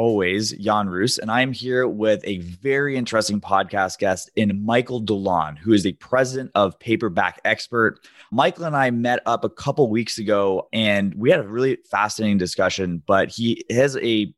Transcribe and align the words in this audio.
always, 0.00 0.52
Jan 0.52 0.88
Roos, 0.88 1.18
and 1.18 1.30
I 1.30 1.42
am 1.42 1.52
here 1.52 1.86
with 1.86 2.22
a 2.24 2.38
very 2.38 2.96
interesting 2.96 3.38
podcast 3.38 3.98
guest 3.98 4.30
in 4.34 4.64
Michael 4.64 4.98
Dolan, 4.98 5.56
who 5.56 5.74
is 5.74 5.82
the 5.82 5.92
president 5.92 6.50
of 6.54 6.80
Paperback 6.80 7.38
Expert. 7.44 8.00
Michael 8.32 8.64
and 8.64 8.74
I 8.74 8.90
met 8.92 9.20
up 9.26 9.44
a 9.44 9.50
couple 9.50 9.90
weeks 9.90 10.16
ago, 10.16 10.68
and 10.72 11.14
we 11.16 11.30
had 11.30 11.40
a 11.40 11.46
really 11.46 11.76
fascinating 11.90 12.38
discussion. 12.38 13.02
But 13.06 13.28
he 13.28 13.62
has 13.68 13.98
a 13.98 14.34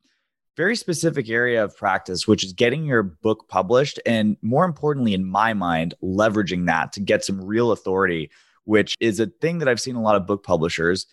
very 0.56 0.74
specific 0.74 1.30
area 1.30 1.62
of 1.62 1.77
practice, 1.77 2.27
which 2.27 2.42
is 2.42 2.52
getting 2.52 2.84
your 2.84 3.05
book 3.05 3.47
published, 3.48 4.00
and 4.05 4.36
more 4.42 4.64
importantly, 4.64 5.14
in 5.14 5.24
my 5.24 5.55
mind, 5.55 5.94
leveraging 6.02 6.66
that 6.66 6.92
to 6.94 7.00
get 7.00 7.24
some 7.24 7.41
real 7.41 7.70
authority, 7.70 8.33
which 8.64 8.97
is 8.98 9.20
a 9.20 9.27
thing 9.27 9.60
that 9.60 9.69
I've 9.69 9.80
seen 9.80 9.94
a 9.94 10.02
lot 10.02 10.16
of 10.16 10.27
book 10.27 10.42
publishers 10.42 11.06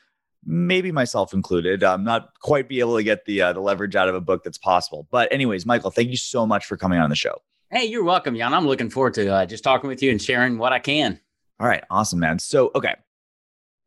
maybe 0.45 0.91
myself 0.91 1.33
included, 1.33 1.83
um, 1.83 2.03
not 2.03 2.29
quite 2.41 2.69
be 2.69 2.79
able 2.79 2.97
to 2.97 3.03
get 3.03 3.25
the 3.25 3.41
uh, 3.41 3.53
the 3.53 3.59
leverage 3.59 3.95
out 3.95 4.09
of 4.09 4.15
a 4.15 4.21
book 4.21 4.43
that's 4.43 4.57
possible. 4.57 5.07
But 5.11 5.31
anyways, 5.31 5.65
Michael, 5.65 5.91
thank 5.91 6.09
you 6.09 6.17
so 6.17 6.45
much 6.45 6.65
for 6.65 6.77
coming 6.77 6.99
on 6.99 7.09
the 7.09 7.15
show. 7.15 7.41
Hey, 7.71 7.85
you're 7.85 8.03
welcome, 8.03 8.35
Jan. 8.35 8.53
I'm 8.53 8.65
looking 8.65 8.89
forward 8.89 9.13
to 9.15 9.27
uh, 9.27 9.45
just 9.45 9.63
talking 9.63 9.87
with 9.89 10.01
you 10.01 10.11
and 10.11 10.21
sharing 10.21 10.57
what 10.57 10.73
I 10.73 10.79
can. 10.79 11.19
All 11.59 11.67
right, 11.67 11.83
awesome, 11.91 12.19
man. 12.19 12.39
So, 12.39 12.71
okay, 12.73 12.95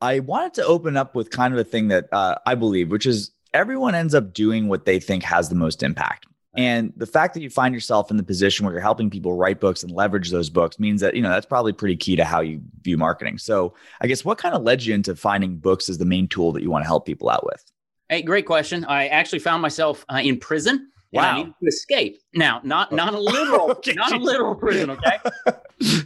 I 0.00 0.20
wanted 0.20 0.55
to 0.55 0.67
open 0.67 0.97
up 0.97 1.14
with 1.14 1.31
kind 1.31 1.55
of 1.55 1.59
a 1.59 1.64
thing 1.64 1.89
that 1.89 2.12
uh, 2.12 2.36
I 2.47 2.55
believe, 2.55 2.91
which 2.91 3.06
is 3.06 3.33
everyone 3.55 3.94
ends 3.94 4.14
up 4.14 4.33
doing 4.33 4.69
what 4.69 4.84
they 4.84 5.00
think 5.00 5.22
has 5.25 5.48
the 5.48 5.55
most 5.55 5.83
impact. 5.83 6.27
And 6.55 6.92
the 6.97 7.06
fact 7.06 7.33
that 7.34 7.42
you 7.42 7.48
find 7.48 7.75
yourself 7.75 8.11
in 8.11 8.19
the 8.19 8.22
position 8.22 8.67
where 8.67 8.75
you're 8.75 8.83
helping 8.83 9.08
people 9.08 9.33
write 9.33 9.58
books 9.58 9.83
and 9.83 9.91
leverage 9.91 10.31
those 10.31 10.50
books 10.50 10.78
means 10.78 11.00
that, 11.00 11.17
you 11.17 11.22
know, 11.22 11.31
that's 11.31 11.47
probably 11.47 11.72
pretty 11.72 11.97
key 11.97 12.14
to 12.17 12.25
how 12.25 12.41
you 12.41 12.61
view 12.83 12.98
marketing. 12.98 13.39
So 13.39 13.75
I 14.03 14.06
guess 14.06 14.25
what 14.25 14.36
kind 14.36 14.55
of 14.55 14.62
led 14.62 14.84
you 14.84 14.94
into 14.94 15.17
finding 15.17 15.56
books 15.56 15.89
as 15.89 15.97
the 15.97 16.05
main 16.05 16.28
tool 16.28 16.53
that 16.53 16.62
you 16.62 16.70
want 16.70 16.84
to 16.84 16.89
help 16.89 17.06
people 17.06 17.31
out 17.31 17.47
with? 17.47 17.64
Hey, 18.11 18.20
great 18.20 18.44
question. 18.44 18.84
I 18.84 19.06
actually 19.06 19.39
found 19.39 19.62
myself 19.62 20.05
uh, 20.11 20.20
in 20.22 20.39
prison. 20.39 20.91
Wow. 21.12 21.22
I 21.22 21.36
needed 21.38 21.55
to 21.60 21.66
escape. 21.66 22.22
Now, 22.34 22.60
not 22.64 22.92
not 22.92 23.12
a 23.14 23.20
literal, 23.20 23.78
not 23.94 24.12
a 24.12 24.18
literal 24.18 24.55
prison, 24.55 24.91
okay? 24.91 25.19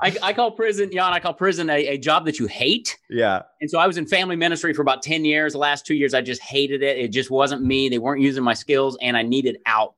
I, 0.00 0.16
I 0.22 0.32
call 0.32 0.52
prison, 0.52 0.90
Jan, 0.92 1.12
I 1.12 1.20
call 1.20 1.34
prison 1.34 1.68
a, 1.68 1.88
a 1.88 1.98
job 1.98 2.24
that 2.26 2.38
you 2.38 2.46
hate. 2.46 2.98
Yeah. 3.08 3.42
And 3.60 3.70
so 3.70 3.78
I 3.78 3.86
was 3.86 3.98
in 3.98 4.06
family 4.06 4.36
ministry 4.36 4.72
for 4.72 4.82
about 4.82 5.02
10 5.02 5.24
years. 5.24 5.52
The 5.52 5.58
last 5.58 5.84
two 5.84 5.94
years, 5.94 6.14
I 6.14 6.20
just 6.20 6.40
hated 6.42 6.82
it. 6.82 6.98
It 6.98 7.08
just 7.08 7.30
wasn't 7.30 7.62
me. 7.62 7.88
They 7.88 7.98
weren't 7.98 8.22
using 8.22 8.44
my 8.44 8.54
skills 8.54 8.96
and 9.02 9.16
I 9.16 9.22
needed 9.22 9.58
out. 9.66 9.94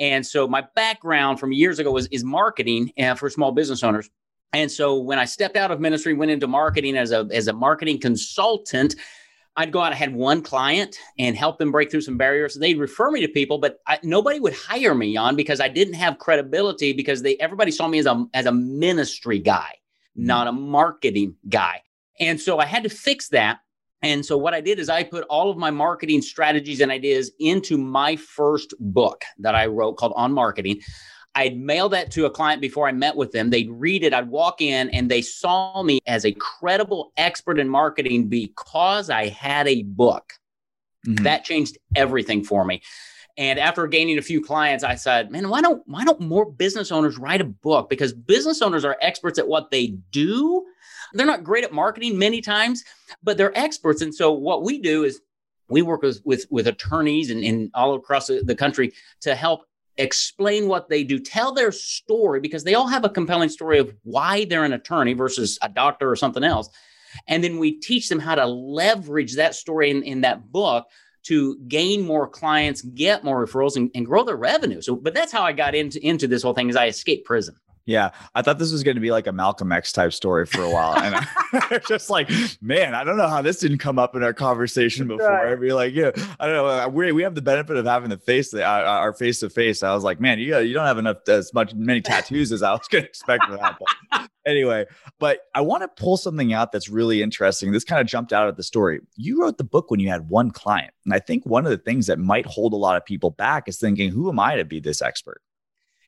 And 0.00 0.26
so 0.26 0.48
my 0.48 0.64
background 0.74 1.38
from 1.38 1.52
years 1.52 1.78
ago 1.78 1.92
was 1.92 2.06
is 2.08 2.24
marketing 2.24 2.92
uh, 2.98 3.14
for 3.14 3.30
small 3.30 3.52
business 3.52 3.82
owners. 3.82 4.10
And 4.52 4.70
so 4.70 4.98
when 4.98 5.18
I 5.18 5.24
stepped 5.24 5.56
out 5.56 5.70
of 5.70 5.80
ministry, 5.80 6.14
went 6.14 6.30
into 6.30 6.46
marketing 6.46 6.96
as 6.96 7.12
a 7.12 7.28
as 7.32 7.48
a 7.48 7.52
marketing 7.52 8.00
consultant, 8.00 8.94
I'd 9.56 9.72
go 9.72 9.80
out. 9.80 9.92
I 9.92 9.96
had 9.96 10.14
one 10.14 10.42
client 10.42 10.98
and 11.18 11.36
help 11.36 11.58
them 11.58 11.70
break 11.70 11.90
through 11.90 12.00
some 12.00 12.18
barriers. 12.18 12.56
They'd 12.56 12.78
refer 12.78 13.10
me 13.10 13.20
to 13.20 13.28
people, 13.28 13.58
but 13.58 13.78
I, 13.86 14.00
nobody 14.02 14.40
would 14.40 14.54
hire 14.54 14.94
me 14.94 15.16
on 15.16 15.36
because 15.36 15.60
I 15.60 15.68
didn't 15.68 15.94
have 15.94 16.18
credibility 16.18 16.92
because 16.92 17.22
they 17.22 17.36
everybody 17.36 17.70
saw 17.70 17.86
me 17.86 17.98
as 17.98 18.06
a 18.06 18.26
as 18.34 18.46
a 18.46 18.52
ministry 18.52 19.38
guy, 19.38 19.78
mm-hmm. 20.18 20.26
not 20.26 20.48
a 20.48 20.52
marketing 20.52 21.36
guy. 21.48 21.82
And 22.18 22.40
so 22.40 22.58
I 22.58 22.66
had 22.66 22.82
to 22.82 22.88
fix 22.88 23.28
that. 23.28 23.60
And 24.02 24.26
so 24.26 24.36
what 24.36 24.54
I 24.54 24.60
did 24.60 24.78
is 24.78 24.88
I 24.88 25.02
put 25.02 25.24
all 25.24 25.50
of 25.50 25.56
my 25.56 25.70
marketing 25.70 26.20
strategies 26.20 26.80
and 26.80 26.90
ideas 26.92 27.30
into 27.38 27.78
my 27.78 28.16
first 28.16 28.74
book 28.78 29.24
that 29.38 29.54
I 29.54 29.66
wrote 29.66 29.94
called 29.94 30.12
On 30.16 30.32
Marketing. 30.32 30.80
I'd 31.34 31.58
mail 31.58 31.88
that 31.90 32.10
to 32.12 32.26
a 32.26 32.30
client 32.30 32.60
before 32.60 32.86
I 32.86 32.92
met 32.92 33.16
with 33.16 33.32
them. 33.32 33.50
They'd 33.50 33.70
read 33.70 34.04
it. 34.04 34.14
I'd 34.14 34.28
walk 34.28 34.60
in 34.60 34.88
and 34.90 35.10
they 35.10 35.22
saw 35.22 35.82
me 35.82 36.00
as 36.06 36.24
a 36.24 36.32
credible 36.32 37.12
expert 37.16 37.58
in 37.58 37.68
marketing 37.68 38.28
because 38.28 39.10
I 39.10 39.28
had 39.28 39.66
a 39.66 39.82
book. 39.82 40.32
Mm-hmm. 41.06 41.24
That 41.24 41.44
changed 41.44 41.78
everything 41.94 42.44
for 42.44 42.64
me. 42.64 42.82
And 43.36 43.58
after 43.58 43.86
gaining 43.88 44.18
a 44.18 44.22
few 44.22 44.40
clients, 44.40 44.84
I 44.84 44.94
said, 44.94 45.30
man, 45.30 45.48
why 45.48 45.60
don't 45.60 45.82
why 45.86 46.04
don't 46.04 46.20
more 46.20 46.50
business 46.50 46.92
owners 46.92 47.18
write 47.18 47.40
a 47.40 47.44
book? 47.44 47.90
Because 47.90 48.12
business 48.12 48.62
owners 48.62 48.84
are 48.84 48.96
experts 49.00 49.38
at 49.38 49.48
what 49.48 49.70
they 49.72 49.96
do. 50.12 50.64
They're 51.14 51.26
not 51.26 51.44
great 51.44 51.64
at 51.64 51.72
marketing 51.72 52.16
many 52.16 52.40
times, 52.40 52.84
but 53.22 53.36
they're 53.36 53.56
experts. 53.58 54.02
And 54.02 54.14
so 54.14 54.32
what 54.32 54.62
we 54.62 54.78
do 54.78 55.04
is 55.04 55.20
we 55.68 55.82
work 55.82 56.02
with 56.02 56.20
with, 56.24 56.46
with 56.50 56.68
attorneys 56.68 57.30
and, 57.30 57.42
and 57.42 57.70
all 57.74 57.94
across 57.94 58.28
the, 58.28 58.42
the 58.44 58.54
country 58.54 58.92
to 59.22 59.34
help 59.34 59.64
explain 59.96 60.68
what 60.68 60.88
they 60.88 61.04
do, 61.04 61.18
tell 61.18 61.52
their 61.52 61.72
story 61.72 62.40
because 62.40 62.64
they 62.64 62.74
all 62.74 62.88
have 62.88 63.04
a 63.04 63.08
compelling 63.08 63.48
story 63.48 63.78
of 63.78 63.94
why 64.02 64.44
they're 64.44 64.64
an 64.64 64.72
attorney 64.72 65.12
versus 65.12 65.58
a 65.62 65.68
doctor 65.68 66.10
or 66.10 66.16
something 66.16 66.44
else. 66.44 66.68
And 67.28 67.44
then 67.44 67.58
we 67.58 67.72
teach 67.72 68.08
them 68.08 68.18
how 68.18 68.34
to 68.34 68.46
leverage 68.46 69.36
that 69.36 69.54
story 69.54 69.90
in, 69.90 70.02
in 70.02 70.22
that 70.22 70.50
book 70.50 70.86
to 71.24 71.56
gain 71.68 72.04
more 72.06 72.28
clients, 72.28 72.82
get 72.82 73.24
more 73.24 73.44
referrals, 73.44 73.76
and, 73.76 73.90
and 73.94 74.04
grow 74.04 74.24
their 74.24 74.36
revenue. 74.36 74.80
So, 74.80 74.94
but 74.94 75.14
that's 75.14 75.32
how 75.32 75.42
I 75.42 75.52
got 75.52 75.74
into 75.74 76.04
into 76.06 76.26
this 76.28 76.42
whole 76.42 76.54
thing. 76.54 76.68
Is 76.68 76.76
I 76.76 76.86
escaped 76.86 77.24
prison. 77.24 77.56
Yeah, 77.86 78.10
I 78.34 78.40
thought 78.40 78.58
this 78.58 78.72
was 78.72 78.82
going 78.82 78.94
to 78.94 79.00
be 79.00 79.10
like 79.10 79.26
a 79.26 79.32
Malcolm 79.32 79.70
X 79.70 79.92
type 79.92 80.14
story 80.14 80.46
for 80.46 80.62
a 80.62 80.70
while, 80.70 80.96
and 80.96 81.14
I 81.52 81.80
just 81.86 82.08
like, 82.08 82.30
man, 82.62 82.94
I 82.94 83.04
don't 83.04 83.18
know 83.18 83.28
how 83.28 83.42
this 83.42 83.60
didn't 83.60 83.78
come 83.78 83.98
up 83.98 84.16
in 84.16 84.22
our 84.22 84.32
conversation 84.32 85.06
before. 85.06 85.28
Right. 85.28 85.52
I'd 85.52 85.60
be 85.60 85.72
like, 85.72 85.94
yeah, 85.94 86.10
I 86.40 86.46
don't 86.46 86.54
know. 86.54 86.66
Uh, 86.66 86.88
we 86.88 87.12
we 87.12 87.22
have 87.22 87.34
the 87.34 87.42
benefit 87.42 87.76
of 87.76 87.84
having 87.84 88.08
the 88.08 88.18
face, 88.18 88.54
uh, 88.54 88.58
uh, 88.58 88.62
our 88.62 89.12
face 89.12 89.40
to 89.40 89.50
face. 89.50 89.82
I 89.82 89.94
was 89.94 90.02
like, 90.02 90.18
man, 90.18 90.38
you 90.38 90.58
you 90.58 90.72
don't 90.72 90.86
have 90.86 90.98
enough 90.98 91.28
as 91.28 91.52
much 91.52 91.74
many 91.74 92.00
tattoos 92.00 92.52
as 92.52 92.62
I 92.62 92.72
was 92.72 92.88
going 92.88 93.04
to 93.04 93.08
expect 93.08 93.44
for 93.44 93.56
that. 93.56 93.78
But 93.78 94.30
anyway, 94.46 94.86
but 95.18 95.40
I 95.54 95.60
want 95.60 95.82
to 95.82 96.02
pull 96.02 96.16
something 96.16 96.54
out 96.54 96.72
that's 96.72 96.88
really 96.88 97.22
interesting. 97.22 97.72
This 97.72 97.84
kind 97.84 98.00
of 98.00 98.06
jumped 98.06 98.32
out 98.32 98.48
of 98.48 98.56
the 98.56 98.62
story. 98.62 99.00
You 99.16 99.42
wrote 99.42 99.58
the 99.58 99.64
book 99.64 99.90
when 99.90 100.00
you 100.00 100.08
had 100.08 100.30
one 100.30 100.50
client, 100.50 100.94
and 101.04 101.12
I 101.12 101.18
think 101.18 101.44
one 101.44 101.66
of 101.66 101.70
the 101.70 101.78
things 101.78 102.06
that 102.06 102.18
might 102.18 102.46
hold 102.46 102.72
a 102.72 102.76
lot 102.76 102.96
of 102.96 103.04
people 103.04 103.30
back 103.30 103.68
is 103.68 103.78
thinking, 103.78 104.10
who 104.10 104.30
am 104.30 104.40
I 104.40 104.56
to 104.56 104.64
be 104.64 104.80
this 104.80 105.02
expert? 105.02 105.42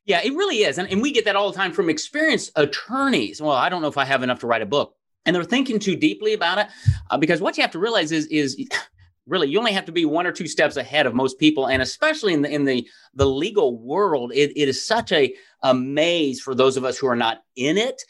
Yeah, 0.07 0.21
it 0.23 0.33
really 0.33 0.63
is. 0.63 0.77
And, 0.77 0.89
and 0.89 1.01
we 1.01 1.11
get 1.11 1.25
that 1.25 1.35
all 1.35 1.51
the 1.51 1.57
time 1.57 1.73
from 1.73 1.89
experienced 1.89 2.51
attorneys. 2.55 3.41
Well, 3.41 3.51
I 3.51 3.67
don't 3.67 3.81
know 3.81 3.89
if 3.89 3.97
I 3.97 4.05
have 4.05 4.23
enough 4.23 4.39
to 4.39 4.47
write 4.47 4.61
a 4.61 4.65
book. 4.65 4.95
And 5.25 5.35
they're 5.35 5.43
thinking 5.43 5.77
too 5.77 5.97
deeply 5.97 6.33
about 6.33 6.57
it 6.57 6.67
uh, 7.11 7.17
because 7.17 7.41
what 7.41 7.57
you 7.57 7.61
have 7.61 7.71
to 7.71 7.79
realize 7.79 8.13
is, 8.13 8.25
is 8.27 8.57
really 9.27 9.49
you 9.49 9.59
only 9.59 9.73
have 9.73 9.83
to 9.83 9.91
be 9.91 10.05
one 10.05 10.25
or 10.25 10.31
two 10.31 10.47
steps 10.47 10.77
ahead 10.77 11.05
of 11.05 11.13
most 11.13 11.37
people 11.37 11.67
and 11.67 11.81
especially 11.81 12.33
in 12.33 12.41
the 12.41 12.49
in 12.49 12.63
the 12.63 12.87
the 13.13 13.25
legal 13.25 13.77
world 13.77 14.31
it, 14.33 14.53
it 14.55 14.69
is 14.69 14.85
such 14.85 15.11
a, 15.11 15.35
a 15.63 15.73
maze 15.73 16.39
for 16.39 16.55
those 16.55 16.77
of 16.77 16.85
us 16.85 16.97
who 16.97 17.07
are 17.07 17.15
not 17.15 17.43
in 17.57 17.77
it 17.77 18.01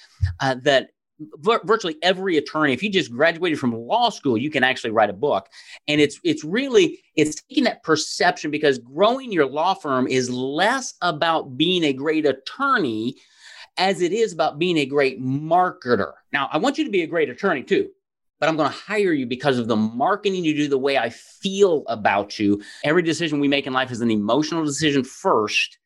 uh, 0.42 0.56
that 0.62 0.92
virtually 1.40 1.98
every 2.04 2.38
attorney 2.38 2.74
if 2.74 2.84
you 2.84 2.90
just 2.90 3.12
graduated 3.12 3.60
from 3.60 3.74
law 3.74 4.10
school 4.10 4.38
you 4.38 4.52
can 4.52 4.64
actually 4.64 4.92
write 4.92 5.10
a 5.10 5.14
book. 5.14 5.48
And 5.88 6.00
it's 6.00 6.20
it's 6.24 6.44
really 6.44 7.00
it's 7.16 7.42
taking 7.44 7.64
that 7.66 7.84
perception 7.84 8.52
because 8.52 8.80
growing 8.80 9.32
your 9.32 9.48
law 9.48 9.74
firm 9.74 10.08
is 10.08 10.30
less 10.30 10.94
about 11.02 11.58
being 11.58 11.84
a 11.84 11.94
great 11.94 12.26
attorney 12.26 13.16
as 13.78 14.02
it 14.02 14.12
is 14.12 14.34
about 14.34 14.58
being 14.60 14.78
a 14.78 14.86
great 14.86 15.22
marketer. 15.22 16.14
Now 16.32 16.50
i 16.52 16.58
want 16.58 16.78
you 16.78 16.86
to 16.86 16.92
be 16.92 17.04
a 17.04 17.08
great 17.08 17.30
attorney 17.30 17.64
too 17.64 17.90
but 18.40 18.48
i'm 18.48 18.56
going 18.56 18.70
to 18.70 18.78
hire 18.78 19.14
you 19.14 19.26
because 19.26 19.58
of 19.58 19.68
the 19.68 19.76
marketing 19.76 20.46
you 20.46 20.56
do 20.56 20.68
the 20.68 20.78
way 20.78 20.98
i 20.98 21.10
feel 21.10 21.84
about 21.88 22.38
you. 22.40 22.62
Every 22.84 23.02
decision 23.02 23.40
we 23.40 23.48
make 23.48 23.68
in 23.68 23.74
life 23.74 23.92
is 23.92 24.02
an 24.02 24.12
emotional 24.12 24.66
decision 24.66 25.04
first. 25.04 25.78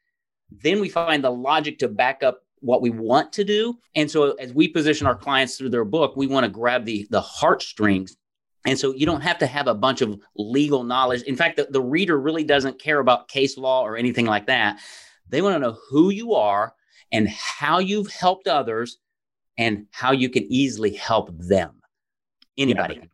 Then 0.49 0.81
we 0.81 0.89
find 0.89 1.23
the 1.23 1.31
logic 1.31 1.79
to 1.79 1.87
back 1.87 2.23
up 2.23 2.41
what 2.61 2.81
we 2.81 2.89
want 2.89 3.33
to 3.33 3.43
do. 3.43 3.77
And 3.95 4.09
so 4.09 4.31
as 4.33 4.53
we 4.53 4.67
position 4.67 5.07
our 5.07 5.15
clients 5.15 5.57
through 5.57 5.69
their 5.69 5.85
book, 5.85 6.15
we 6.15 6.27
want 6.27 6.45
to 6.45 6.49
grab 6.49 6.85
the 6.85 7.07
the 7.11 7.21
heartstrings. 7.21 8.15
And 8.65 8.77
so 8.77 8.93
you 8.93 9.05
don't 9.05 9.21
have 9.21 9.39
to 9.39 9.47
have 9.47 9.67
a 9.67 9.73
bunch 9.73 10.01
of 10.01 10.19
legal 10.35 10.83
knowledge. 10.83 11.23
In 11.23 11.35
fact, 11.35 11.57
the, 11.57 11.67
the 11.69 11.81
reader 11.81 12.19
really 12.19 12.43
doesn't 12.43 12.79
care 12.79 12.99
about 12.99 13.27
case 13.27 13.57
law 13.57 13.81
or 13.81 13.97
anything 13.97 14.27
like 14.27 14.45
that. 14.45 14.79
They 15.29 15.41
want 15.41 15.55
to 15.55 15.59
know 15.59 15.77
who 15.89 16.11
you 16.11 16.35
are 16.35 16.75
and 17.11 17.27
how 17.27 17.79
you've 17.79 18.11
helped 18.11 18.47
others 18.47 18.99
and 19.57 19.87
how 19.89 20.11
you 20.11 20.29
can 20.29 20.43
easily 20.43 20.93
help 20.93 21.31
them. 21.37 21.81
Anybody 22.57 22.95
yeah 22.95 23.05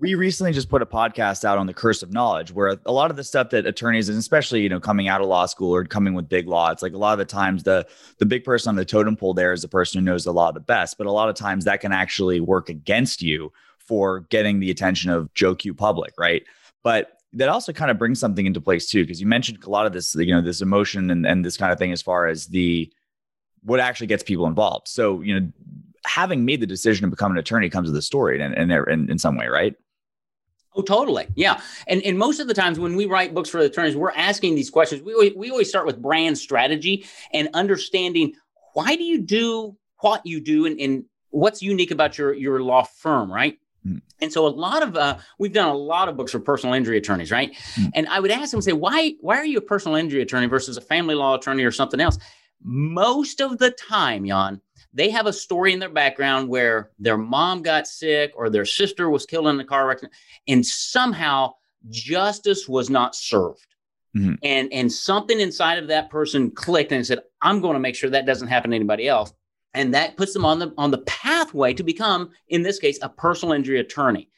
we 0.00 0.14
recently 0.14 0.52
just 0.52 0.70
put 0.70 0.80
a 0.80 0.86
podcast 0.86 1.44
out 1.44 1.58
on 1.58 1.66
the 1.66 1.74
curse 1.74 2.02
of 2.02 2.10
knowledge 2.12 2.52
where 2.52 2.76
a 2.86 2.92
lot 2.92 3.10
of 3.10 3.16
the 3.16 3.24
stuff 3.24 3.50
that 3.50 3.66
attorneys 3.66 4.08
and 4.08 4.18
especially 4.18 4.62
you 4.62 4.68
know 4.68 4.80
coming 4.80 5.08
out 5.08 5.20
of 5.20 5.26
law 5.26 5.46
school 5.46 5.74
or 5.74 5.84
coming 5.84 6.14
with 6.14 6.28
big 6.28 6.48
law 6.48 6.70
it's 6.70 6.82
like 6.82 6.94
a 6.94 6.98
lot 6.98 7.12
of 7.12 7.18
the 7.18 7.24
times 7.24 7.62
the 7.62 7.86
the 8.18 8.26
big 8.26 8.42
person 8.42 8.70
on 8.70 8.76
the 8.76 8.84
totem 8.84 9.14
pole 9.14 9.34
there 9.34 9.52
is 9.52 9.62
the 9.62 9.68
person 9.68 10.00
who 10.00 10.04
knows 10.04 10.24
the 10.24 10.32
law 10.32 10.50
the 10.50 10.58
best 10.58 10.96
but 10.98 11.06
a 11.06 11.12
lot 11.12 11.28
of 11.28 11.34
times 11.34 11.64
that 11.64 11.80
can 11.80 11.92
actually 11.92 12.40
work 12.40 12.68
against 12.68 13.22
you 13.22 13.52
for 13.78 14.20
getting 14.30 14.58
the 14.58 14.70
attention 14.70 15.10
of 15.10 15.32
joe 15.34 15.54
q 15.54 15.74
public 15.74 16.14
right 16.18 16.44
but 16.82 17.18
that 17.32 17.48
also 17.48 17.72
kind 17.72 17.90
of 17.90 17.98
brings 17.98 18.18
something 18.18 18.46
into 18.46 18.60
place 18.60 18.88
too 18.88 19.04
because 19.04 19.20
you 19.20 19.26
mentioned 19.26 19.62
a 19.62 19.70
lot 19.70 19.86
of 19.86 19.92
this 19.92 20.14
you 20.14 20.34
know 20.34 20.40
this 20.40 20.62
emotion 20.62 21.10
and, 21.10 21.26
and 21.26 21.44
this 21.44 21.56
kind 21.56 21.72
of 21.72 21.78
thing 21.78 21.92
as 21.92 22.02
far 22.02 22.26
as 22.26 22.46
the 22.46 22.90
what 23.62 23.80
actually 23.80 24.06
gets 24.06 24.22
people 24.22 24.46
involved. 24.46 24.88
So, 24.88 25.20
you 25.20 25.38
know, 25.38 25.52
having 26.06 26.44
made 26.44 26.60
the 26.60 26.66
decision 26.66 27.04
to 27.04 27.10
become 27.10 27.32
an 27.32 27.38
attorney 27.38 27.68
comes 27.68 27.88
with 27.88 27.96
a 27.96 28.02
story 28.02 28.40
and 28.40 28.54
in, 28.54 28.70
in, 28.70 29.10
in 29.10 29.18
some 29.18 29.36
way, 29.36 29.46
right? 29.46 29.74
Oh, 30.74 30.82
totally. 30.82 31.26
Yeah. 31.34 31.60
And, 31.88 32.00
and 32.02 32.16
most 32.16 32.38
of 32.38 32.46
the 32.46 32.54
times 32.54 32.78
when 32.78 32.94
we 32.94 33.06
write 33.06 33.34
books 33.34 33.50
for 33.50 33.58
the 33.58 33.66
attorneys, 33.66 33.96
we're 33.96 34.12
asking 34.12 34.54
these 34.54 34.70
questions. 34.70 35.02
We, 35.02 35.32
we 35.36 35.50
always 35.50 35.68
start 35.68 35.84
with 35.84 36.00
brand 36.00 36.38
strategy 36.38 37.06
and 37.32 37.48
understanding 37.54 38.34
why 38.74 38.94
do 38.94 39.02
you 39.02 39.20
do 39.20 39.76
what 40.00 40.24
you 40.24 40.40
do 40.40 40.66
and, 40.66 40.80
and 40.80 41.04
what's 41.30 41.60
unique 41.60 41.90
about 41.90 42.18
your, 42.18 42.32
your 42.34 42.62
law 42.62 42.84
firm, 42.84 43.32
right? 43.32 43.58
Mm-hmm. 43.86 43.98
And 44.20 44.32
so 44.32 44.46
a 44.46 44.48
lot 44.48 44.82
of 44.82 44.96
uh, 44.96 45.18
we've 45.38 45.52
done 45.52 45.68
a 45.68 45.74
lot 45.74 46.08
of 46.08 46.16
books 46.16 46.32
for 46.32 46.38
personal 46.38 46.74
injury 46.74 46.98
attorneys, 46.98 47.30
right? 47.30 47.52
Mm-hmm. 47.52 47.88
And 47.94 48.08
I 48.08 48.20
would 48.20 48.30
ask 48.30 48.50
them, 48.50 48.60
say, 48.60 48.72
why 48.72 49.14
why 49.20 49.36
are 49.36 49.44
you 49.44 49.58
a 49.58 49.62
personal 49.62 49.96
injury 49.96 50.22
attorney 50.22 50.46
versus 50.46 50.76
a 50.76 50.82
family 50.82 51.14
law 51.14 51.34
attorney 51.34 51.64
or 51.64 51.72
something 51.72 52.00
else? 52.00 52.18
Most 52.62 53.40
of 53.40 53.56
the 53.58 53.70
time, 53.70 54.26
Jan, 54.26 54.60
they 54.92 55.10
have 55.10 55.26
a 55.26 55.32
story 55.32 55.72
in 55.72 55.78
their 55.78 55.88
background 55.88 56.48
where 56.48 56.90
their 56.98 57.16
mom 57.16 57.62
got 57.62 57.86
sick 57.86 58.32
or 58.34 58.50
their 58.50 58.64
sister 58.64 59.08
was 59.08 59.26
killed 59.26 59.46
in 59.46 59.60
a 59.60 59.64
car 59.64 59.86
wreck, 59.86 60.00
and 60.48 60.64
somehow 60.66 61.52
justice 61.88 62.68
was 62.68 62.90
not 62.90 63.14
served. 63.14 63.66
Mm-hmm. 64.16 64.34
And 64.42 64.72
and 64.72 64.92
something 64.92 65.38
inside 65.38 65.78
of 65.78 65.88
that 65.88 66.10
person 66.10 66.50
clicked 66.50 66.92
and 66.92 67.06
said, 67.06 67.20
"I'm 67.40 67.60
going 67.60 67.74
to 67.74 67.80
make 67.80 67.94
sure 67.94 68.10
that 68.10 68.26
doesn't 68.26 68.48
happen 68.48 68.70
to 68.70 68.76
anybody 68.76 69.08
else." 69.08 69.32
and 69.74 69.94
that 69.94 70.16
puts 70.16 70.32
them 70.32 70.44
on 70.44 70.58
the 70.58 70.72
on 70.76 70.90
the 70.90 70.98
pathway 70.98 71.72
to 71.74 71.82
become 71.82 72.30
in 72.48 72.62
this 72.62 72.78
case 72.78 72.98
a 73.02 73.08
personal 73.08 73.54
injury 73.54 73.80
attorney 73.80 74.28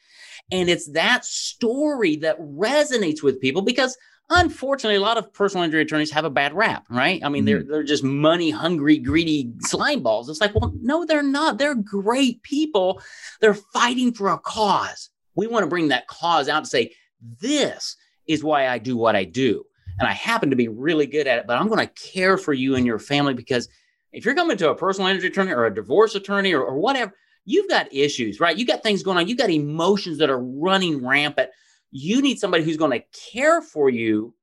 and 0.51 0.69
it's 0.69 0.91
that 0.91 1.25
story 1.25 2.17
that 2.17 2.39
resonates 2.39 3.23
with 3.23 3.39
people 3.39 3.61
because 3.61 3.97
unfortunately 4.29 4.95
a 4.95 5.01
lot 5.01 5.17
of 5.17 5.31
personal 5.33 5.63
injury 5.63 5.81
attorneys 5.81 6.11
have 6.11 6.25
a 6.25 6.29
bad 6.29 6.53
rap 6.53 6.85
right? 6.89 7.21
I 7.23 7.29
mean 7.29 7.43
mm 7.43 7.47
they're 7.47 7.63
they're 7.63 7.83
just 7.83 8.03
money 8.03 8.49
hungry 8.49 8.97
greedy 8.97 9.53
slime 9.59 10.01
balls. 10.01 10.29
It's 10.29 10.41
like 10.41 10.55
well 10.55 10.73
no 10.81 11.05
they're 11.05 11.23
not. 11.23 11.57
They're 11.57 11.75
great 11.75 12.41
people. 12.43 13.01
They're 13.41 13.53
fighting 13.53 14.13
for 14.13 14.29
a 14.29 14.39
cause. 14.39 15.09
We 15.35 15.47
want 15.47 15.63
to 15.63 15.69
bring 15.69 15.89
that 15.89 16.07
cause 16.07 16.47
out 16.49 16.59
and 16.59 16.67
say 16.67 16.93
this 17.39 17.95
is 18.27 18.43
why 18.43 18.67
i 18.67 18.77
do 18.77 18.95
what 18.97 19.15
i 19.15 19.23
do. 19.23 19.63
And 19.99 20.07
i 20.07 20.13
happen 20.13 20.49
to 20.49 20.55
be 20.55 20.67
really 20.67 21.05
good 21.05 21.27
at 21.27 21.39
it 21.39 21.47
but 21.47 21.57
i'm 21.57 21.67
going 21.67 21.85
to 21.85 21.93
care 21.93 22.37
for 22.37 22.53
you 22.53 22.75
and 22.75 22.85
your 22.85 22.99
family 22.99 23.33
because 23.33 23.67
if 24.13 24.25
you're 24.25 24.35
coming 24.35 24.57
to 24.57 24.69
a 24.69 24.75
personal 24.75 25.09
injury 25.09 25.29
attorney 25.29 25.51
or 25.51 25.65
a 25.65 25.73
divorce 25.73 26.15
attorney 26.15 26.53
or, 26.53 26.63
or 26.63 26.77
whatever, 26.77 27.13
you've 27.45 27.67
got 27.67 27.93
issues, 27.93 28.39
right? 28.39 28.55
You 28.55 28.65
got 28.65 28.83
things 28.83 29.03
going 29.03 29.17
on. 29.17 29.27
You 29.27 29.35
got 29.35 29.49
emotions 29.49 30.19
that 30.19 30.29
are 30.29 30.41
running 30.41 31.05
rampant. 31.05 31.49
You 31.93 32.21
need 32.21 32.39
somebody 32.39 32.63
who's 32.63 32.77
going 32.77 32.91
to 32.91 33.03
care 33.31 33.61
for 33.61 33.89
you 33.89 34.33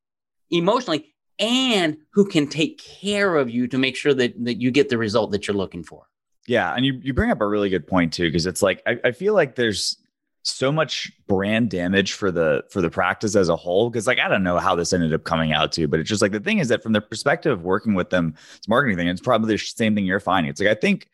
emotionally 0.50 1.12
and 1.38 1.96
who 2.12 2.26
can 2.26 2.46
take 2.46 2.78
care 2.78 3.36
of 3.36 3.50
you 3.50 3.66
to 3.68 3.78
make 3.78 3.96
sure 3.96 4.14
that, 4.14 4.44
that 4.44 4.60
you 4.60 4.70
get 4.70 4.88
the 4.88 4.98
result 4.98 5.32
that 5.32 5.46
you're 5.46 5.56
looking 5.56 5.82
for. 5.82 6.06
Yeah. 6.46 6.74
And 6.74 6.86
you, 6.86 7.00
you 7.02 7.12
bring 7.12 7.30
up 7.30 7.40
a 7.40 7.46
really 7.46 7.68
good 7.68 7.86
point 7.86 8.12
too, 8.12 8.28
because 8.28 8.46
it's 8.46 8.62
like, 8.62 8.82
I, 8.86 8.98
I 9.04 9.12
feel 9.12 9.34
like 9.34 9.56
there's 9.56 9.96
so 10.42 10.72
much 10.72 11.12
brand 11.26 11.70
damage 11.70 12.14
for 12.14 12.30
the 12.30 12.64
for 12.70 12.80
the 12.80 12.88
practice 12.88 13.36
as 13.36 13.50
a 13.50 13.56
whole 13.56 13.90
because 13.90 14.06
like 14.06 14.18
i 14.18 14.26
don't 14.26 14.42
know 14.42 14.58
how 14.58 14.74
this 14.74 14.92
ended 14.92 15.12
up 15.12 15.24
coming 15.24 15.52
out 15.52 15.70
to 15.70 15.86
but 15.86 16.00
it's 16.00 16.08
just 16.08 16.22
like 16.22 16.32
the 16.32 16.40
thing 16.40 16.58
is 16.58 16.68
that 16.68 16.82
from 16.82 16.92
the 16.92 17.00
perspective 17.00 17.52
of 17.52 17.62
working 17.62 17.92
with 17.92 18.08
them 18.08 18.34
it's 18.56 18.66
marketing 18.66 18.96
thing 18.96 19.06
it's 19.06 19.20
probably 19.20 19.52
the 19.52 19.58
same 19.58 19.94
thing 19.94 20.06
you're 20.06 20.18
finding 20.18 20.48
it's 20.48 20.58
like 20.58 20.70
i 20.70 20.74
think 20.74 21.08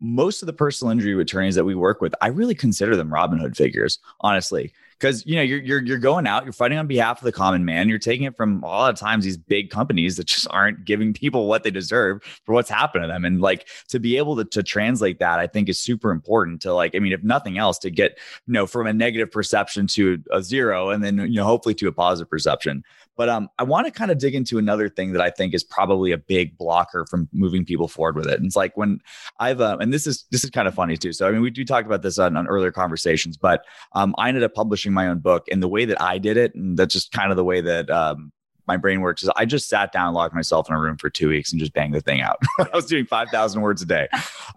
most 0.00 0.42
of 0.42 0.46
the 0.46 0.52
personal 0.52 0.92
injury 0.92 1.20
attorneys 1.20 1.56
that 1.56 1.64
we 1.64 1.74
work 1.74 2.00
with 2.00 2.14
i 2.20 2.28
really 2.28 2.54
consider 2.54 2.94
them 2.94 3.12
robin 3.12 3.38
hood 3.38 3.56
figures 3.56 3.98
honestly 4.20 4.72
because 4.98 5.24
you 5.26 5.36
know 5.36 5.42
you're, 5.42 5.60
you're 5.60 5.82
you're 5.82 5.98
going 5.98 6.26
out 6.26 6.44
you're 6.44 6.52
fighting 6.52 6.78
on 6.78 6.86
behalf 6.86 7.18
of 7.18 7.24
the 7.24 7.32
common 7.32 7.64
man 7.64 7.88
you're 7.88 7.98
taking 7.98 8.26
it 8.26 8.36
from 8.36 8.62
a 8.62 8.66
lot 8.66 8.92
of 8.92 8.98
times 8.98 9.24
these 9.24 9.36
big 9.36 9.70
companies 9.70 10.16
that 10.16 10.26
just 10.26 10.46
aren't 10.50 10.84
giving 10.84 11.12
people 11.12 11.46
what 11.46 11.62
they 11.62 11.70
deserve 11.70 12.22
for 12.44 12.54
what's 12.54 12.70
happened 12.70 13.04
to 13.04 13.08
them 13.08 13.24
and 13.24 13.40
like 13.40 13.68
to 13.88 13.98
be 13.98 14.16
able 14.16 14.36
to, 14.36 14.44
to 14.44 14.62
translate 14.62 15.18
that 15.18 15.38
i 15.38 15.46
think 15.46 15.68
is 15.68 15.78
super 15.78 16.10
important 16.10 16.60
to 16.60 16.72
like 16.72 16.94
i 16.94 16.98
mean 16.98 17.12
if 17.12 17.22
nothing 17.22 17.58
else 17.58 17.78
to 17.78 17.90
get 17.90 18.18
you 18.46 18.52
know 18.52 18.66
from 18.66 18.86
a 18.86 18.92
negative 18.92 19.30
perception 19.30 19.86
to 19.86 20.22
a 20.32 20.42
zero 20.42 20.90
and 20.90 21.04
then 21.04 21.18
you 21.18 21.36
know 21.36 21.44
hopefully 21.44 21.74
to 21.74 21.88
a 21.88 21.92
positive 21.92 22.28
perception 22.28 22.82
but 23.18 23.28
um, 23.28 23.48
I 23.58 23.64
want 23.64 23.86
to 23.86 23.92
kind 23.92 24.12
of 24.12 24.18
dig 24.18 24.36
into 24.36 24.58
another 24.58 24.88
thing 24.88 25.12
that 25.12 25.20
I 25.20 25.28
think 25.28 25.52
is 25.52 25.64
probably 25.64 26.12
a 26.12 26.18
big 26.18 26.56
blocker 26.56 27.04
from 27.10 27.28
moving 27.32 27.64
people 27.64 27.88
forward 27.88 28.14
with 28.14 28.28
it. 28.28 28.36
And 28.36 28.46
it's 28.46 28.54
like 28.54 28.76
when 28.76 29.00
I've 29.40 29.60
uh, 29.60 29.76
and 29.80 29.92
this 29.92 30.06
is 30.06 30.24
this 30.30 30.44
is 30.44 30.50
kind 30.50 30.68
of 30.68 30.74
funny 30.74 30.96
too. 30.96 31.12
So 31.12 31.26
I 31.26 31.32
mean, 31.32 31.42
we 31.42 31.50
do 31.50 31.64
talk 31.64 31.84
about 31.84 32.02
this 32.02 32.18
on, 32.18 32.36
on 32.36 32.46
earlier 32.46 32.70
conversations, 32.70 33.36
but 33.36 33.64
um, 33.92 34.14
I 34.18 34.28
ended 34.28 34.44
up 34.44 34.54
publishing 34.54 34.92
my 34.92 35.08
own 35.08 35.18
book, 35.18 35.46
and 35.50 35.60
the 35.60 35.68
way 35.68 35.84
that 35.84 36.00
I 36.00 36.18
did 36.18 36.36
it, 36.36 36.54
and 36.54 36.78
that's 36.78 36.94
just 36.94 37.10
kind 37.10 37.32
of 37.32 37.36
the 37.36 37.44
way 37.44 37.60
that 37.60 37.90
um, 37.90 38.30
my 38.68 38.76
brain 38.76 39.00
works 39.00 39.22
is 39.22 39.30
I 39.34 39.46
just 39.46 39.68
sat 39.68 39.90
down, 39.92 40.12
locked 40.14 40.34
myself 40.34 40.68
in 40.68 40.76
a 40.76 40.80
room 40.80 40.98
for 40.98 41.08
two 41.08 41.30
weeks 41.30 41.50
and 41.50 41.58
just 41.58 41.72
banged 41.72 41.94
the 41.94 42.02
thing 42.02 42.20
out. 42.20 42.36
I 42.60 42.68
was 42.74 42.84
doing 42.84 43.06
5,000 43.06 43.62
words 43.62 43.80
a 43.82 43.86
day. 43.86 44.08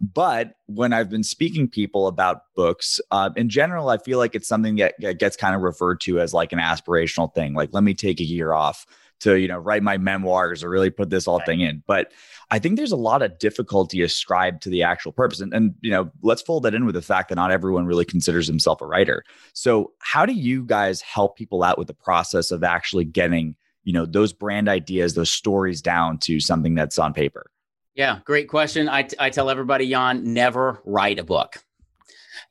But 0.02 0.56
when 0.68 0.92
I've 0.92 1.10
been 1.10 1.24
speaking 1.24 1.70
people 1.70 2.08
about 2.08 2.42
books, 2.54 3.00
uh, 3.10 3.32
in 3.38 3.50
general, 3.50 3.90
I 3.90 3.98
feel 3.98 4.20
like 4.20 4.36
it's 4.36 4.48
something 4.48 4.76
that, 4.76 5.00
gets 5.18 5.38
kind 5.38 5.56
of 5.56 5.62
referred 5.62 6.02
to 6.02 6.20
as 6.20 6.34
like 6.34 6.52
an 6.52 6.60
aspirational 6.60 7.34
thing. 7.34 7.54
Like, 7.54 7.70
let 7.72 7.84
me 7.84 7.94
take 7.94 8.20
a 8.20 8.26
year 8.26 8.54
off 8.54 8.86
to, 9.22 9.36
you 9.36 9.48
know, 9.48 9.58
write 9.58 9.84
my 9.84 9.98
memoirs 9.98 10.64
or 10.64 10.70
really 10.70 10.90
put 10.90 11.10
this 11.10 11.28
all 11.28 11.40
thing 11.42 11.62
in. 11.62 11.84
But 11.88 12.12
I 12.50 12.60
think 12.60 12.76
there's 12.76 12.92
a 12.92 12.98
lot 12.98 13.22
of 13.22 13.40
difficulty 13.40 14.02
ascribed 14.02 14.62
to 14.64 14.70
the 14.70 14.84
actual 14.84 15.12
purpose. 15.12 15.40
And, 15.40 15.54
and, 15.54 15.76
you 15.80 15.92
know, 15.92 16.12
let's 16.22 16.42
fold 16.42 16.64
that 16.64 16.76
in 16.76 16.86
with 16.86 16.96
the 16.96 17.02
fact 17.02 17.30
that 17.30 17.36
not 17.36 17.52
everyone 17.52 17.86
really 17.86 18.04
considers 18.04 18.48
himself 18.48 18.82
a 18.82 18.86
writer. 18.86 19.24
So 19.54 19.94
how 20.00 20.26
do 20.26 20.34
you 20.34 20.66
guys 20.66 21.02
help 21.02 21.38
people 21.38 21.64
out 21.64 21.78
with 21.78 21.88
the 21.88 21.94
process 21.94 22.52
of 22.52 22.64
actually 22.64 23.06
getting 23.06 23.56
you 23.84 23.94
know 23.94 24.06
those 24.06 24.34
brand 24.34 24.68
ideas 24.70 25.14
those 25.14 25.32
stories 25.32 25.82
down 25.82 26.18
to 26.20 26.40
something 26.40 26.76
that's 26.76 27.00
on 27.00 27.14
paper. 27.14 27.50
Yeah 27.96 28.20
great 28.26 28.48
question. 28.48 28.90
I, 28.90 29.04
t- 29.04 29.18
I 29.20 29.30
tell 29.30 29.50
everybody 29.50 29.90
jan 29.90 30.34
never 30.34 30.82
write 30.86 31.20
a 31.20 31.24
book. 31.24 31.64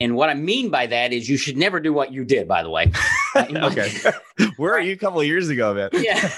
And 0.01 0.15
what 0.17 0.31
i 0.31 0.35
mean 0.35 0.71
by 0.71 0.87
that 0.87 1.13
is 1.13 1.29
you 1.29 1.37
should 1.37 1.57
never 1.57 1.81
do 1.81 1.93
what 1.93 2.13
you 2.13 2.25
did 2.25 2.49
by 2.49 2.63
the 2.63 2.71
way. 2.71 2.93
Okay. 3.37 3.93
where 4.57 4.73
are 4.75 4.81
you 4.81 4.93
a 4.93 4.97
couple 4.97 5.21
of 5.21 5.27
years 5.27 5.49
ago 5.49 5.73
man? 5.73 5.91
Yeah. 5.93 6.29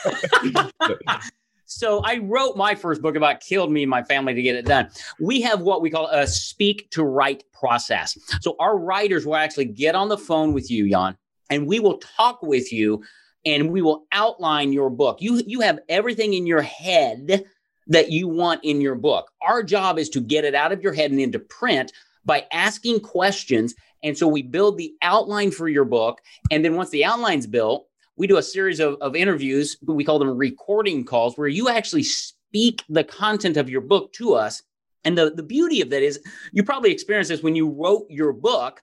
So 1.73 2.01
I 2.05 2.19
wrote 2.19 2.57
my 2.57 2.75
first 2.75 3.01
book 3.01 3.17
about 3.17 3.41
killed 3.41 3.73
me 3.73 3.83
and 3.83 3.91
my 3.91 4.03
family 4.03 4.35
to 4.35 4.43
get 4.43 4.57
it 4.57 4.67
done. 4.67 4.91
We 5.19 5.41
have 5.41 5.63
what 5.63 5.81
we 5.81 5.91
call 5.91 6.07
a 6.09 6.27
speak 6.27 6.91
to 6.91 7.03
write 7.03 7.45
process. 7.53 8.17
So 8.43 8.57
our 8.59 8.77
writers 8.77 9.25
will 9.25 9.37
actually 9.37 9.67
get 9.67 9.95
on 9.95 10.09
the 10.09 10.19
phone 10.19 10.53
with 10.53 10.71
you, 10.71 10.91
Jan, 10.91 11.17
and 11.49 11.67
we 11.67 11.81
will 11.81 11.99
talk 11.99 12.43
with 12.43 12.73
you 12.73 13.03
and 13.45 13.71
we 13.71 13.83
will 13.83 14.07
outline 14.13 14.73
your 14.73 14.91
book. 14.91 15.21
You 15.21 15.43
you 15.47 15.61
have 15.61 15.81
everything 15.89 16.35
in 16.35 16.47
your 16.47 16.63
head 16.63 17.45
that 17.89 18.11
you 18.11 18.29
want 18.29 18.65
in 18.65 18.81
your 18.81 18.95
book. 18.95 19.31
Our 19.43 19.63
job 19.63 19.99
is 19.99 20.09
to 20.11 20.21
get 20.21 20.45
it 20.45 20.55
out 20.55 20.73
of 20.73 20.83
your 20.83 20.93
head 20.93 21.11
and 21.11 21.21
into 21.21 21.39
print 21.39 21.93
by 22.25 22.47
asking 22.53 23.01
questions. 23.01 23.75
And 24.03 24.17
so 24.17 24.27
we 24.29 24.43
build 24.43 24.79
the 24.79 24.95
outline 25.03 25.51
for 25.51 25.69
your 25.69 25.85
book. 25.85 26.21
And 26.51 26.65
then 26.65 26.77
once 26.77 26.91
the 26.91 27.05
outline's 27.05 27.47
built, 27.47 27.89
we 28.17 28.27
do 28.27 28.37
a 28.37 28.43
series 28.43 28.81
of, 28.81 28.97
of 29.01 29.17
interviews. 29.17 29.77
We 29.83 30.05
call 30.05 30.19
them 30.19 30.37
recording 30.37 31.05
calls 31.05 31.37
where 31.37 31.49
you 31.49 31.69
actually 31.69 32.05
speak 32.05 32.85
the 32.89 33.05
content 33.05 33.57
of 33.57 33.71
your 33.71 33.81
book 33.81 34.13
to 34.15 34.35
us. 34.35 34.63
And 35.05 35.19
the, 35.19 35.31
the 35.31 35.43
beauty 35.43 35.81
of 35.81 35.91
that 35.91 36.03
is 36.03 36.21
you 36.53 36.63
probably 36.63 36.93
experienced 36.93 37.31
this 37.31 37.43
when 37.43 37.57
you 37.57 37.69
wrote 37.69 38.07
your 38.09 38.33
book 38.33 38.81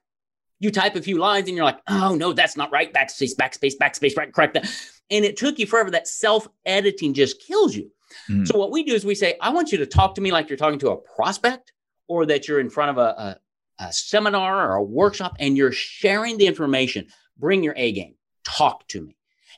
you 0.60 0.72
type 0.72 0.96
a 0.96 1.02
few 1.02 1.18
lines 1.18 1.48
and 1.48 1.56
you're 1.56 1.66
like, 1.66 1.80
oh 1.88 2.16
no, 2.16 2.34
that's 2.34 2.58
not 2.58 2.72
right. 2.72 2.94
Backspace, 2.94 3.36
backspace, 3.36 3.74
backspace, 3.82 4.18
right, 4.18 4.34
correct 4.34 4.54
that. 4.56 4.70
And 5.10 5.26
it 5.26 5.38
took 5.38 5.58
you 5.58 5.66
forever. 5.66 5.90
That 5.92 6.08
self 6.08 6.48
editing 6.66 7.14
just 7.14 7.42
kills 7.42 7.76
you. 7.76 7.92
Mm-hmm. 8.30 8.46
So 8.46 8.58
what 8.58 8.72
we 8.72 8.84
do 8.84 8.94
is 8.94 9.06
we 9.06 9.16
say, 9.16 9.38
I 9.42 9.50
want 9.52 9.72
you 9.72 9.78
to 9.80 9.86
talk 9.86 10.16
to 10.16 10.22
me 10.22 10.32
like 10.32 10.50
you're 10.50 10.58
talking 10.58 10.80
to 10.80 10.92
a 10.92 10.98
prospect 10.98 11.74
or 12.08 12.26
that 12.26 12.48
you're 12.48 12.60
in 12.60 12.70
front 12.70 12.92
of 12.92 12.98
a, 12.98 13.38
a, 13.80 13.86
a 13.86 13.94
seminar 13.94 14.70
or 14.70 14.76
a 14.76 14.84
workshop 14.84 15.36
and 15.40 15.56
you're 15.56 15.72
sharing 15.72 16.38
the 16.38 16.48
information. 16.48 17.08
Bring 17.38 17.64
your 17.64 17.74
A 17.78 17.92
game. 17.92 18.16
Talk 18.44 18.88
to 18.90 19.02
me. 19.02 19.16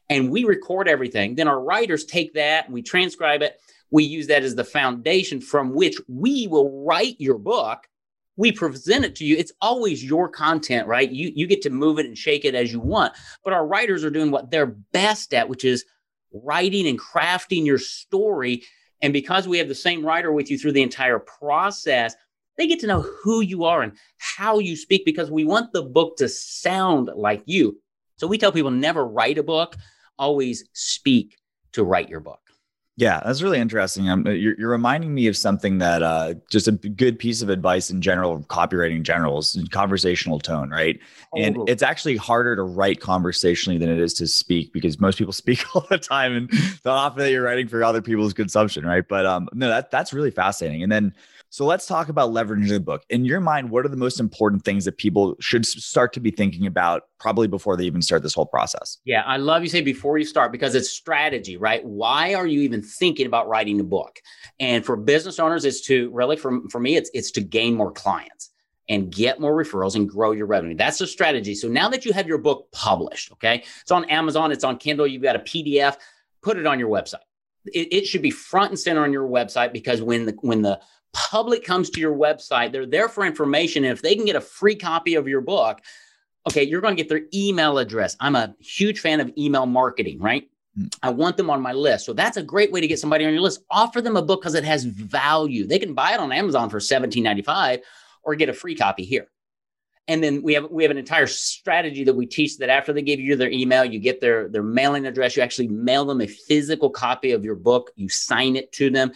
And 0.10 0.30
we 0.30 0.44
record 0.44 0.88
everything. 0.88 1.36
Then 1.36 1.48
our 1.48 1.62
writers 1.62 2.06
take 2.06 2.34
that 2.34 2.66
and 2.66 2.74
we 2.74 2.82
transcribe 2.82 3.42
it. 3.42 3.60
We 3.90 4.04
use 4.04 4.28
that 4.28 4.44
as 4.44 4.56
the 4.56 4.64
foundation 4.64 5.42
from 5.42 5.74
which 5.74 5.98
we 6.08 6.48
will 6.48 6.86
write 6.86 7.16
your 7.20 7.38
book 7.38 7.88
we 8.42 8.52
present 8.52 9.06
it 9.06 9.16
to 9.18 9.24
you. 9.24 9.38
It's 9.38 9.52
always 9.62 10.04
your 10.04 10.28
content 10.28 10.88
right? 10.88 11.10
You 11.10 11.32
you 11.36 11.46
get 11.46 11.62
to 11.62 11.70
move 11.70 12.00
it 12.00 12.08
and 12.08 12.18
shake 12.18 12.44
it 12.44 12.56
as 12.56 12.74
you 12.74 12.80
want. 12.80 13.14
But 13.44 13.54
our 13.54 13.66
writers 13.66 14.04
are 14.04 14.10
doing 14.10 14.32
what 14.32 14.50
they're 14.50 14.66
best 14.66 15.34
at 15.36 15.48
which 15.48 15.64
is 15.64 15.86
writing 16.34 16.88
and 16.88 17.00
crafting 17.00 17.66
your 17.66 17.78
story. 17.78 18.64
And 19.04 19.14
because 19.14 19.48
we 19.48 19.60
have 19.60 19.68
the 19.68 19.76
same 19.76 20.04
writer 20.04 20.32
with 20.32 20.50
you 20.50 20.58
through 20.58 20.72
the 20.72 20.82
entire 20.82 21.20
process 21.20 22.16
they 22.58 22.68
get 22.68 22.80
to 22.80 22.88
know 22.88 23.02
who 23.24 23.42
you 23.42 23.64
are 23.64 23.82
and 23.82 23.94
how 24.18 24.60
you 24.60 24.76
speak 24.76 25.06
because 25.06 25.32
we 25.32 25.46
want 25.46 25.72
the 25.72 25.82
book 25.82 26.18
to 26.18 26.28
sound 26.28 27.10
like 27.16 27.42
you. 27.46 27.80
So 28.18 28.28
we 28.28 28.38
tell 28.38 28.52
people 28.52 28.72
never 28.72 29.08
write 29.08 29.38
a 29.38 29.44
book 29.44 29.76
always 30.20 30.66
speak 30.74 31.38
to 31.74 31.84
write 31.84 32.10
your 32.10 32.20
book 32.20 32.51
Yeah, 32.98 33.22
that's 33.26 33.42
really 33.42 33.58
interesting. 33.58 34.10
Um, 34.10 34.26
you're, 34.28 34.54
you're 34.60 34.70
reminding 34.70 35.14
me 35.14 35.28
of 35.28 35.38
something 35.38 35.78
that 35.78 36.04
uh, 36.04 36.34
just 36.50 36.68
a 36.68 36.74
good 36.74 37.18
piece 37.18 37.42
of 37.42 37.50
advice 37.50 37.90
in 37.90 38.02
general, 38.02 38.42
copywriting 38.42 38.98
in 38.98 39.04
general 39.04 39.40
is 39.40 39.58
conversational 39.72 40.40
tone, 40.40 40.70
right? 40.70 41.00
And 41.36 41.58
it's 41.70 41.82
actually 41.82 42.18
harder 42.18 42.56
to 42.58 42.64
write 42.64 43.00
conversationally 43.00 43.80
than 43.80 43.90
it 43.90 43.98
is 43.98 44.14
to 44.16 44.28
speak 44.28 44.74
because 44.74 45.00
most 45.00 45.18
people 45.18 45.34
speak 45.42 45.64
all 45.74 45.86
the 45.90 45.98
time 45.98 46.36
and 46.36 46.52
not 46.84 46.98
often 46.98 47.20
that 47.20 47.32
you're 47.32 47.44
writing 47.44 47.68
for 47.68 47.82
other 47.84 48.02
people's 48.02 48.34
consumption, 48.34 48.86
right? 48.86 49.08
But 49.08 49.26
um, 49.26 49.48
no, 49.54 49.70
that 49.70 49.90
that's 49.90 50.12
really 50.12 50.32
fascinating. 50.32 50.84
And 50.84 50.92
then 50.92 51.16
so 51.52 51.66
let's 51.66 51.86
talk 51.86 52.08
about 52.08 52.32
leveraging 52.32 52.70
the 52.70 52.80
book. 52.80 53.04
In 53.10 53.26
your 53.26 53.42
mind, 53.42 53.72
what 53.72 53.86
are 53.86 53.90
the 53.90 53.98
most 53.98 54.22
important 54.22 54.64
things 54.64 54.86
that 54.86 54.98
people 54.98 55.36
should 55.42 55.66
start 55.66 56.14
to 56.14 56.22
be 56.22 56.32
thinking 56.32 56.66
about 56.66 57.04
probably 57.20 57.50
before 57.50 57.76
they 57.76 57.84
even 57.84 58.02
start 58.02 58.24
this 58.24 58.34
whole 58.34 58.46
process? 58.46 59.00
Yeah, 59.04 59.24
I 59.24 59.36
love 59.36 59.62
you 59.62 59.68
say 59.68 59.82
before 59.82 60.18
you 60.18 60.24
start 60.24 60.54
because 60.54 60.76
it's 60.76 60.90
strategy, 60.90 61.58
right? 61.58 61.84
Why 61.84 62.36
are 62.36 62.48
you 62.48 62.62
even 62.62 62.82
thinking 62.82 63.26
about 63.26 63.50
writing 63.50 63.82
a 63.82 63.84
book? 63.84 64.22
And 64.62 64.86
for 64.86 64.96
business 64.96 65.40
owners, 65.40 65.66
it's 65.66 65.82
to 65.88 66.10
really 66.12 66.38
for, 66.38 66.62
for 66.70 66.80
me, 66.80 66.96
it's 66.96 67.12
it's 67.14 67.32
to 67.32 67.42
gain 67.42 67.76
more 67.76 67.92
clients 67.92 68.50
and 68.88 69.12
get 69.12 69.42
more 69.42 69.54
referrals 69.54 69.96
and 69.96 70.08
grow 70.08 70.32
your 70.32 70.46
revenue. 70.46 70.78
That's 70.78 71.00
the 71.00 71.08
strategy. 71.08 71.54
So 71.54 71.68
now 71.68 71.90
that 71.90 72.06
you 72.06 72.14
have 72.14 72.28
your 72.28 72.38
book 72.38 72.72
published, 72.72 73.30
okay, 73.34 73.66
it's 73.82 73.92
on 73.92 74.06
Amazon, 74.06 74.54
it's 74.54 74.64
on 74.64 74.78
Kindle, 74.78 75.06
you've 75.06 75.22
got 75.22 75.36
a 75.36 75.40
PDF, 75.40 75.98
put 76.42 76.56
it 76.56 76.66
on 76.66 76.80
your 76.80 76.90
website. 76.90 77.26
It, 77.66 77.90
it, 77.92 78.08
should 78.08 78.24
be 78.24 78.32
front 78.32 78.72
and 78.72 78.80
center 78.80 79.04
on 79.04 79.14
your 79.14 79.28
website 79.28 79.72
because 79.72 80.02
when 80.02 80.26
the 80.26 80.36
when 80.42 80.64
the 80.64 80.80
public 81.14 81.64
comes 81.64 81.90
to 81.92 82.00
your 82.00 82.16
website, 82.16 82.72
they're 82.72 82.86
there 82.86 83.10
for 83.10 83.26
information. 83.26 83.84
And 83.84 83.94
if 83.94 84.02
they 84.02 84.16
can 84.16 84.26
get 84.26 84.36
a 84.36 84.42
free 84.42 84.76
copy 84.76 85.16
of 85.16 85.28
your 85.28 85.42
book, 85.42 85.82
okay, 86.48 86.64
you're 86.64 86.82
going 86.82 86.96
to 86.96 87.02
get 87.02 87.10
their 87.10 87.24
email 87.34 87.78
address. 87.78 88.16
I'm 88.20 88.36
a 88.36 88.56
huge 88.60 89.00
fan 89.00 89.20
of 89.20 89.32
email 89.38 89.66
marketing, 89.66 90.20
right? 90.20 90.50
Hmm. 90.76 90.86
I 91.04 91.10
want 91.10 91.38
them 91.38 91.50
on 91.50 91.62
my 91.62 91.74
list. 91.74 92.06
So 92.06 92.14
that's 92.14 92.38
a 92.38 92.44
great 92.44 92.72
way 92.72 92.82
to 92.82 92.88
get 92.88 93.00
somebody 93.00 93.26
on 93.26 93.34
your 93.34 93.42
list. 93.42 93.64
Offer 93.70 94.02
them 94.02 94.18
a 94.18 94.22
book 94.22 94.42
because 94.42 94.56
it 94.56 94.64
has 94.64 94.84
value. 94.84 95.68
They 95.68 95.80
can 95.80 95.94
buy 95.94 96.14
it 96.14 96.20
on 96.20 96.32
Amazon 96.32 96.70
for 96.70 96.80
$17.95 96.80 97.82
or 98.24 98.36
get 98.36 98.50
a 98.50 98.54
free 98.54 98.76
copy 98.76 99.04
here. 99.04 99.28
And 100.08 100.24
then 100.24 100.42
we 100.42 100.56
have 100.56 100.70
we 100.72 100.84
have 100.84 100.92
an 100.92 100.98
entire 100.98 101.28
strategy 101.28 102.04
that 102.04 102.16
we 102.16 102.26
teach 102.26 102.58
that 102.58 102.70
after 102.70 102.92
they 102.92 103.04
give 103.04 103.20
you 103.20 103.36
their 103.36 103.52
email, 103.52 103.86
you 103.86 104.00
get 104.00 104.20
their 104.20 104.50
their 104.50 104.64
mailing 104.64 105.06
address, 105.06 105.38
you 105.38 105.44
actually 105.44 105.68
mail 105.68 106.06
them 106.06 106.22
a 106.22 106.28
physical 106.28 106.90
copy 106.90 107.32
of 107.32 107.46
your 107.46 107.56
book, 107.56 107.92
you 107.96 108.10
sign 108.10 108.56
it 108.56 108.72
to 108.74 108.90
them 108.90 109.12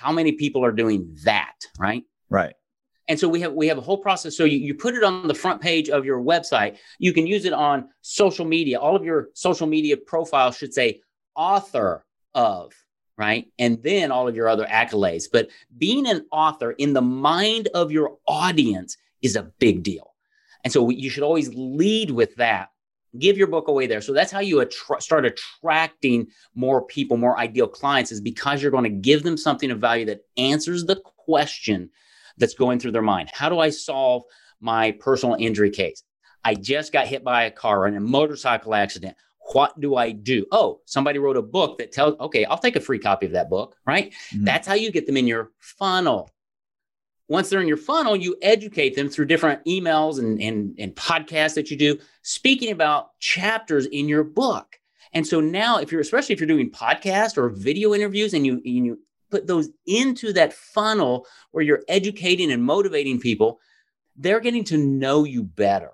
how 0.00 0.12
many 0.12 0.32
people 0.32 0.64
are 0.64 0.72
doing 0.72 1.16
that 1.24 1.54
right? 1.78 2.04
Right. 2.30 2.54
And 3.06 3.20
so 3.20 3.28
we 3.28 3.40
have 3.42 3.52
we 3.52 3.68
have 3.68 3.78
a 3.78 3.82
whole 3.82 3.98
process. 3.98 4.36
So 4.36 4.44
you, 4.44 4.58
you 4.58 4.74
put 4.74 4.94
it 4.94 5.04
on 5.04 5.28
the 5.28 5.34
front 5.34 5.60
page 5.60 5.90
of 5.90 6.04
your 6.04 6.20
website. 6.20 6.78
You 6.98 7.12
can 7.12 7.26
use 7.26 7.44
it 7.44 7.52
on 7.52 7.88
social 8.00 8.46
media. 8.46 8.78
All 8.80 8.96
of 8.96 9.04
your 9.04 9.28
social 9.34 9.66
media 9.66 9.96
profiles 9.96 10.56
should 10.56 10.72
say 10.72 11.00
author 11.36 12.04
of 12.34 12.72
right? 13.16 13.46
And 13.60 13.80
then 13.84 14.10
all 14.10 14.26
of 14.26 14.34
your 14.34 14.48
other 14.48 14.66
accolades. 14.66 15.26
But 15.32 15.48
being 15.78 16.08
an 16.08 16.26
author 16.32 16.72
in 16.72 16.94
the 16.94 17.02
mind 17.02 17.68
of 17.72 17.92
your 17.92 18.18
audience 18.26 18.96
is 19.22 19.36
a 19.36 19.52
big 19.60 19.84
deal. 19.84 20.14
And 20.64 20.72
so 20.72 20.90
you 20.90 21.10
should 21.10 21.22
always 21.22 21.54
lead 21.54 22.10
with 22.10 22.34
that 22.36 22.70
give 23.18 23.36
your 23.36 23.46
book 23.46 23.68
away 23.68 23.86
there. 23.86 24.00
So 24.00 24.12
that's 24.12 24.32
how 24.32 24.40
you 24.40 24.60
attra- 24.60 25.00
start 25.00 25.24
attracting 25.24 26.28
more 26.54 26.84
people, 26.84 27.16
more 27.16 27.38
ideal 27.38 27.68
clients, 27.68 28.12
is 28.12 28.20
because 28.20 28.62
you're 28.62 28.70
going 28.70 28.84
to 28.84 28.90
give 28.90 29.22
them 29.22 29.36
something 29.36 29.70
of 29.70 29.80
value 29.80 30.06
that 30.06 30.20
answers 30.36 30.84
the 30.84 31.00
question 31.16 31.90
that's 32.36 32.54
going 32.54 32.78
through 32.78 32.92
their 32.92 33.02
mind. 33.02 33.30
How 33.32 33.48
do 33.48 33.58
I 33.58 33.70
solve 33.70 34.24
my 34.60 34.92
personal 34.92 35.36
injury 35.38 35.70
case? 35.70 36.02
I 36.44 36.54
just 36.54 36.92
got 36.92 37.06
hit 37.06 37.24
by 37.24 37.44
a 37.44 37.50
car 37.50 37.86
in 37.86 37.96
a 37.96 38.00
motorcycle 38.00 38.74
accident. 38.74 39.16
What 39.52 39.78
do 39.78 39.96
I 39.96 40.10
do? 40.10 40.46
Oh, 40.52 40.80
somebody 40.86 41.18
wrote 41.18 41.36
a 41.36 41.42
book 41.42 41.78
that 41.78 41.92
tells, 41.92 42.18
okay, 42.18 42.44
I'll 42.44 42.58
take 42.58 42.76
a 42.76 42.80
free 42.80 42.98
copy 42.98 43.26
of 43.26 43.32
that 43.32 43.50
book, 43.50 43.76
right? 43.86 44.12
Mm-hmm. 44.32 44.44
That's 44.44 44.66
how 44.66 44.74
you 44.74 44.90
get 44.90 45.06
them 45.06 45.16
in 45.16 45.26
your 45.26 45.52
funnel 45.60 46.30
once 47.28 47.48
they're 47.48 47.60
in 47.60 47.68
your 47.68 47.76
funnel, 47.76 48.16
you 48.16 48.36
educate 48.42 48.94
them 48.94 49.08
through 49.08 49.24
different 49.24 49.64
emails 49.64 50.18
and, 50.18 50.40
and, 50.40 50.74
and 50.78 50.94
podcasts 50.94 51.54
that 51.54 51.70
you 51.70 51.76
do, 51.76 51.98
speaking 52.22 52.70
about 52.70 53.18
chapters 53.18 53.86
in 53.86 54.08
your 54.08 54.24
book. 54.24 54.78
And 55.12 55.26
so 55.26 55.40
now, 55.40 55.78
if 55.78 55.90
you're 55.90 56.00
especially 56.00 56.34
if 56.34 56.40
you're 56.40 56.46
doing 56.46 56.70
podcast 56.70 57.38
or 57.38 57.48
video 57.48 57.94
interviews 57.94 58.34
and 58.34 58.44
you, 58.44 58.54
and 58.54 58.86
you 58.86 58.98
put 59.30 59.46
those 59.46 59.68
into 59.86 60.32
that 60.32 60.52
funnel 60.52 61.26
where 61.52 61.64
you're 61.64 61.82
educating 61.88 62.52
and 62.52 62.62
motivating 62.62 63.20
people, 63.20 63.60
they're 64.16 64.40
getting 64.40 64.64
to 64.64 64.76
know 64.76 65.24
you 65.24 65.42
better. 65.42 65.92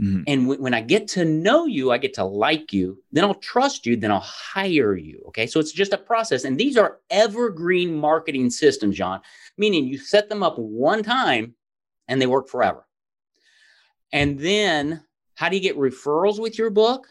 Mm-hmm. 0.00 0.22
And 0.26 0.42
w- 0.42 0.60
when 0.60 0.74
I 0.74 0.82
get 0.82 1.08
to 1.08 1.24
know 1.24 1.66
you, 1.66 1.90
I 1.90 1.98
get 1.98 2.14
to 2.14 2.24
like 2.24 2.72
you, 2.72 3.02
then 3.12 3.24
I'll 3.24 3.34
trust 3.34 3.86
you, 3.86 3.96
then 3.96 4.12
I'll 4.12 4.20
hire 4.20 4.94
you. 4.94 5.22
Okay. 5.28 5.46
So 5.46 5.58
it's 5.58 5.72
just 5.72 5.92
a 5.92 5.98
process. 5.98 6.44
And 6.44 6.58
these 6.58 6.76
are 6.76 6.98
evergreen 7.10 7.96
marketing 7.96 8.50
systems, 8.50 8.96
John, 8.96 9.20
meaning 9.56 9.86
you 9.86 9.98
set 9.98 10.28
them 10.28 10.42
up 10.42 10.58
one 10.58 11.02
time 11.02 11.54
and 12.08 12.20
they 12.20 12.26
work 12.26 12.48
forever. 12.48 12.86
And 14.12 14.38
then 14.38 15.02
how 15.34 15.48
do 15.48 15.56
you 15.56 15.62
get 15.62 15.78
referrals 15.78 16.38
with 16.40 16.58
your 16.58 16.70
book? 16.70 17.06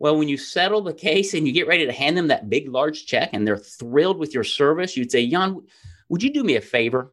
Well, 0.00 0.18
when 0.18 0.28
you 0.28 0.36
settle 0.36 0.82
the 0.82 0.92
case 0.92 1.34
and 1.34 1.46
you 1.46 1.52
get 1.52 1.68
ready 1.68 1.86
to 1.86 1.92
hand 1.92 2.16
them 2.16 2.28
that 2.28 2.50
big, 2.50 2.68
large 2.68 3.06
check 3.06 3.30
and 3.32 3.46
they're 3.46 3.56
thrilled 3.56 4.18
with 4.18 4.34
your 4.34 4.44
service, 4.44 4.96
you'd 4.96 5.12
say, 5.12 5.26
Jan, 5.28 5.62
would 6.08 6.22
you 6.22 6.32
do 6.32 6.42
me 6.42 6.56
a 6.56 6.60
favor? 6.60 7.12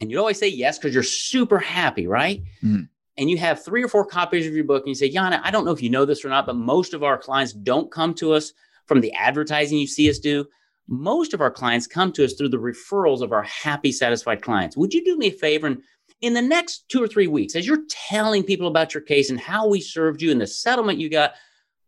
And 0.00 0.10
you'd 0.10 0.20
always 0.20 0.38
say 0.38 0.48
yes 0.48 0.78
because 0.78 0.94
you're 0.94 1.02
super 1.02 1.58
happy, 1.58 2.06
right? 2.06 2.42
Mm-hmm 2.62 2.82
and 3.16 3.28
you 3.28 3.38
have 3.38 3.64
three 3.64 3.82
or 3.82 3.88
four 3.88 4.04
copies 4.04 4.46
of 4.46 4.54
your 4.54 4.64
book 4.64 4.82
and 4.82 4.88
you 4.88 4.94
say, 4.94 5.10
Yana, 5.10 5.40
I 5.42 5.50
don't 5.50 5.64
know 5.64 5.72
if 5.72 5.82
you 5.82 5.90
know 5.90 6.04
this 6.04 6.24
or 6.24 6.28
not, 6.28 6.46
but 6.46 6.56
most 6.56 6.94
of 6.94 7.02
our 7.02 7.18
clients 7.18 7.52
don't 7.52 7.90
come 7.90 8.14
to 8.14 8.32
us 8.32 8.52
from 8.86 9.00
the 9.00 9.12
advertising 9.12 9.78
you 9.78 9.86
see 9.86 10.08
us 10.08 10.18
do. 10.18 10.46
Most 10.88 11.34
of 11.34 11.40
our 11.40 11.50
clients 11.50 11.86
come 11.86 12.12
to 12.12 12.24
us 12.24 12.34
through 12.34 12.48
the 12.48 12.56
referrals 12.56 13.20
of 13.20 13.32
our 13.32 13.42
happy, 13.42 13.92
satisfied 13.92 14.42
clients. 14.42 14.76
Would 14.76 14.94
you 14.94 15.04
do 15.04 15.16
me 15.16 15.28
a 15.28 15.32
favor 15.32 15.66
and 15.66 15.82
in 16.20 16.34
the 16.34 16.42
next 16.42 16.88
two 16.88 17.02
or 17.02 17.08
three 17.08 17.26
weeks, 17.26 17.56
as 17.56 17.66
you're 17.66 17.84
telling 17.88 18.42
people 18.42 18.66
about 18.66 18.92
your 18.92 19.02
case 19.02 19.30
and 19.30 19.40
how 19.40 19.66
we 19.66 19.80
served 19.80 20.20
you 20.20 20.30
and 20.30 20.40
the 20.40 20.46
settlement 20.46 20.98
you 20.98 21.08
got, 21.08 21.34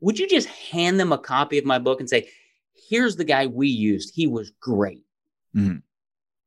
would 0.00 0.18
you 0.18 0.28
just 0.28 0.48
hand 0.48 0.98
them 0.98 1.12
a 1.12 1.18
copy 1.18 1.58
of 1.58 1.64
my 1.64 1.78
book 1.78 2.00
and 2.00 2.08
say, 2.08 2.28
here's 2.88 3.16
the 3.16 3.24
guy 3.24 3.46
we 3.46 3.68
used. 3.68 4.14
He 4.14 4.26
was 4.26 4.50
great. 4.60 5.04
Mm-hmm. 5.54 5.78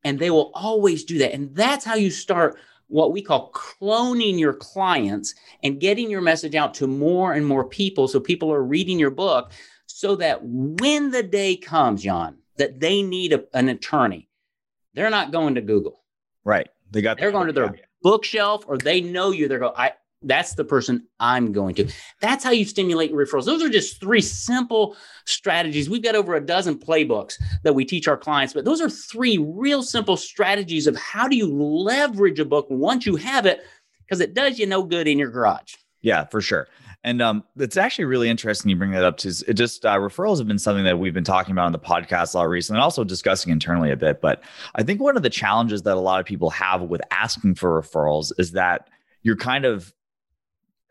And 0.03 0.19
they 0.19 0.29
will 0.29 0.51
always 0.53 1.03
do 1.03 1.19
that. 1.19 1.33
And 1.33 1.55
that's 1.55 1.85
how 1.85 1.95
you 1.95 2.11
start 2.11 2.57
what 2.87 3.11
we 3.11 3.21
call 3.21 3.51
cloning 3.51 4.39
your 4.39 4.53
clients 4.53 5.33
and 5.63 5.79
getting 5.79 6.09
your 6.09 6.21
message 6.21 6.55
out 6.55 6.73
to 6.75 6.87
more 6.87 7.33
and 7.33 7.45
more 7.45 7.67
people 7.67 8.07
so 8.07 8.19
people 8.19 8.51
are 8.53 8.63
reading 8.63 8.99
your 8.99 9.11
book 9.11 9.51
so 9.87 10.15
that 10.15 10.39
when 10.43 11.11
the 11.11 11.23
day 11.23 11.55
comes, 11.55 12.03
John, 12.03 12.37
that 12.57 12.79
they 12.79 13.01
need 13.01 13.33
a, 13.33 13.43
an 13.53 13.69
attorney, 13.69 14.29
they're 14.93 15.09
not 15.09 15.31
going 15.31 15.55
to 15.55 15.61
Google. 15.61 16.03
Right. 16.43 16.67
They 16.91 17.01
got 17.01 17.17
they're 17.17 17.31
going 17.31 17.47
to 17.47 17.53
their 17.53 17.75
bookshelf 18.01 18.65
or 18.67 18.77
they 18.77 19.01
know 19.01 19.31
you. 19.31 19.47
They're 19.47 19.59
going, 19.59 19.73
I 19.75 19.93
that's 20.25 20.55
the 20.55 20.65
person 20.65 21.07
I'm 21.19 21.51
going 21.51 21.75
to. 21.75 21.89
That's 22.19 22.43
how 22.43 22.51
you 22.51 22.65
stimulate 22.65 23.13
referrals. 23.13 23.45
Those 23.45 23.63
are 23.63 23.69
just 23.69 23.99
three 23.99 24.21
simple 24.21 24.95
strategies. 25.25 25.89
We've 25.89 26.03
got 26.03 26.15
over 26.15 26.35
a 26.35 26.45
dozen 26.45 26.77
playbooks 26.77 27.41
that 27.63 27.73
we 27.73 27.85
teach 27.85 28.07
our 28.07 28.17
clients, 28.17 28.53
but 28.53 28.65
those 28.65 28.81
are 28.81 28.89
three 28.89 29.37
real 29.37 29.81
simple 29.81 30.17
strategies 30.17 30.87
of 30.87 30.95
how 30.97 31.27
do 31.27 31.35
you 31.35 31.47
leverage 31.47 32.39
a 32.39 32.45
book 32.45 32.67
once 32.69 33.05
you 33.05 33.15
have 33.15 33.45
it, 33.45 33.61
because 34.05 34.19
it 34.19 34.33
does 34.33 34.59
you 34.59 34.65
no 34.65 34.83
good 34.83 35.07
in 35.07 35.17
your 35.17 35.29
garage. 35.29 35.75
Yeah, 36.01 36.25
for 36.25 36.41
sure. 36.41 36.67
And 37.03 37.21
um, 37.21 37.43
it's 37.57 37.77
actually 37.77 38.05
really 38.05 38.29
interesting 38.29 38.69
you 38.69 38.75
bring 38.75 38.91
that 38.91 39.03
up. 39.03 39.17
To 39.17 39.29
it 39.47 39.53
just 39.53 39.85
uh, 39.85 39.95
referrals 39.97 40.39
have 40.39 40.47
been 40.47 40.57
something 40.57 40.83
that 40.85 40.97
we've 40.97 41.13
been 41.13 41.23
talking 41.23 41.51
about 41.51 41.65
on 41.65 41.71
the 41.71 41.79
podcast 41.79 42.33
a 42.33 42.37
lot 42.37 42.49
recently, 42.49 42.77
and 42.77 42.83
also 42.83 43.03
discussing 43.03 43.51
internally 43.51 43.91
a 43.91 43.95
bit. 43.95 44.21
But 44.21 44.41
I 44.73 44.81
think 44.81 45.01
one 45.01 45.15
of 45.15 45.21
the 45.21 45.29
challenges 45.29 45.83
that 45.83 45.95
a 45.95 45.99
lot 45.99 46.19
of 46.19 46.25
people 46.25 46.49
have 46.49 46.81
with 46.81 47.01
asking 47.11 47.55
for 47.55 47.79
referrals 47.79 48.31
is 48.39 48.51
that 48.51 48.89
you're 49.21 49.35
kind 49.35 49.65
of 49.65 49.93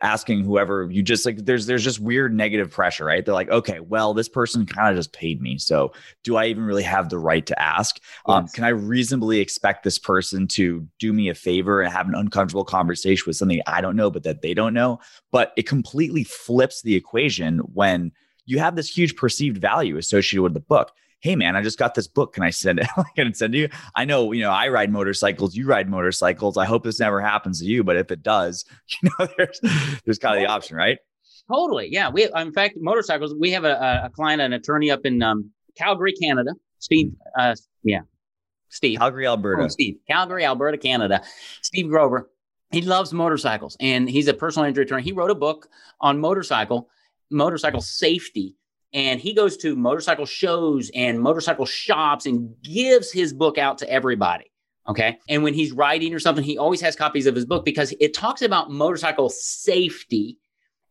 asking 0.03 0.45
whoever 0.45 0.89
you 0.91 1.03
just 1.03 1.25
like 1.25 1.45
there's 1.45 1.67
there's 1.67 1.85
just 1.85 2.01
weird 2.01 2.35
negative 2.35 2.71
pressure 2.71 3.05
right? 3.05 3.25
They're 3.25 3.35
like 3.35 3.49
okay 3.49 3.81
well 3.81 4.13
this 4.15 4.29
person 4.29 4.67
kind 4.67 4.91
of 4.91 4.97
just 4.97 5.13
paid 5.13 5.41
me 5.41 5.59
so 5.59 5.93
do 6.23 6.37
i 6.37 6.47
even 6.47 6.65
really 6.65 6.83
have 6.83 7.09
the 7.09 7.19
right 7.19 7.47
to 7.47 7.63
ask? 7.63 8.01
Um, 8.27 8.45
yes. 8.45 8.51
um, 8.51 8.55
can 8.55 8.65
i 8.65 8.69
reasonably 8.69 9.41
expect 9.41 9.83
this 9.83 9.99
person 9.99 10.47
to 10.49 10.87
do 10.99 11.13
me 11.13 11.29
a 11.29 11.35
favor 11.35 11.81
and 11.81 11.93
have 11.93 12.09
an 12.09 12.15
uncomfortable 12.15 12.65
conversation 12.65 13.25
with 13.27 13.37
something 13.37 13.61
i 13.67 13.81
don't 13.81 13.97
know 13.97 14.11
but 14.11 14.25
that 14.25 14.43
they 14.43 14.55
don't 14.55 14.75
know? 14.75 15.01
But 15.31 15.53
it 15.57 15.67
completely 15.67 16.25
flips 16.25 16.83
the 16.83 16.95
equation 16.95 17.59
when 17.59 18.13
you 18.47 18.59
have 18.59 18.77
this 18.77 18.95
huge 18.95 19.17
perceived 19.17 19.59
value 19.59 19.97
associated 19.97 20.43
with 20.43 20.55
the 20.55 20.61
book 20.61 20.93
hey 21.25 21.37
man, 21.37 21.57
I 21.57 21.63
just 21.63 21.79
got 21.79 21.95
this 21.95 22.07
book. 22.07 22.35
Can 22.35 22.43
I 22.43 22.51
send 22.51 22.79
it? 22.79 22.87
Can 23.17 23.29
I 23.29 23.33
send 23.33 23.55
you? 23.55 23.71
I 23.97 24.05
know, 24.05 24.33
you 24.33 24.43
know, 24.43 24.51
I 24.51 24.69
ride 24.69 24.93
motorcycles, 24.93 25.57
you 25.57 25.67
ride 25.67 25.89
motorcycles. 25.89 26.59
I 26.59 26.67
hope 26.67 26.85
this 26.85 27.01
never 27.01 27.19
happens 27.19 27.61
to 27.61 27.65
you, 27.65 27.83
but 27.83 27.97
if 27.97 28.11
it 28.11 28.23
does, 28.23 28.67
you 29.03 29.09
know, 29.19 29.27
there's 29.39 29.59
there's 30.05 30.19
kind 30.19 30.37
of 30.37 30.43
the 30.43 30.53
option, 30.53 30.77
right? 30.77 30.99
Totally. 31.51 31.89
Yeah. 31.91 32.11
We 32.11 32.29
in 32.37 32.53
fact 32.53 32.77
motorcycles, 32.77 33.35
we 33.35 33.51
have 33.53 33.65
a, 33.65 34.03
a 34.05 34.11
client, 34.11 34.43
an 34.43 34.53
attorney 34.53 34.91
up 34.91 35.01
in 35.05 35.23
um, 35.23 35.51
Calgary, 35.77 36.13
Canada. 36.13 36.53
Steve, 36.79 37.13
uh, 37.39 37.55
yeah. 37.83 38.01
Steve. 38.69 38.99
Calgary, 38.99 39.27
Alberta. 39.27 39.63
Oh, 39.63 39.69
Steve. 39.69 39.97
Calgary, 40.07 40.45
Alberta, 40.45 40.77
Canada. 40.77 41.23
Steve 41.63 41.89
Grover. 41.89 42.31
He 42.71 42.83
loves 42.83 43.15
motorcycles 43.15 43.79
and 43.81 44.11
he's 44.11 44.29
a 44.29 44.35
personal 44.35 44.69
injury 44.69 44.85
attorney. 44.85 45.05
He 45.05 45.13
wrote 45.13 45.31
a 45.31 45.35
book 45.35 45.69
on 46.03 46.19
motorcycle, 46.19 46.91
motorcycle 47.31 47.81
safety 47.81 48.57
and 48.95 49.21
he 49.21 49.35
goes 49.35 49.57
to 49.59 49.75
motorcycle 49.75 50.25
shows 50.25 50.91
and 50.95 51.21
motorcycle 51.21 51.67
shops 51.67 52.27
and 52.27 52.55
gives 52.63 53.11
his 53.11 53.35
book 53.35 53.59
out 53.59 53.79
to 53.79 53.91
everybody. 53.91 54.51
Okay. 54.89 55.19
And 55.29 55.43
when 55.43 55.53
he's 55.53 55.73
writing 55.73 56.15
or 56.15 56.21
something, 56.21 56.45
he 56.45 56.59
always 56.59 56.81
has 56.81 56.95
copies 56.95 57.27
of 57.27 57.35
his 57.35 57.45
book 57.45 57.65
because 57.65 57.93
it 58.01 58.15
talks 58.15 58.41
about 58.41 58.71
motorcycle 58.71 59.31
safety. 59.31 60.39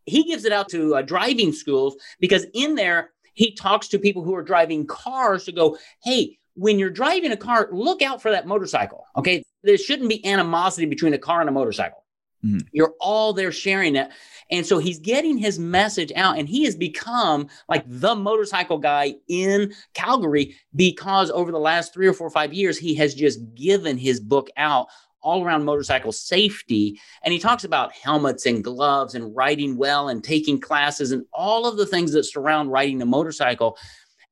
He 0.05 0.25
gives 0.25 0.43
it 0.43 0.51
out 0.51 0.67
to 0.69 0.95
uh, 0.95 1.01
driving 1.01 1.53
schools 1.53 1.95
because 2.19 2.45
in 2.53 2.75
there, 2.75 3.11
he 3.35 3.55
talks 3.55 3.87
to 3.89 3.99
people 3.99 4.23
who 4.23 4.35
are 4.35 4.43
driving 4.43 4.85
cars 4.85 5.45
to 5.45 5.51
go, 5.51 5.77
hey, 6.03 6.37
when 6.55 6.77
you're 6.77 6.89
driving 6.89 7.31
a 7.31 7.37
car, 7.37 7.69
look 7.71 8.01
out 8.01 8.21
for 8.21 8.31
that 8.31 8.45
motorcycle. 8.45 9.05
Okay. 9.15 9.43
There 9.63 9.77
shouldn't 9.77 10.09
be 10.09 10.25
animosity 10.25 10.87
between 10.87 11.13
a 11.13 11.17
car 11.17 11.39
and 11.39 11.49
a 11.49 11.53
motorcycle. 11.53 12.02
Mm-hmm. 12.43 12.59
You're 12.71 12.93
all 12.99 13.33
there 13.33 13.51
sharing 13.51 13.95
it. 13.95 14.09
And 14.51 14.65
so 14.65 14.77
he's 14.77 14.99
getting 14.99 15.37
his 15.37 15.57
message 15.57 16.11
out 16.15 16.37
and 16.37 16.47
he 16.47 16.65
has 16.65 16.75
become 16.75 17.47
like 17.69 17.83
the 17.87 18.15
motorcycle 18.15 18.77
guy 18.77 19.15
in 19.27 19.73
Calgary 19.93 20.55
because 20.75 21.31
over 21.31 21.51
the 21.51 21.59
last 21.59 21.93
three 21.93 22.07
or 22.07 22.13
four 22.13 22.27
or 22.27 22.31
five 22.31 22.53
years, 22.53 22.77
he 22.77 22.93
has 22.95 23.15
just 23.15 23.39
given 23.55 23.97
his 23.97 24.19
book 24.19 24.49
out 24.57 24.87
all 25.21 25.43
around 25.43 25.63
motorcycle 25.63 26.11
safety. 26.11 26.99
And 27.23 27.31
he 27.31 27.39
talks 27.39 27.63
about 27.63 27.93
helmets 27.93 28.45
and 28.45 28.63
gloves 28.63 29.15
and 29.15 29.35
riding 29.35 29.77
well 29.77 30.09
and 30.09 30.23
taking 30.23 30.59
classes 30.59 31.11
and 31.11 31.25
all 31.33 31.65
of 31.65 31.77
the 31.77 31.85
things 31.85 32.11
that 32.11 32.25
surround 32.25 32.71
riding 32.71 33.01
a 33.01 33.05
motorcycle. 33.05 33.77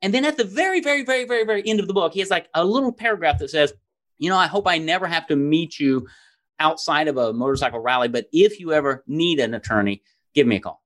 And 0.02 0.14
then 0.14 0.26
at 0.26 0.36
the 0.36 0.44
very, 0.44 0.82
very, 0.82 1.04
very, 1.04 1.26
very, 1.26 1.46
very 1.46 1.64
end 1.66 1.80
of 1.80 1.88
the 1.88 1.94
book, 1.94 2.14
he 2.14 2.20
has 2.20 2.30
like 2.30 2.50
a 2.54 2.66
little 2.66 2.92
paragraph 2.92 3.40
that 3.40 3.50
says, 3.50 3.74
You 4.18 4.30
know, 4.30 4.38
I 4.38 4.48
hope 4.48 4.68
I 4.68 4.78
never 4.78 5.08
have 5.08 5.28
to 5.28 5.36
meet 5.36 5.80
you 5.80 6.08
outside 6.62 7.08
of 7.08 7.18
a 7.18 7.34
motorcycle 7.34 7.80
rally, 7.80 8.08
but 8.08 8.28
if 8.32 8.60
you 8.60 8.72
ever 8.72 9.04
need 9.08 9.40
an 9.40 9.54
attorney, 9.54 10.04
give 10.34 10.48
me 10.48 10.58
a 10.58 10.60
call. 10.60 10.82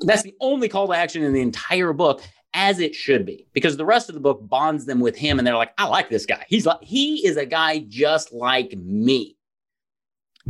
That's 0.00 0.22
the 0.22 0.34
only 0.40 0.68
call 0.68 0.88
to 0.88 0.94
action 0.94 1.22
in 1.22 1.32
the 1.32 1.40
entire 1.40 1.92
book, 1.92 2.22
as 2.52 2.80
it 2.80 2.94
should 2.94 3.24
be, 3.24 3.46
because 3.52 3.76
the 3.76 3.84
rest 3.84 4.08
of 4.08 4.14
the 4.14 4.20
book 4.20 4.40
bonds 4.42 4.86
them 4.86 5.00
with 5.00 5.16
him, 5.16 5.38
and 5.38 5.46
they're 5.46 5.56
like, 5.56 5.72
"I 5.78 5.86
like 5.86 6.10
this 6.10 6.26
guy. 6.26 6.44
He's 6.48 6.66
like 6.66 6.82
he 6.82 7.26
is 7.26 7.36
a 7.36 7.46
guy 7.46 7.78
just 7.78 8.32
like 8.32 8.72
me." 8.76 9.36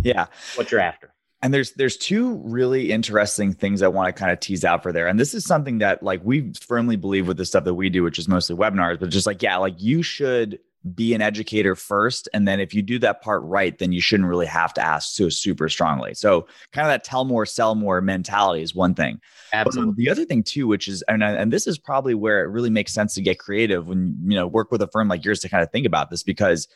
Yeah, 0.03 0.27
what 0.55 0.71
you're 0.71 0.81
after. 0.81 1.13
And 1.43 1.53
there's 1.53 1.73
there's 1.73 1.97
two 1.97 2.37
really 2.45 2.93
interesting 2.93 3.53
things 3.53 3.83
I 3.83 3.89
want 3.89 4.15
to 4.15 4.19
kind 4.19 4.31
of 4.31 4.41
tease 4.41 4.65
out 4.65 4.83
for 4.83 4.93
there. 4.93 5.09
And 5.09 5.19
this 5.19 5.35
is 5.35 5.45
something 5.45 5.79
that 5.79 6.03
like 6.03 6.21
we 6.25 6.53
firmly 6.61 6.97
believe 6.97 7.27
with 7.27 7.37
the 7.37 7.47
stuff 7.47 7.65
that 7.65 7.75
we 7.75 7.91
do, 7.91 8.03
which 8.03 8.19
is 8.19 8.29
mostly 8.29 8.57
webinars, 8.57 9.01
but 9.01 9.11
just 9.11 9.27
like 9.27 9.43
yeah, 9.43 9.57
like 9.57 9.81
you 9.81 10.03
should 10.03 10.61
be 10.95 11.13
an 11.15 11.21
educator 11.21 11.77
first. 11.77 12.29
And 12.33 12.49
then 12.49 12.59
if 12.59 12.73
you 12.73 12.81
do 12.81 12.99
that 13.01 13.21
part 13.23 13.43
right, 13.43 13.77
then 13.79 13.93
you 13.93 14.01
shouldn't 14.01 14.29
really 14.29 14.47
have 14.47 14.73
to 14.75 14.81
ask 14.81 15.15
so 15.15 15.29
super 15.29 15.69
strongly. 15.69 16.15
So 16.15 16.47
kind 16.73 16.87
of 16.87 16.93
that 16.93 17.05
tell 17.05 17.25
more, 17.25 17.45
sell 17.45 17.75
more 17.75 18.01
mentality 18.01 18.63
is 18.63 18.75
one 18.75 18.95
thing. 18.95 19.15
Um, 19.15 19.21
Absolutely. 19.67 19.93
But 19.93 19.97
the 19.97 20.11
other 20.11 20.25
thing 20.25 20.43
too, 20.43 20.67
which 20.67 20.89
is, 20.89 21.03
and, 21.03 21.23
uh, 21.23 21.27
and 21.27 21.53
this 21.53 21.67
is 21.67 21.79
probably 21.79 22.15
where 22.15 22.43
it 22.43 22.49
really 22.49 22.71
makes 22.71 22.95
sense 22.95 23.15
to 23.15 23.23
get 23.23 23.39
creative 23.39 23.89
when, 23.89 24.17
you 24.23 24.37
know, 24.37 24.47
work 24.47 24.71
with 24.71 24.81
a 24.81 24.89
firm 24.89 25.09
like 25.09 25.25
yours 25.25 25.41
to 25.41 25.49
kind 25.49 25.63
of 25.63 25.71
think 25.71 25.87
about 25.87 26.09
this 26.09 26.23
because 26.23 26.67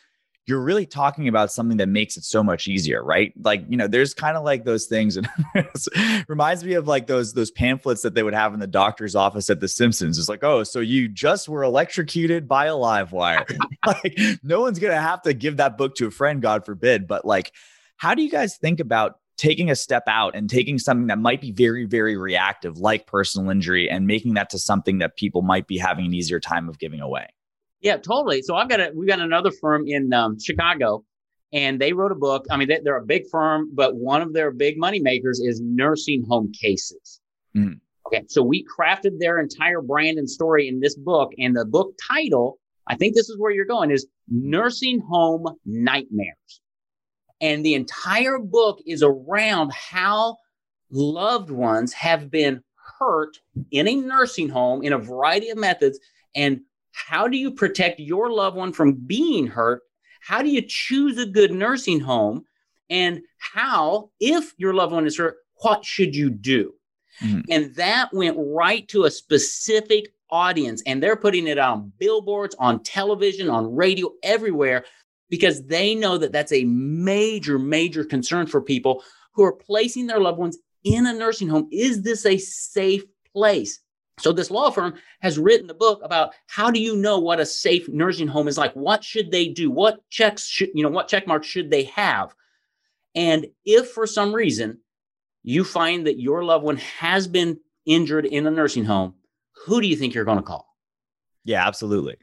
you're 0.47 0.61
really 0.61 0.85
talking 0.85 1.27
about 1.27 1.51
something 1.51 1.77
that 1.77 1.89
makes 1.89 2.17
it 2.17 2.23
so 2.23 2.43
much 2.43 2.67
easier, 2.67 3.03
right? 3.03 3.33
Like, 3.41 3.65
you 3.67 3.77
know, 3.77 3.87
there's 3.87 4.13
kind 4.13 4.37
of 4.37 4.43
like 4.43 4.63
those 4.63 4.85
things 4.85 5.17
and 5.17 5.27
reminds 6.27 6.63
me 6.63 6.73
of 6.73 6.87
like 6.87 7.07
those 7.07 7.33
those 7.33 7.49
pamphlets 7.49 8.03
that 8.03 8.13
they 8.13 8.21
would 8.21 8.35
have 8.35 8.53
in 8.53 8.59
the 8.59 8.67
doctor's 8.67 9.15
office 9.15 9.49
at 9.49 9.59
the 9.59 9.67
Simpsons. 9.67 10.19
It's 10.19 10.29
like, 10.29 10.43
"Oh, 10.43 10.63
so 10.63 10.79
you 10.79 11.07
just 11.07 11.49
were 11.49 11.63
electrocuted 11.63 12.47
by 12.47 12.65
a 12.65 12.75
live 12.75 13.11
wire." 13.11 13.45
like 13.87 14.19
no 14.43 14.61
one's 14.61 14.77
going 14.77 14.93
to 14.93 15.01
have 15.01 15.23
to 15.23 15.33
give 15.33 15.57
that 15.57 15.77
book 15.77 15.95
to 15.95 16.07
a 16.07 16.11
friend, 16.11 16.41
god 16.41 16.65
forbid, 16.65 17.07
but 17.07 17.25
like 17.25 17.51
how 17.97 18.13
do 18.13 18.21
you 18.21 18.29
guys 18.29 18.57
think 18.57 18.79
about 18.79 19.19
taking 19.37 19.69
a 19.69 19.75
step 19.75 20.03
out 20.07 20.35
and 20.35 20.49
taking 20.49 20.77
something 20.77 21.07
that 21.07 21.19
might 21.19 21.41
be 21.41 21.51
very 21.51 21.85
very 21.85 22.15
reactive 22.15 22.77
like 22.77 23.07
personal 23.07 23.49
injury 23.49 23.89
and 23.89 24.07
making 24.07 24.35
that 24.35 24.49
to 24.49 24.59
something 24.59 24.99
that 24.99 25.17
people 25.17 25.41
might 25.41 25.67
be 25.67 25.77
having 25.77 26.05
an 26.05 26.13
easier 26.13 26.39
time 26.39 26.69
of 26.69 26.77
giving 26.77 26.99
away? 26.99 27.27
Yeah, 27.85 27.97
totally. 27.97 28.41
So 28.41 28.55
I've 28.55 28.67
got 28.67 28.79
a 28.79 28.91
we've 28.95 29.07
got 29.07 29.19
another 29.19 29.51
firm 29.51 29.83
in 29.85 30.11
um, 30.11 30.39
Chicago, 30.39 31.05
and 31.53 31.79
they 31.79 31.93
wrote 31.93 32.11
a 32.11 32.15
book. 32.15 32.47
I 32.49 32.57
mean, 32.57 32.67
they, 32.67 32.79
are 32.89 32.97
a 32.97 33.05
big 33.05 33.29
firm, 33.29 33.69
but 33.75 33.95
one 33.95 34.23
of 34.23 34.33
their 34.33 34.49
big 34.49 34.79
money 34.79 34.99
makers 34.99 35.39
is 35.39 35.61
nursing 35.61 36.25
home 36.27 36.51
cases. 36.51 37.21
Mm. 37.55 37.79
Okay, 38.07 38.23
so 38.27 38.41
we 38.41 38.65
crafted 38.65 39.19
their 39.19 39.39
entire 39.39 39.81
brand 39.81 40.17
and 40.17 40.27
story 40.27 40.67
in 40.67 40.79
this 40.79 40.95
book, 40.95 41.31
and 41.37 41.55
the 41.55 41.63
book 41.63 41.93
title, 42.11 42.57
I 42.87 42.95
think 42.95 43.13
this 43.13 43.29
is 43.29 43.37
where 43.37 43.51
you're 43.51 43.65
going, 43.65 43.91
is 43.91 44.07
Nursing 44.27 44.99
Home 45.01 45.45
Nightmares. 45.63 46.61
And 47.39 47.63
the 47.63 47.75
entire 47.75 48.39
book 48.39 48.79
is 48.87 49.03
around 49.03 49.71
how 49.73 50.37
loved 50.89 51.51
ones 51.51 51.93
have 51.93 52.31
been 52.31 52.63
hurt 52.97 53.37
in 53.69 53.87
a 53.87 53.95
nursing 53.95 54.49
home 54.49 54.81
in 54.81 54.91
a 54.91 54.97
variety 54.97 55.51
of 55.51 55.59
methods 55.59 55.99
and 56.35 56.61
how 57.07 57.27
do 57.27 57.37
you 57.37 57.51
protect 57.51 57.99
your 57.99 58.31
loved 58.31 58.57
one 58.57 58.73
from 58.73 58.93
being 58.93 59.45
hurt? 59.45 59.83
How 60.21 60.41
do 60.41 60.49
you 60.49 60.63
choose 60.67 61.19
a 61.19 61.25
good 61.27 61.51
nursing 61.51 61.99
home? 61.99 62.45
And 62.89 63.21
how, 63.37 64.09
if 64.19 64.53
your 64.57 64.73
loved 64.73 64.93
one 64.93 65.05
is 65.05 65.17
hurt, 65.17 65.37
what 65.61 65.85
should 65.85 66.15
you 66.15 66.31
do? 66.31 66.73
Mm-hmm. 67.21 67.41
And 67.51 67.75
that 67.75 68.11
went 68.11 68.37
right 68.39 68.87
to 68.87 69.03
a 69.03 69.11
specific 69.11 70.13
audience. 70.31 70.81
And 70.87 71.01
they're 71.01 71.15
putting 71.15 71.45
it 71.45 71.59
on 71.59 71.93
billboards, 71.99 72.55
on 72.57 72.81
television, 72.81 73.51
on 73.51 73.75
radio, 73.75 74.09
everywhere, 74.23 74.85
because 75.29 75.63
they 75.67 75.93
know 75.93 76.17
that 76.17 76.31
that's 76.31 76.53
a 76.53 76.63
major, 76.63 77.59
major 77.59 78.03
concern 78.03 78.47
for 78.47 78.61
people 78.61 79.03
who 79.33 79.43
are 79.43 79.53
placing 79.53 80.07
their 80.07 80.19
loved 80.19 80.39
ones 80.39 80.57
in 80.83 81.05
a 81.05 81.13
nursing 81.13 81.49
home. 81.49 81.67
Is 81.71 82.01
this 82.01 82.25
a 82.25 82.39
safe 82.39 83.03
place? 83.31 83.79
So 84.17 84.31
this 84.31 84.49
law 84.49 84.69
firm 84.69 84.95
has 85.21 85.37
written 85.37 85.67
the 85.67 85.73
book 85.73 85.99
about 86.03 86.33
how 86.47 86.71
do 86.71 86.79
you 86.79 86.95
know 86.95 87.19
what 87.19 87.39
a 87.39 87.45
safe 87.45 87.89
nursing 87.89 88.27
home 88.27 88.47
is 88.47 88.57
like? 88.57 88.73
What 88.73 89.03
should 89.03 89.31
they 89.31 89.49
do? 89.49 89.69
What 89.69 90.07
checks 90.09 90.47
should, 90.47 90.69
you 90.73 90.83
know, 90.83 90.89
what 90.89 91.07
check 91.07 91.27
marks 91.27 91.47
should 91.47 91.69
they 91.69 91.83
have? 91.83 92.33
And 93.13 93.47
if 93.65 93.89
for 93.89 94.07
some 94.07 94.33
reason 94.33 94.79
you 95.43 95.63
find 95.63 96.07
that 96.07 96.19
your 96.19 96.43
loved 96.43 96.63
one 96.63 96.77
has 96.77 97.27
been 97.27 97.59
injured 97.85 98.25
in 98.25 98.47
a 98.47 98.51
nursing 98.51 98.85
home, 98.85 99.15
who 99.65 99.81
do 99.81 99.87
you 99.87 99.95
think 99.95 100.13
you're 100.13 100.25
going 100.25 100.37
to 100.37 100.43
call? 100.43 100.65
Yeah, 101.43 101.67
absolutely. 101.67 102.15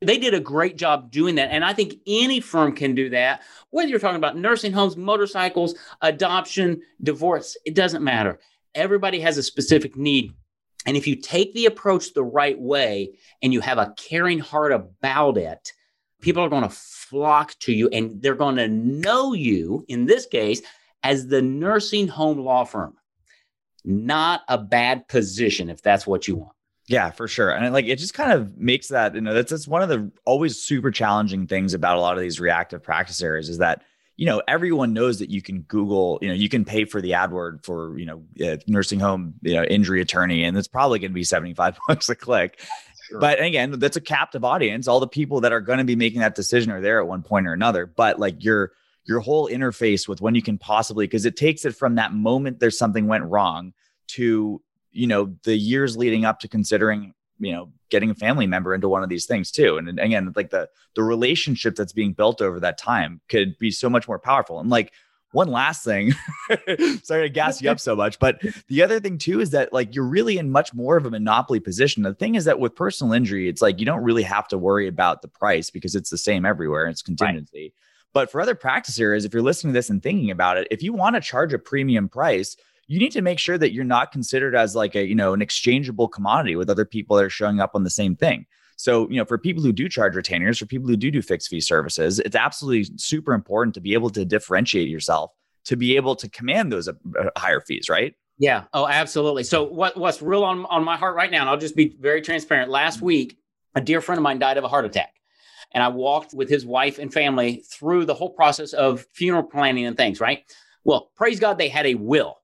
They 0.00 0.18
did 0.18 0.34
a 0.34 0.40
great 0.40 0.76
job 0.76 1.10
doing 1.10 1.36
that. 1.36 1.50
And 1.50 1.64
I 1.64 1.72
think 1.72 1.94
any 2.06 2.40
firm 2.40 2.74
can 2.74 2.94
do 2.94 3.08
that, 3.10 3.42
whether 3.70 3.88
you're 3.88 4.00
talking 4.00 4.16
about 4.16 4.36
nursing 4.36 4.72
homes, 4.72 4.96
motorcycles, 4.96 5.74
adoption, 6.00 6.82
divorce, 7.02 7.56
it 7.64 7.74
doesn't 7.74 8.02
matter. 8.02 8.38
Everybody 8.74 9.20
has 9.20 9.38
a 9.38 9.42
specific 9.42 9.96
need 9.96 10.34
and 10.86 10.96
if 10.96 11.06
you 11.06 11.16
take 11.16 11.54
the 11.54 11.66
approach 11.66 12.12
the 12.12 12.24
right 12.24 12.58
way 12.58 13.12
and 13.42 13.52
you 13.52 13.60
have 13.60 13.78
a 13.78 13.94
caring 13.96 14.38
heart 14.38 14.72
about 14.72 15.36
it, 15.36 15.72
people 16.20 16.42
are 16.42 16.48
going 16.48 16.62
to 16.62 16.68
flock 16.68 17.54
to 17.60 17.72
you 17.72 17.88
and 17.88 18.20
they're 18.22 18.34
going 18.34 18.56
to 18.56 18.68
know 18.68 19.32
you, 19.32 19.84
in 19.88 20.06
this 20.06 20.26
case, 20.26 20.62
as 21.02 21.26
the 21.26 21.42
nursing 21.42 22.08
home 22.08 22.38
law 22.38 22.64
firm. 22.64 22.94
Not 23.84 24.42
a 24.48 24.58
bad 24.58 25.08
position 25.08 25.68
if 25.68 25.82
that's 25.82 26.06
what 26.06 26.28
you 26.28 26.36
want. 26.36 26.56
Yeah, 26.86 27.10
for 27.10 27.28
sure. 27.28 27.50
And 27.50 27.72
like 27.72 27.86
it 27.86 27.96
just 27.96 28.14
kind 28.14 28.32
of 28.32 28.56
makes 28.56 28.88
that, 28.88 29.14
you 29.14 29.20
know, 29.20 29.34
that's, 29.34 29.50
that's 29.50 29.68
one 29.68 29.82
of 29.82 29.88
the 29.88 30.10
always 30.24 30.60
super 30.60 30.90
challenging 30.90 31.46
things 31.46 31.74
about 31.74 31.96
a 31.96 32.00
lot 32.00 32.16
of 32.16 32.22
these 32.22 32.40
reactive 32.40 32.82
practice 32.82 33.22
areas 33.22 33.48
is 33.48 33.58
that 33.58 33.82
you 34.16 34.26
know, 34.26 34.42
everyone 34.46 34.92
knows 34.92 35.18
that 35.18 35.30
you 35.30 35.40
can 35.42 35.62
Google, 35.62 36.18
you 36.20 36.28
know, 36.28 36.34
you 36.34 36.48
can 36.48 36.64
pay 36.64 36.84
for 36.84 37.00
the 37.00 37.12
AdWord 37.12 37.64
for, 37.64 37.98
you 37.98 38.06
know, 38.06 38.58
nursing 38.66 39.00
home, 39.00 39.34
you 39.42 39.54
know, 39.54 39.64
injury 39.64 40.00
attorney, 40.00 40.44
and 40.44 40.56
it's 40.56 40.68
probably 40.68 40.98
going 40.98 41.10
to 41.10 41.14
be 41.14 41.24
75 41.24 41.78
bucks 41.88 42.08
a 42.08 42.14
click. 42.14 42.60
Sure. 43.08 43.18
But 43.18 43.42
again, 43.42 43.78
that's 43.78 43.96
a 43.96 44.00
captive 44.00 44.44
audience. 44.44 44.86
All 44.86 45.00
the 45.00 45.08
people 45.08 45.40
that 45.40 45.52
are 45.52 45.60
going 45.60 45.78
to 45.78 45.84
be 45.84 45.96
making 45.96 46.20
that 46.20 46.34
decision 46.34 46.70
are 46.70 46.80
there 46.80 47.00
at 47.00 47.06
one 47.06 47.22
point 47.22 47.46
or 47.46 47.52
another. 47.52 47.86
But 47.86 48.18
like 48.18 48.44
your 48.44 48.72
your 49.04 49.20
whole 49.20 49.48
interface 49.48 50.06
with 50.06 50.20
when 50.20 50.34
you 50.34 50.42
can 50.42 50.58
possibly, 50.58 51.06
because 51.06 51.26
it 51.26 51.36
takes 51.36 51.64
it 51.64 51.74
from 51.74 51.96
that 51.96 52.12
moment 52.12 52.60
there's 52.60 52.78
something 52.78 53.08
went 53.08 53.24
wrong 53.24 53.72
to, 54.08 54.62
you 54.92 55.06
know, 55.06 55.34
the 55.42 55.56
years 55.56 55.96
leading 55.96 56.24
up 56.24 56.38
to 56.40 56.48
considering 56.48 57.14
you 57.42 57.52
know 57.52 57.72
getting 57.90 58.10
a 58.10 58.14
family 58.14 58.46
member 58.46 58.74
into 58.74 58.88
one 58.88 59.02
of 59.02 59.08
these 59.08 59.26
things 59.26 59.50
too. 59.50 59.76
And, 59.76 59.88
and 59.88 59.98
again 59.98 60.32
like 60.34 60.50
the 60.50 60.68
the 60.94 61.02
relationship 61.02 61.74
that's 61.74 61.92
being 61.92 62.12
built 62.12 62.40
over 62.40 62.60
that 62.60 62.78
time 62.78 63.20
could 63.28 63.58
be 63.58 63.70
so 63.70 63.90
much 63.90 64.08
more 64.08 64.18
powerful. 64.18 64.60
And 64.60 64.70
like 64.70 64.92
one 65.32 65.48
last 65.48 65.82
thing 65.82 66.12
sorry 67.02 67.26
to 67.26 67.30
gas 67.30 67.62
you 67.62 67.70
up 67.70 67.80
so 67.80 67.96
much 67.96 68.18
but 68.18 68.38
the 68.68 68.82
other 68.82 69.00
thing 69.00 69.16
too 69.16 69.40
is 69.40 69.48
that 69.48 69.72
like 69.72 69.94
you're 69.94 70.04
really 70.04 70.36
in 70.36 70.50
much 70.50 70.74
more 70.74 70.98
of 70.98 71.06
a 71.06 71.10
monopoly 71.10 71.58
position. 71.58 72.02
The 72.02 72.12
thing 72.12 72.34
is 72.34 72.44
that 72.44 72.60
with 72.60 72.74
personal 72.74 73.14
injury 73.14 73.48
it's 73.48 73.62
like 73.62 73.80
you 73.80 73.86
don't 73.86 74.02
really 74.02 74.24
have 74.24 74.46
to 74.48 74.58
worry 74.58 74.86
about 74.86 75.22
the 75.22 75.28
price 75.28 75.70
because 75.70 75.94
it's 75.94 76.10
the 76.10 76.18
same 76.18 76.44
everywhere. 76.44 76.86
It's 76.86 77.02
contingency. 77.02 77.62
Right. 77.62 77.72
but 78.12 78.30
for 78.30 78.40
other 78.40 78.54
practice 78.54 79.00
areas 79.00 79.24
if 79.24 79.32
you're 79.32 79.42
listening 79.42 79.72
to 79.72 79.78
this 79.78 79.90
and 79.90 80.02
thinking 80.02 80.30
about 80.30 80.58
it 80.58 80.68
if 80.70 80.82
you 80.82 80.92
want 80.92 81.16
to 81.16 81.20
charge 81.20 81.52
a 81.54 81.58
premium 81.58 82.08
price 82.08 82.56
you 82.88 82.98
need 82.98 83.12
to 83.12 83.22
make 83.22 83.38
sure 83.38 83.56
that 83.56 83.72
you're 83.72 83.84
not 83.84 84.12
considered 84.12 84.54
as 84.54 84.74
like 84.74 84.94
a 84.94 85.06
you 85.06 85.14
know 85.14 85.32
an 85.32 85.42
exchangeable 85.42 86.08
commodity 86.08 86.56
with 86.56 86.70
other 86.70 86.84
people 86.84 87.16
that 87.16 87.24
are 87.24 87.30
showing 87.30 87.60
up 87.60 87.72
on 87.74 87.84
the 87.84 87.90
same 87.90 88.16
thing 88.16 88.46
so 88.76 89.08
you 89.10 89.16
know 89.16 89.24
for 89.24 89.38
people 89.38 89.62
who 89.62 89.72
do 89.72 89.88
charge 89.88 90.16
retainers 90.16 90.58
for 90.58 90.66
people 90.66 90.88
who 90.88 90.96
do 90.96 91.10
do 91.10 91.22
fixed 91.22 91.48
fee 91.48 91.60
services 91.60 92.18
it's 92.20 92.36
absolutely 92.36 92.92
super 92.96 93.32
important 93.32 93.74
to 93.74 93.80
be 93.80 93.94
able 93.94 94.10
to 94.10 94.24
differentiate 94.24 94.88
yourself 94.88 95.30
to 95.64 95.76
be 95.76 95.96
able 95.96 96.16
to 96.16 96.28
command 96.28 96.72
those 96.72 96.88
uh, 96.88 96.92
higher 97.36 97.60
fees 97.60 97.88
right 97.88 98.14
Yeah. 98.38 98.64
Oh, 98.72 98.88
absolutely. 98.88 99.44
So 99.44 99.62
what 99.62 99.96
what's 99.96 100.22
real 100.22 100.42
on, 100.42 100.64
on 100.66 100.82
my 100.82 100.96
heart 100.96 101.14
right 101.14 101.30
now, 101.30 101.42
and 101.42 101.50
I'll 101.50 101.58
just 101.58 101.76
be 101.76 101.96
very 102.00 102.22
transparent. 102.22 102.70
Last 102.70 102.96
mm-hmm. 102.96 103.06
week, 103.06 103.38
a 103.74 103.80
dear 103.80 104.00
friend 104.00 104.18
of 104.18 104.22
mine 104.22 104.38
died 104.38 104.58
of 104.58 104.64
a 104.64 104.68
heart 104.68 104.84
attack. 104.84 105.14
And 105.74 105.82
I 105.82 105.88
walked 105.88 106.34
with 106.34 106.48
his 106.48 106.66
wife 106.66 106.98
and 106.98 107.12
family 107.12 107.64
through 107.70 108.04
the 108.04 108.14
whole 108.14 108.30
process 108.30 108.72
of 108.72 109.06
funeral 109.12 109.44
planning 109.44 109.86
and 109.86 109.96
things, 109.96 110.20
right? 110.20 110.42
Well, 110.84 111.10
praise 111.16 111.40
God, 111.40 111.56
they 111.56 111.68
had 111.68 111.86
a 111.86 111.94
will. 111.94 112.41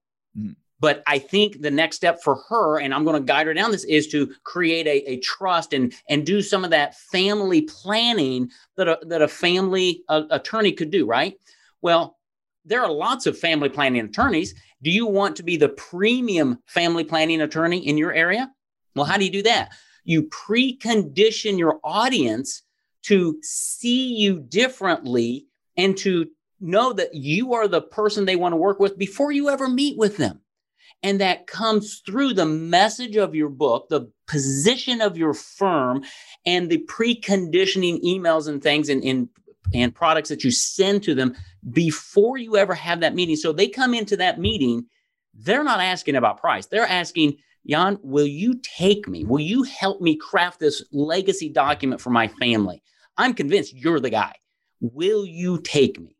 But 0.81 1.03
I 1.07 1.19
think 1.19 1.61
the 1.61 1.71
next 1.71 1.97
step 1.97 2.23
for 2.23 2.37
her, 2.49 2.79
and 2.79 2.95
I'm 2.95 3.05
going 3.05 3.21
to 3.21 3.27
guide 3.27 3.47
her 3.47 3.55
down 3.55 3.73
this, 3.73 3.85
is 3.85 4.07
to 4.09 4.33
create 4.45 4.87
a, 4.87 5.11
a 5.11 5.21
trust 5.21 5.73
and 5.73 5.93
and 6.09 6.25
do 6.25 6.41
some 6.41 6.65
of 6.65 6.71
that 6.71 6.97
family 6.97 7.63
planning 7.63 8.51
that 8.77 8.89
a, 8.89 8.99
that 9.03 9.23
a 9.23 9.29
family 9.29 10.05
attorney 10.09 10.73
could 10.73 10.91
do, 10.91 11.07
right? 11.07 11.35
Well, 11.83 12.17
there 12.65 12.83
are 12.83 12.93
lots 12.93 13.27
of 13.27 13.39
family 13.39 13.69
planning 13.69 14.05
attorneys. 14.05 14.55
Do 14.83 14.91
you 14.91 15.07
want 15.07 15.37
to 15.37 15.43
be 15.43 15.57
the 15.57 15.71
premium 15.71 16.59
family 16.67 17.05
planning 17.05 17.41
attorney 17.41 17.87
in 17.87 17.99
your 17.99 18.13
area? 18.13 18.51
Well, 18.95 19.07
how 19.07 19.17
do 19.17 19.25
you 19.25 19.31
do 19.31 19.43
that? 19.43 19.73
You 20.05 20.25
precondition 20.25 21.59
your 21.59 21.81
audience 21.83 22.63
to 23.03 23.39
see 23.43 24.15
you 24.15 24.41
differently 24.41 25.47
and 25.77 25.97
to 25.99 26.27
know 26.61 26.93
that 26.93 27.15
you 27.15 27.55
are 27.55 27.69
the 27.69 27.83
person 27.83 28.25
they 28.25 28.37
want 28.37 28.53
to 28.53 28.57
work 28.57 28.81
with 28.81 28.99
before 28.99 29.33
you 29.33 29.49
ever 29.49 29.69
meet 29.69 29.97
with 29.97 30.17
them. 30.17 30.41
And 31.03 31.21
that 31.21 31.47
comes 31.47 32.03
through 32.05 32.35
the 32.35 32.47
message 32.47 33.17
of 33.17 33.35
your 33.35 33.49
book, 33.49 33.89
the 33.89 34.11
position 34.27 35.01
of 35.01 35.17
your 35.17 35.33
firm, 35.33 36.03
and 36.45 36.69
the 36.69 36.85
preconditioning 36.89 38.03
emails 38.03 38.49
and 38.49 38.63
things 38.63 38.89
and, 38.89 39.05
and, 39.05 39.29
and 39.73 39.95
products 39.95 40.29
that 40.29 40.43
you 40.43 40.51
send 40.51 41.05
to 41.05 41.15
them 41.15 41.37
before 41.71 42.37
you 42.37 42.57
ever 42.57 42.75
have 42.75 43.01
that 43.01 43.15
meeting. 43.15 43.37
So 43.37 43.53
they 43.53 43.69
come 43.69 43.95
into 43.95 44.17
that 44.17 44.41
meeting, 44.41 44.87
they're 45.35 45.65
not 45.65 45.81
asking 45.81 46.17
about 46.17 46.41
price. 46.41 46.67
They're 46.67 46.87
asking, 46.87 47.37
Jan, 47.67 47.99
will 48.03 48.27
you 48.27 48.61
take 48.63 49.07
me? 49.07 49.25
Will 49.25 49.41
you 49.41 49.63
help 49.63 50.01
me 50.01 50.17
craft 50.17 50.59
this 50.59 50.83
legacy 50.91 51.49
document 51.49 52.01
for 52.01 52.11
my 52.11 52.27
family? 52.27 52.83
I'm 53.17 53.35
convinced 53.35 53.75
you're 53.75 54.01
the 54.01 54.11
guy. 54.11 54.35
Will 54.81 55.27
you 55.27 55.61
take 55.61 56.01
me? 56.01 56.17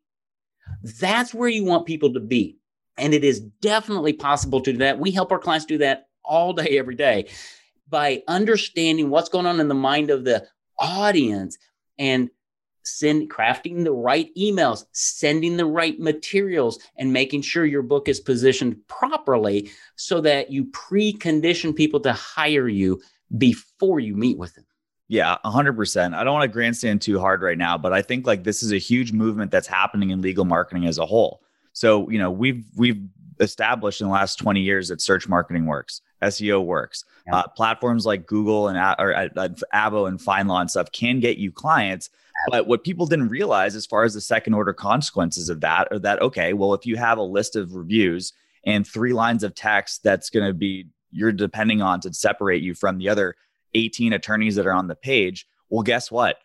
That's 0.99 1.33
where 1.33 1.49
you 1.49 1.65
want 1.65 1.85
people 1.85 2.13
to 2.13 2.19
be. 2.19 2.58
And 2.99 3.13
it 3.13 3.23
is 3.23 3.39
definitely 3.39 4.13
possible 4.13 4.61
to 4.61 4.71
do 4.71 4.79
that. 4.79 4.99
We 4.99 5.11
help 5.11 5.31
our 5.31 5.39
clients 5.39 5.65
do 5.65 5.77
that 5.79 6.07
all 6.23 6.53
day, 6.53 6.77
every 6.77 6.95
day 6.95 7.27
by 7.89 8.23
understanding 8.27 9.09
what's 9.09 9.29
going 9.29 9.45
on 9.45 9.59
in 9.59 9.67
the 9.67 9.73
mind 9.73 10.09
of 10.09 10.23
the 10.23 10.45
audience 10.77 11.57
and 11.97 12.29
send 12.83 13.31
crafting 13.31 13.83
the 13.83 13.91
right 13.91 14.29
emails, 14.37 14.85
sending 14.91 15.57
the 15.57 15.65
right 15.65 15.99
materials, 15.99 16.79
and 16.97 17.11
making 17.11 17.41
sure 17.41 17.65
your 17.65 17.81
book 17.81 18.07
is 18.07 18.19
positioned 18.19 18.75
properly 18.87 19.69
so 19.95 20.21
that 20.21 20.51
you 20.51 20.65
precondition 20.65 21.75
people 21.75 21.99
to 21.99 22.13
hire 22.13 22.67
you 22.67 23.01
before 23.37 23.99
you 23.99 24.15
meet 24.15 24.37
with 24.37 24.53
them. 24.55 24.65
Yeah, 25.07 25.37
100%. 25.43 26.13
I 26.13 26.23
don't 26.23 26.33
want 26.33 26.43
to 26.43 26.53
grandstand 26.53 27.01
too 27.01 27.19
hard 27.19 27.41
right 27.41 27.57
now, 27.57 27.77
but 27.77 27.93
I 27.93 28.01
think 28.01 28.27
like 28.27 28.43
this 28.43 28.61
is 28.61 28.71
a 28.71 28.77
huge 28.77 29.11
movement 29.11 29.51
that's 29.51 29.67
happening 29.67 30.11
in 30.11 30.21
legal 30.21 30.45
marketing 30.45 30.85
as 30.85 30.99
a 30.99 31.05
whole. 31.05 31.41
So, 31.79 32.09
you 32.09 32.19
know, 32.19 32.29
we've 32.29 32.65
we've 32.75 33.01
established 33.39 34.01
in 34.01 34.07
the 34.07 34.13
last 34.13 34.35
20 34.35 34.59
years 34.59 34.89
that 34.89 34.99
search 34.99 35.29
marketing 35.29 35.65
works, 35.65 36.01
SEO 36.21 36.65
works. 36.65 37.05
Yeah. 37.25 37.37
Uh, 37.37 37.47
platforms 37.47 38.05
like 38.05 38.25
Google 38.25 38.67
and 38.67 38.77
or 38.77 39.15
uh, 39.15 39.29
uh 39.37 39.47
Avvo 39.73 40.09
and 40.09 40.19
FindLaw 40.19 40.59
and 40.59 40.69
stuff 40.69 40.91
can 40.91 41.21
get 41.21 41.37
you 41.37 41.53
clients. 41.53 42.09
But 42.49 42.67
what 42.67 42.83
people 42.83 43.05
didn't 43.05 43.29
realize, 43.29 43.77
as 43.77 43.85
far 43.85 44.03
as 44.03 44.13
the 44.13 44.19
second 44.19 44.55
order 44.55 44.73
consequences 44.73 45.47
of 45.47 45.61
that, 45.61 45.87
are 45.89 45.99
that 45.99 46.21
okay? 46.21 46.51
Well, 46.51 46.73
if 46.73 46.85
you 46.85 46.97
have 46.97 47.17
a 47.17 47.23
list 47.23 47.55
of 47.55 47.73
reviews 47.73 48.33
and 48.65 48.85
three 48.85 49.13
lines 49.13 49.45
of 49.45 49.55
text 49.55 50.03
that's 50.03 50.29
going 50.29 50.47
to 50.47 50.53
be 50.53 50.87
you're 51.11 51.31
depending 51.31 51.81
on 51.81 52.01
to 52.01 52.13
separate 52.13 52.61
you 52.61 52.73
from 52.73 52.97
the 52.97 53.07
other 53.07 53.37
18 53.73 54.11
attorneys 54.11 54.55
that 54.55 54.67
are 54.67 54.73
on 54.73 54.87
the 54.87 54.95
page, 54.95 55.47
well, 55.69 55.83
guess 55.83 56.11
what? 56.11 56.39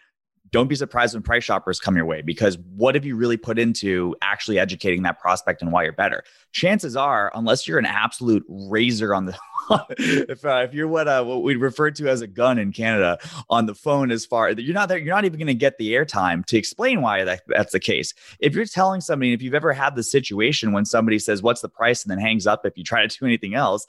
Don't 0.54 0.68
be 0.68 0.76
surprised 0.76 1.14
when 1.14 1.22
price 1.24 1.42
shoppers 1.42 1.80
come 1.80 1.96
your 1.96 2.06
way 2.06 2.22
because 2.22 2.58
what 2.76 2.94
have 2.94 3.04
you 3.04 3.16
really 3.16 3.36
put 3.36 3.58
into 3.58 4.14
actually 4.22 4.56
educating 4.56 5.02
that 5.02 5.18
prospect 5.18 5.60
and 5.60 5.72
why 5.72 5.82
you're 5.82 5.92
better? 5.92 6.22
Chances 6.52 6.94
are, 6.94 7.32
unless 7.34 7.66
you're 7.66 7.80
an 7.80 7.86
absolute 7.86 8.44
razor 8.48 9.16
on 9.16 9.26
the 9.26 9.36
if 9.98 10.44
uh, 10.44 10.58
if 10.58 10.72
you're 10.72 10.86
what 10.86 11.08
uh, 11.08 11.24
what 11.24 11.42
we 11.42 11.56
refer 11.56 11.90
to 11.90 12.06
as 12.06 12.20
a 12.20 12.28
gun 12.28 12.58
in 12.58 12.70
Canada 12.70 13.18
on 13.50 13.66
the 13.66 13.74
phone, 13.74 14.12
as 14.12 14.24
far 14.24 14.48
you're 14.52 14.74
not 14.74 14.88
there, 14.88 14.98
you're 14.98 15.12
not 15.12 15.24
even 15.24 15.40
going 15.40 15.48
to 15.48 15.54
get 15.54 15.76
the 15.78 15.92
airtime 15.92 16.46
to 16.46 16.56
explain 16.56 17.02
why 17.02 17.24
that, 17.24 17.42
that's 17.48 17.72
the 17.72 17.80
case. 17.80 18.14
If 18.38 18.54
you're 18.54 18.64
telling 18.64 19.00
somebody, 19.00 19.32
if 19.32 19.42
you've 19.42 19.54
ever 19.54 19.72
had 19.72 19.96
the 19.96 20.04
situation 20.04 20.70
when 20.70 20.84
somebody 20.84 21.18
says, 21.18 21.42
"What's 21.42 21.62
the 21.62 21.68
price?" 21.68 22.04
and 22.04 22.12
then 22.12 22.18
hangs 22.18 22.46
up 22.46 22.64
if 22.64 22.78
you 22.78 22.84
try 22.84 23.04
to 23.04 23.18
do 23.18 23.26
anything 23.26 23.56
else, 23.56 23.88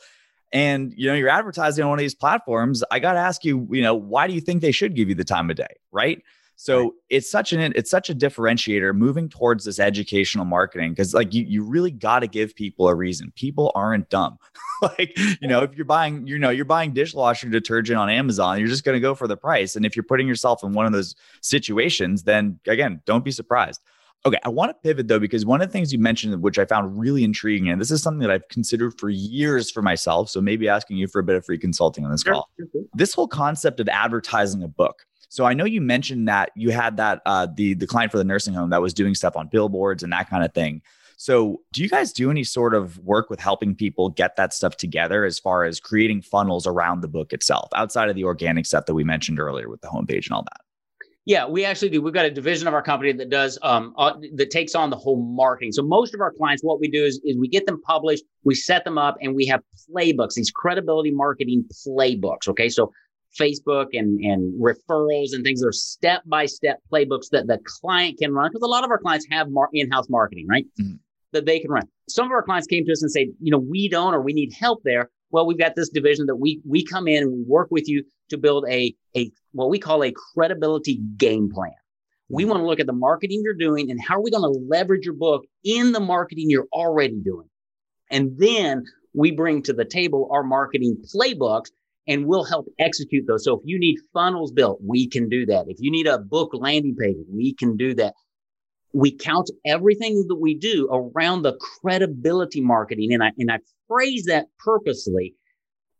and 0.51 0.93
you 0.97 1.09
know 1.09 1.13
you're 1.13 1.29
advertising 1.29 1.83
on 1.83 1.91
one 1.91 1.99
of 1.99 2.03
these 2.03 2.15
platforms, 2.15 2.83
I 2.89 2.97
got 2.97 3.13
to 3.13 3.19
ask 3.19 3.45
you, 3.45 3.67
you 3.69 3.83
know, 3.83 3.93
why 3.93 4.25
do 4.25 4.33
you 4.33 4.41
think 4.41 4.61
they 4.61 4.71
should 4.71 4.95
give 4.95 5.09
you 5.09 5.15
the 5.15 5.25
time 5.25 5.51
of 5.51 5.57
day, 5.57 5.75
right? 5.91 6.23
So 6.55 6.79
right. 6.79 6.91
it's 7.09 7.29
such 7.29 7.53
an 7.53 7.73
it's 7.75 7.89
such 7.89 8.09
a 8.09 8.15
differentiator 8.15 8.95
moving 8.95 9.29
towards 9.29 9.65
this 9.65 9.79
educational 9.79 10.45
marketing 10.45 10.91
because 10.91 11.13
like 11.13 11.33
you 11.33 11.43
you 11.43 11.63
really 11.63 11.91
got 11.91 12.19
to 12.19 12.27
give 12.27 12.55
people 12.55 12.87
a 12.87 12.95
reason. 12.95 13.31
People 13.35 13.71
aren't 13.75 14.09
dumb. 14.09 14.37
like 14.81 15.17
you 15.41 15.47
know 15.47 15.61
if 15.61 15.75
you're 15.75 15.85
buying 15.85 16.25
you 16.25 16.39
know 16.39 16.49
you're 16.49 16.65
buying 16.65 16.93
dishwasher 16.93 17.49
detergent 17.49 17.97
on 17.97 18.09
Amazon, 18.09 18.59
you're 18.59 18.67
just 18.67 18.83
going 18.83 18.95
to 18.95 19.01
go 19.01 19.15
for 19.15 19.27
the 19.27 19.37
price. 19.37 19.75
And 19.75 19.85
if 19.85 19.95
you're 19.95 20.03
putting 20.03 20.27
yourself 20.27 20.63
in 20.63 20.71
one 20.73 20.85
of 20.85 20.93
those 20.93 21.15
situations, 21.41 22.23
then 22.23 22.59
again, 22.67 23.01
don't 23.05 23.25
be 23.25 23.31
surprised. 23.31 23.81
Okay, 24.25 24.39
I 24.43 24.49
want 24.49 24.71
to 24.71 24.73
pivot 24.73 25.07
though, 25.07 25.19
because 25.19 25.45
one 25.45 25.61
of 25.61 25.67
the 25.67 25.71
things 25.71 25.93
you 25.93 25.99
mentioned, 25.99 26.41
which 26.41 26.57
I 26.57 26.65
found 26.65 26.99
really 26.99 27.23
intriguing, 27.23 27.69
and 27.69 27.79
this 27.79 27.91
is 27.91 28.01
something 28.01 28.21
that 28.21 28.31
I've 28.31 28.47
considered 28.49 28.97
for 28.97 29.09
years 29.09 29.69
for 29.69 29.83
myself. 29.83 30.29
So 30.29 30.41
maybe 30.41 30.67
asking 30.67 30.97
you 30.97 31.07
for 31.07 31.19
a 31.19 31.23
bit 31.23 31.35
of 31.35 31.45
free 31.45 31.59
consulting 31.59 32.03
on 32.05 32.11
this 32.11 32.23
sure, 32.23 32.33
call. 32.33 32.49
This 32.95 33.13
whole 33.13 33.27
concept 33.27 33.79
of 33.79 33.87
advertising 33.87 34.63
a 34.63 34.67
book. 34.67 35.05
So 35.35 35.43
I 35.43 35.53
know 35.53 35.65
you 35.65 35.81
mentioned 35.81 36.29
that 36.29 36.51
you 36.55 36.71
had 36.71 36.95
that 36.95 37.21
uh, 37.25 37.45
the 37.53 37.73
the 37.73 37.85
client 37.85 38.09
for 38.09 38.17
the 38.17 38.23
nursing 38.23 38.53
home 38.53 38.69
that 38.69 38.81
was 38.81 38.93
doing 38.93 39.13
stuff 39.13 39.35
on 39.35 39.49
billboards 39.49 40.01
and 40.01 40.13
that 40.13 40.29
kind 40.29 40.45
of 40.45 40.53
thing. 40.53 40.81
So 41.17 41.59
do 41.73 41.83
you 41.83 41.89
guys 41.89 42.13
do 42.13 42.31
any 42.31 42.45
sort 42.45 42.73
of 42.73 42.97
work 42.99 43.29
with 43.29 43.41
helping 43.41 43.75
people 43.75 44.07
get 44.07 44.37
that 44.37 44.53
stuff 44.53 44.77
together 44.77 45.25
as 45.25 45.37
far 45.37 45.65
as 45.65 45.81
creating 45.81 46.21
funnels 46.21 46.65
around 46.65 47.01
the 47.01 47.09
book 47.09 47.33
itself, 47.33 47.67
outside 47.75 48.07
of 48.07 48.15
the 48.15 48.23
organic 48.23 48.65
stuff 48.65 48.85
that 48.85 48.93
we 48.93 49.03
mentioned 49.03 49.37
earlier 49.37 49.67
with 49.67 49.81
the 49.81 49.89
homepage 49.89 50.25
and 50.27 50.31
all 50.31 50.43
that? 50.43 50.61
Yeah, 51.25 51.47
we 51.47 51.65
actually 51.65 51.89
do. 51.89 52.01
We've 52.01 52.13
got 52.13 52.25
a 52.25 52.31
division 52.31 52.67
of 52.69 52.73
our 52.73 52.83
company 52.83 53.11
that 53.11 53.29
does 53.29 53.59
um, 53.61 53.93
uh, 53.97 54.13
that 54.35 54.51
takes 54.51 54.73
on 54.73 54.89
the 54.89 54.95
whole 54.95 55.21
marketing. 55.21 55.73
So 55.73 55.83
most 55.83 56.13
of 56.13 56.21
our 56.21 56.31
clients, 56.31 56.63
what 56.63 56.79
we 56.79 56.87
do 56.87 57.03
is, 57.03 57.19
is 57.25 57.35
we 57.37 57.49
get 57.49 57.65
them 57.65 57.81
published, 57.81 58.23
we 58.45 58.55
set 58.55 58.85
them 58.85 58.97
up, 58.97 59.17
and 59.21 59.35
we 59.35 59.45
have 59.47 59.59
playbooks, 59.91 60.35
these 60.35 60.51
credibility 60.51 61.11
marketing 61.11 61.65
playbooks. 61.85 62.47
Okay, 62.47 62.69
so 62.69 62.93
Facebook 63.39 63.87
and, 63.93 64.19
and 64.19 64.53
referrals 64.61 65.33
and 65.33 65.43
things. 65.43 65.63
Are 65.63 65.71
step 65.71 66.23
by 66.25 66.45
step 66.45 66.79
playbooks 66.91 67.29
that 67.31 67.47
the 67.47 67.59
client 67.65 68.17
can 68.19 68.33
run 68.33 68.49
because 68.49 68.65
a 68.65 68.69
lot 68.69 68.83
of 68.83 68.91
our 68.91 68.97
clients 68.97 69.25
have 69.31 69.49
mar- 69.49 69.69
in 69.73 69.91
house 69.91 70.09
marketing, 70.09 70.47
right? 70.49 70.65
Mm-hmm. 70.79 70.95
That 71.33 71.45
they 71.45 71.59
can 71.59 71.71
run. 71.71 71.83
Some 72.07 72.25
of 72.25 72.31
our 72.31 72.43
clients 72.43 72.67
came 72.67 72.85
to 72.85 72.91
us 72.91 73.01
and 73.01 73.11
say, 73.11 73.31
you 73.41 73.51
know, 73.51 73.57
we 73.57 73.89
don't 73.89 74.13
or 74.13 74.21
we 74.21 74.33
need 74.33 74.53
help 74.53 74.81
there. 74.83 75.09
Well, 75.31 75.45
we've 75.45 75.57
got 75.57 75.75
this 75.75 75.89
division 75.89 76.27
that 76.27 76.35
we 76.37 76.61
we 76.67 76.85
come 76.85 77.07
in 77.07 77.23
and 77.23 77.31
we 77.31 77.43
work 77.45 77.67
with 77.71 77.87
you 77.89 78.03
to 78.29 78.37
build 78.37 78.65
a 78.69 78.95
a 79.15 79.31
what 79.51 79.69
we 79.69 79.79
call 79.79 80.03
a 80.03 80.13
credibility 80.33 81.01
game 81.17 81.51
plan. 81.51 81.71
We 82.29 82.43
mm-hmm. 82.43 82.51
want 82.51 82.61
to 82.61 82.65
look 82.67 82.79
at 82.79 82.87
the 82.87 82.93
marketing 82.93 83.41
you're 83.43 83.53
doing 83.53 83.91
and 83.91 83.99
how 84.01 84.15
are 84.15 84.21
we 84.21 84.31
going 84.31 84.43
to 84.43 84.59
leverage 84.67 85.05
your 85.05 85.13
book 85.13 85.45
in 85.63 85.91
the 85.91 85.99
marketing 85.99 86.49
you're 86.49 86.67
already 86.71 87.19
doing. 87.19 87.49
And 88.11 88.37
then 88.37 88.85
we 89.13 89.31
bring 89.31 89.61
to 89.63 89.73
the 89.73 89.85
table 89.85 90.29
our 90.31 90.43
marketing 90.43 90.97
playbooks 91.13 91.71
and 92.07 92.25
we'll 92.25 92.43
help 92.43 92.67
execute 92.79 93.25
those. 93.27 93.43
So 93.43 93.55
if 93.55 93.61
you 93.65 93.79
need 93.79 93.97
funnels 94.13 94.51
built, 94.51 94.79
we 94.83 95.07
can 95.07 95.29
do 95.29 95.45
that. 95.47 95.65
If 95.67 95.77
you 95.79 95.91
need 95.91 96.07
a 96.07 96.19
book 96.19 96.51
landing 96.53 96.95
page, 96.95 97.17
we 97.31 97.53
can 97.53 97.77
do 97.77 97.93
that. 97.95 98.13
We 98.93 99.11
count 99.11 99.49
everything 99.65 100.25
that 100.29 100.35
we 100.35 100.55
do 100.55 100.87
around 100.91 101.41
the 101.41 101.57
credibility 101.81 102.61
marketing. 102.61 103.13
And 103.13 103.23
I, 103.23 103.31
and 103.37 103.51
I 103.51 103.59
phrase 103.87 104.25
that 104.25 104.47
purposely 104.63 105.35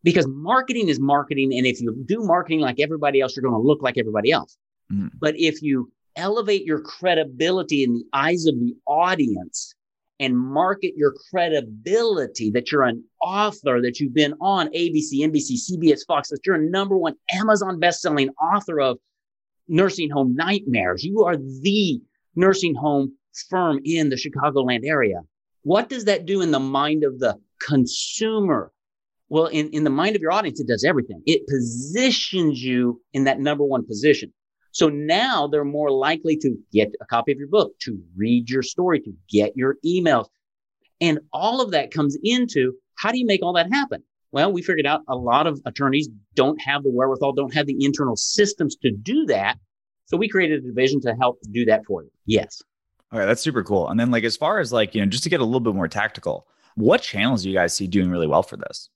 because 0.04 0.28
marketing 0.28 0.88
is 0.88 1.00
marketing. 1.00 1.52
And 1.54 1.66
if 1.66 1.82
you 1.82 2.04
do 2.06 2.24
marketing 2.24 2.62
like 2.62 2.80
everybody 2.80 3.20
else, 3.20 3.36
you're 3.36 3.44
going 3.44 3.62
to 3.62 3.68
look 3.68 3.82
like 3.82 3.98
everybody 3.98 4.32
else. 4.32 4.58
Mm. 4.92 5.10
But 5.20 5.36
if 5.38 5.62
you 5.62 5.92
elevate 6.16 6.64
your 6.64 6.80
credibility 6.80 7.84
in 7.84 7.96
the 7.96 8.06
eyes 8.14 8.46
of 8.46 8.56
the 8.60 8.76
audience, 8.88 9.75
and 10.20 10.38
market 10.38 10.94
your 10.96 11.14
credibility 11.30 12.50
that 12.52 12.72
you're 12.72 12.84
an 12.84 13.04
author, 13.22 13.82
that 13.82 14.00
you've 14.00 14.14
been 14.14 14.34
on 14.40 14.68
ABC, 14.68 15.20
NBC, 15.20 15.58
CBS, 15.70 16.06
Fox, 16.08 16.30
that 16.30 16.46
you're 16.46 16.56
a 16.56 16.70
number 16.70 16.98
one 16.98 17.16
Amazon 17.32 17.80
best-selling 17.80 18.30
author 18.42 18.80
of 18.80 18.98
nursing 19.68 20.10
home 20.10 20.36
nightmares. 20.36 21.04
You 21.04 21.24
are 21.24 21.38
the 21.38 22.00
nursing 22.36 22.76
home 22.76 23.14
firm 23.50 23.80
in 23.84 24.10
the 24.10 24.16
Chicagoland 24.16 24.86
area. 24.86 25.22
What 25.64 25.90
does 25.90 26.06
that 26.06 26.26
do 26.26 26.42
in 26.42 26.52
the 26.52 26.60
mind 26.60 27.04
of 27.04 27.20
the 27.20 27.38
consumer? 27.60 28.72
Well, 29.30 29.48
in, 29.48 29.70
in 29.70 29.84
the 29.84 29.90
mind 29.90 30.16
of 30.16 30.22
your 30.22 30.32
audience, 30.32 30.60
it 30.60 30.68
does 30.68 30.84
everything. 30.84 31.22
It 31.26 31.48
positions 31.48 32.64
you 32.64 33.02
in 33.14 33.24
that 33.24 33.40
number 33.40 33.64
one 33.64 33.86
position. 33.86 34.32
So 34.76 34.90
now 34.90 35.48
they're 35.48 35.64
more 35.64 35.90
likely 35.90 36.36
to 36.36 36.54
get 36.74 36.92
a 37.00 37.06
copy 37.06 37.32
of 37.32 37.38
your 37.38 37.48
book, 37.48 37.80
to 37.84 37.98
read 38.18 38.50
your 38.50 38.62
story, 38.62 39.00
to 39.00 39.14
get 39.30 39.56
your 39.56 39.78
emails. 39.86 40.28
And 41.00 41.20
all 41.32 41.62
of 41.62 41.72
that 41.72 41.92
comes 41.92 42.18
into 42.22 42.74
How 42.96 43.14
do 43.14 43.18
you 43.18 43.26
make 43.26 43.42
all 43.42 43.54
that 43.54 43.72
happen? 43.72 44.04
Well, 44.34 44.52
we 44.52 44.62
figured 44.62 44.86
out 44.86 45.02
a 45.08 45.16
lot 45.16 45.48
of 45.48 45.62
attorneys 45.66 46.10
don't 46.34 46.62
have 46.62 46.84
the 46.84 46.92
wherewithal, 46.92 47.32
don't 47.32 47.54
have 47.54 47.68
the 47.68 47.86
internal 47.86 48.18
systems 48.18 48.76
to 48.82 48.92
do 48.92 49.26
that. 49.28 49.58
So 50.08 50.18
we 50.18 50.28
created 50.28 50.60
a 50.60 50.68
division 50.68 51.00
to 51.02 51.16
help 51.16 51.40
do 51.52 51.64
that 51.66 51.86
for 51.86 52.04
you. 52.04 52.12
Yes. 52.26 52.62
All 53.14 53.20
right, 53.20 53.26
that's 53.26 53.42
super 53.42 53.64
cool. 53.64 53.88
And 53.88 53.98
then, 53.98 54.12
like, 54.12 54.26
as 54.26 54.36
far 54.36 54.60
as 54.60 54.74
like, 54.74 54.94
you 54.94 55.00
know, 55.00 55.08
just 55.08 55.24
to 55.24 55.30
get 55.30 55.40
a 55.40 55.46
little 55.46 55.62
bit 55.62 55.74
more 55.74 55.88
tactical, 55.88 56.48
what 56.76 57.02
channels 57.02 57.44
do 57.44 57.50
you 57.50 57.56
guys 57.56 57.74
see 57.74 57.88
doing 57.88 58.10
really 58.10 58.28
well 58.28 58.44
for 58.44 58.58
this? 58.58 58.90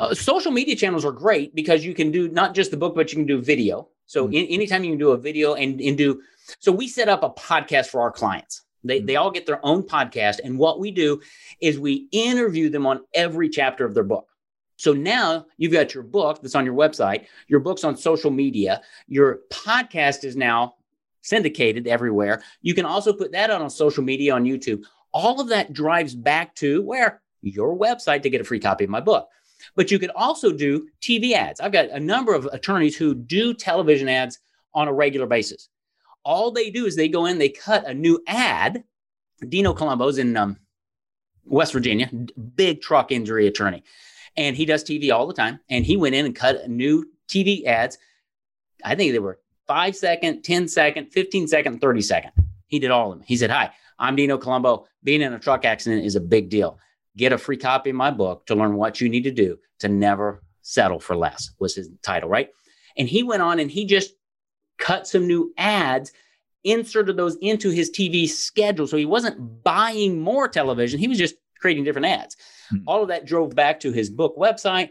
Uh, 0.00 0.14
social 0.14 0.50
media 0.50 0.74
channels 0.74 1.04
are 1.04 1.12
great 1.12 1.54
because 1.54 1.84
you 1.84 1.94
can 1.94 2.10
do 2.10 2.26
not 2.28 2.56
just 2.56 2.72
the 2.72 2.76
book, 2.76 2.96
but 2.96 3.12
you 3.12 3.18
can 3.18 3.26
do 3.26 3.40
video. 3.40 3.88
So 4.12 4.26
mm-hmm. 4.26 4.34
in, 4.34 4.46
anytime 4.48 4.84
you 4.84 4.90
can 4.90 4.98
do 4.98 5.12
a 5.12 5.16
video 5.16 5.54
and, 5.54 5.80
and 5.80 5.96
do, 5.96 6.20
so 6.58 6.70
we 6.70 6.86
set 6.86 7.08
up 7.08 7.22
a 7.22 7.30
podcast 7.30 7.86
for 7.86 8.02
our 8.02 8.10
clients. 8.10 8.62
They, 8.84 8.98
mm-hmm. 8.98 9.06
they 9.06 9.16
all 9.16 9.30
get 9.30 9.46
their 9.46 9.64
own 9.64 9.84
podcast. 9.84 10.40
And 10.44 10.58
what 10.58 10.80
we 10.80 10.90
do 10.90 11.22
is 11.62 11.78
we 11.78 12.08
interview 12.12 12.68
them 12.68 12.86
on 12.86 13.00
every 13.14 13.48
chapter 13.48 13.86
of 13.86 13.94
their 13.94 14.04
book. 14.04 14.28
So 14.76 14.92
now 14.92 15.46
you've 15.56 15.72
got 15.72 15.94
your 15.94 16.02
book 16.02 16.42
that's 16.42 16.54
on 16.54 16.66
your 16.66 16.74
website, 16.74 17.24
your 17.46 17.60
book's 17.60 17.84
on 17.84 17.96
social 17.96 18.30
media, 18.30 18.82
your 19.06 19.40
podcast 19.50 20.24
is 20.24 20.36
now 20.36 20.74
syndicated 21.22 21.86
everywhere. 21.86 22.42
You 22.60 22.74
can 22.74 22.84
also 22.84 23.14
put 23.14 23.32
that 23.32 23.50
on, 23.50 23.62
on 23.62 23.70
social 23.70 24.02
media 24.02 24.34
on 24.34 24.44
YouTube. 24.44 24.82
All 25.14 25.40
of 25.40 25.48
that 25.48 25.72
drives 25.72 26.14
back 26.14 26.54
to 26.56 26.82
where 26.82 27.22
your 27.40 27.78
website 27.78 28.22
to 28.22 28.30
get 28.30 28.40
a 28.40 28.44
free 28.44 28.60
copy 28.60 28.84
of 28.84 28.90
my 28.90 29.00
book. 29.00 29.28
But 29.74 29.90
you 29.90 29.98
could 29.98 30.10
also 30.10 30.52
do 30.52 30.88
TV 31.00 31.32
ads. 31.32 31.60
I've 31.60 31.72
got 31.72 31.90
a 31.90 32.00
number 32.00 32.34
of 32.34 32.46
attorneys 32.46 32.96
who 32.96 33.14
do 33.14 33.54
television 33.54 34.08
ads 34.08 34.38
on 34.74 34.88
a 34.88 34.92
regular 34.92 35.26
basis. 35.26 35.68
All 36.24 36.50
they 36.50 36.70
do 36.70 36.86
is 36.86 36.96
they 36.96 37.08
go 37.08 37.26
in, 37.26 37.38
they 37.38 37.48
cut 37.48 37.86
a 37.86 37.94
new 37.94 38.22
ad. 38.26 38.84
Dino 39.48 39.74
Colombo's 39.74 40.18
in 40.18 40.36
um, 40.36 40.56
West 41.44 41.72
Virginia, 41.72 42.08
big 42.54 42.80
truck 42.80 43.10
injury 43.10 43.48
attorney 43.48 43.82
and 44.36 44.56
he 44.56 44.64
does 44.64 44.84
TV 44.84 45.12
all 45.12 45.26
the 45.26 45.34
time. 45.34 45.60
And 45.68 45.84
he 45.84 45.96
went 45.96 46.14
in 46.14 46.26
and 46.26 46.34
cut 46.34 46.68
new 46.68 47.04
TV 47.28 47.64
ads. 47.64 47.98
I 48.84 48.94
think 48.94 49.12
they 49.12 49.18
were 49.18 49.40
five 49.66 49.96
second, 49.96 50.42
10 50.42 50.68
second, 50.68 51.12
15 51.12 51.48
second, 51.48 51.80
30 51.80 52.02
second. 52.02 52.32
He 52.66 52.78
did 52.78 52.90
all 52.90 53.12
of 53.12 53.18
them. 53.18 53.26
He 53.26 53.36
said, 53.36 53.50
Hi, 53.50 53.70
I'm 53.98 54.16
Dino 54.16 54.38
Colombo. 54.38 54.86
Being 55.04 55.22
in 55.22 55.32
a 55.32 55.38
truck 55.38 55.64
accident 55.64 56.04
is 56.04 56.16
a 56.16 56.20
big 56.20 56.48
deal. 56.48 56.78
Get 57.16 57.32
a 57.32 57.38
free 57.38 57.56
copy 57.56 57.90
of 57.90 57.96
my 57.96 58.10
book 58.10 58.46
to 58.46 58.54
learn 58.54 58.74
what 58.74 59.00
you 59.00 59.08
need 59.08 59.24
to 59.24 59.30
do 59.30 59.58
to 59.80 59.88
never 59.88 60.42
settle 60.62 60.98
for 60.98 61.16
less, 61.16 61.50
was 61.58 61.74
his 61.74 61.90
title, 62.02 62.28
right? 62.28 62.50
And 62.96 63.08
he 63.08 63.22
went 63.22 63.42
on 63.42 63.58
and 63.58 63.70
he 63.70 63.84
just 63.84 64.14
cut 64.78 65.06
some 65.06 65.26
new 65.26 65.52
ads, 65.58 66.12
inserted 66.64 67.16
those 67.16 67.36
into 67.36 67.70
his 67.70 67.90
TV 67.90 68.28
schedule. 68.28 68.86
So 68.86 68.96
he 68.96 69.06
wasn't 69.06 69.62
buying 69.62 70.20
more 70.20 70.48
television, 70.48 70.98
he 70.98 71.08
was 71.08 71.18
just 71.18 71.34
creating 71.60 71.84
different 71.84 72.06
ads. 72.06 72.36
Mm-hmm. 72.72 72.84
All 72.86 73.02
of 73.02 73.08
that 73.08 73.26
drove 73.26 73.54
back 73.54 73.80
to 73.80 73.92
his 73.92 74.10
book 74.10 74.36
website 74.36 74.90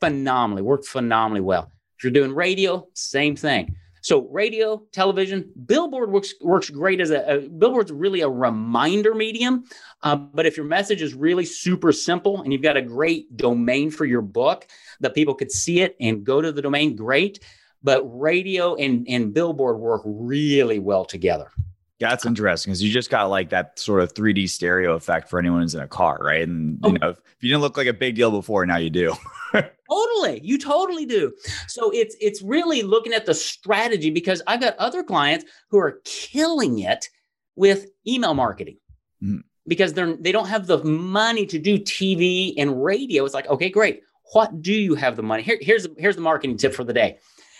phenomenally, 0.00 0.62
worked 0.62 0.86
phenomenally 0.86 1.40
well. 1.40 1.70
If 1.96 2.04
you're 2.04 2.12
doing 2.12 2.34
radio, 2.34 2.88
same 2.94 3.36
thing. 3.36 3.76
So 4.00 4.28
radio, 4.28 4.82
television, 4.92 5.50
billboard 5.66 6.10
works 6.10 6.34
works 6.40 6.70
great 6.70 7.00
as 7.00 7.10
a, 7.10 7.36
a 7.36 7.38
billboard's 7.48 7.92
really 7.92 8.22
a 8.22 8.28
reminder 8.28 9.14
medium. 9.14 9.64
Uh, 10.02 10.16
but 10.16 10.46
if 10.46 10.56
your 10.56 10.66
message 10.66 11.02
is 11.02 11.14
really 11.14 11.44
super 11.44 11.92
simple 11.92 12.42
and 12.42 12.52
you've 12.52 12.62
got 12.62 12.76
a 12.76 12.82
great 12.82 13.36
domain 13.36 13.90
for 13.90 14.04
your 14.04 14.22
book 14.22 14.66
that 15.00 15.14
people 15.14 15.34
could 15.34 15.52
see 15.52 15.80
it 15.80 15.96
and 16.00 16.24
go 16.24 16.40
to 16.40 16.52
the 16.52 16.62
domain, 16.62 16.96
great. 16.96 17.40
But 17.82 18.02
radio 18.04 18.74
and, 18.74 19.06
and 19.08 19.32
billboard 19.32 19.78
work 19.78 20.02
really 20.04 20.78
well 20.78 21.04
together. 21.04 21.50
That's 22.00 22.24
interesting 22.24 22.70
because 22.70 22.82
you 22.82 22.90
just 22.90 23.10
got 23.10 23.24
like 23.24 23.50
that 23.50 23.78
sort 23.78 24.00
of 24.00 24.14
3D 24.14 24.48
stereo 24.48 24.94
effect 24.94 25.28
for 25.28 25.38
anyone 25.38 25.60
who's 25.60 25.74
in 25.74 25.82
a 25.82 25.88
car, 25.88 26.18
right? 26.22 26.48
And 26.48 26.78
you 26.82 26.88
oh. 26.88 26.92
know, 26.92 27.08
if 27.10 27.18
you 27.40 27.50
didn't 27.50 27.60
look 27.60 27.76
like 27.76 27.88
a 27.88 27.92
big 27.92 28.14
deal 28.14 28.30
before, 28.30 28.64
now 28.64 28.78
you 28.78 28.88
do. 28.88 29.14
totally, 29.52 30.40
you 30.42 30.58
totally 30.58 31.04
do. 31.04 31.34
So 31.68 31.90
it's 31.90 32.16
it's 32.18 32.40
really 32.40 32.80
looking 32.82 33.12
at 33.12 33.26
the 33.26 33.34
strategy 33.34 34.08
because 34.08 34.40
I've 34.46 34.62
got 34.62 34.78
other 34.78 35.02
clients 35.02 35.44
who 35.68 35.78
are 35.78 36.00
killing 36.04 36.78
it 36.78 37.06
with 37.54 37.88
email 38.06 38.32
marketing. 38.32 38.78
Mm. 39.22 39.42
Because 39.66 39.92
they're 39.92 40.16
they 40.16 40.32
don't 40.32 40.48
have 40.48 40.66
the 40.66 40.82
money 40.82 41.44
to 41.44 41.58
do 41.58 41.78
TV 41.78 42.54
and 42.56 42.82
radio. 42.82 43.26
It's 43.26 43.34
like, 43.34 43.48
okay, 43.48 43.68
great. 43.68 44.00
What 44.32 44.62
do 44.62 44.72
you 44.72 44.94
have 44.94 45.16
the 45.16 45.22
money? 45.22 45.42
Here, 45.42 45.58
here's 45.60 45.86
here's 45.98 46.16
the 46.16 46.22
marketing 46.22 46.56
tip 46.56 46.72
for 46.72 46.82
the 46.82 46.94
day. 46.94 47.18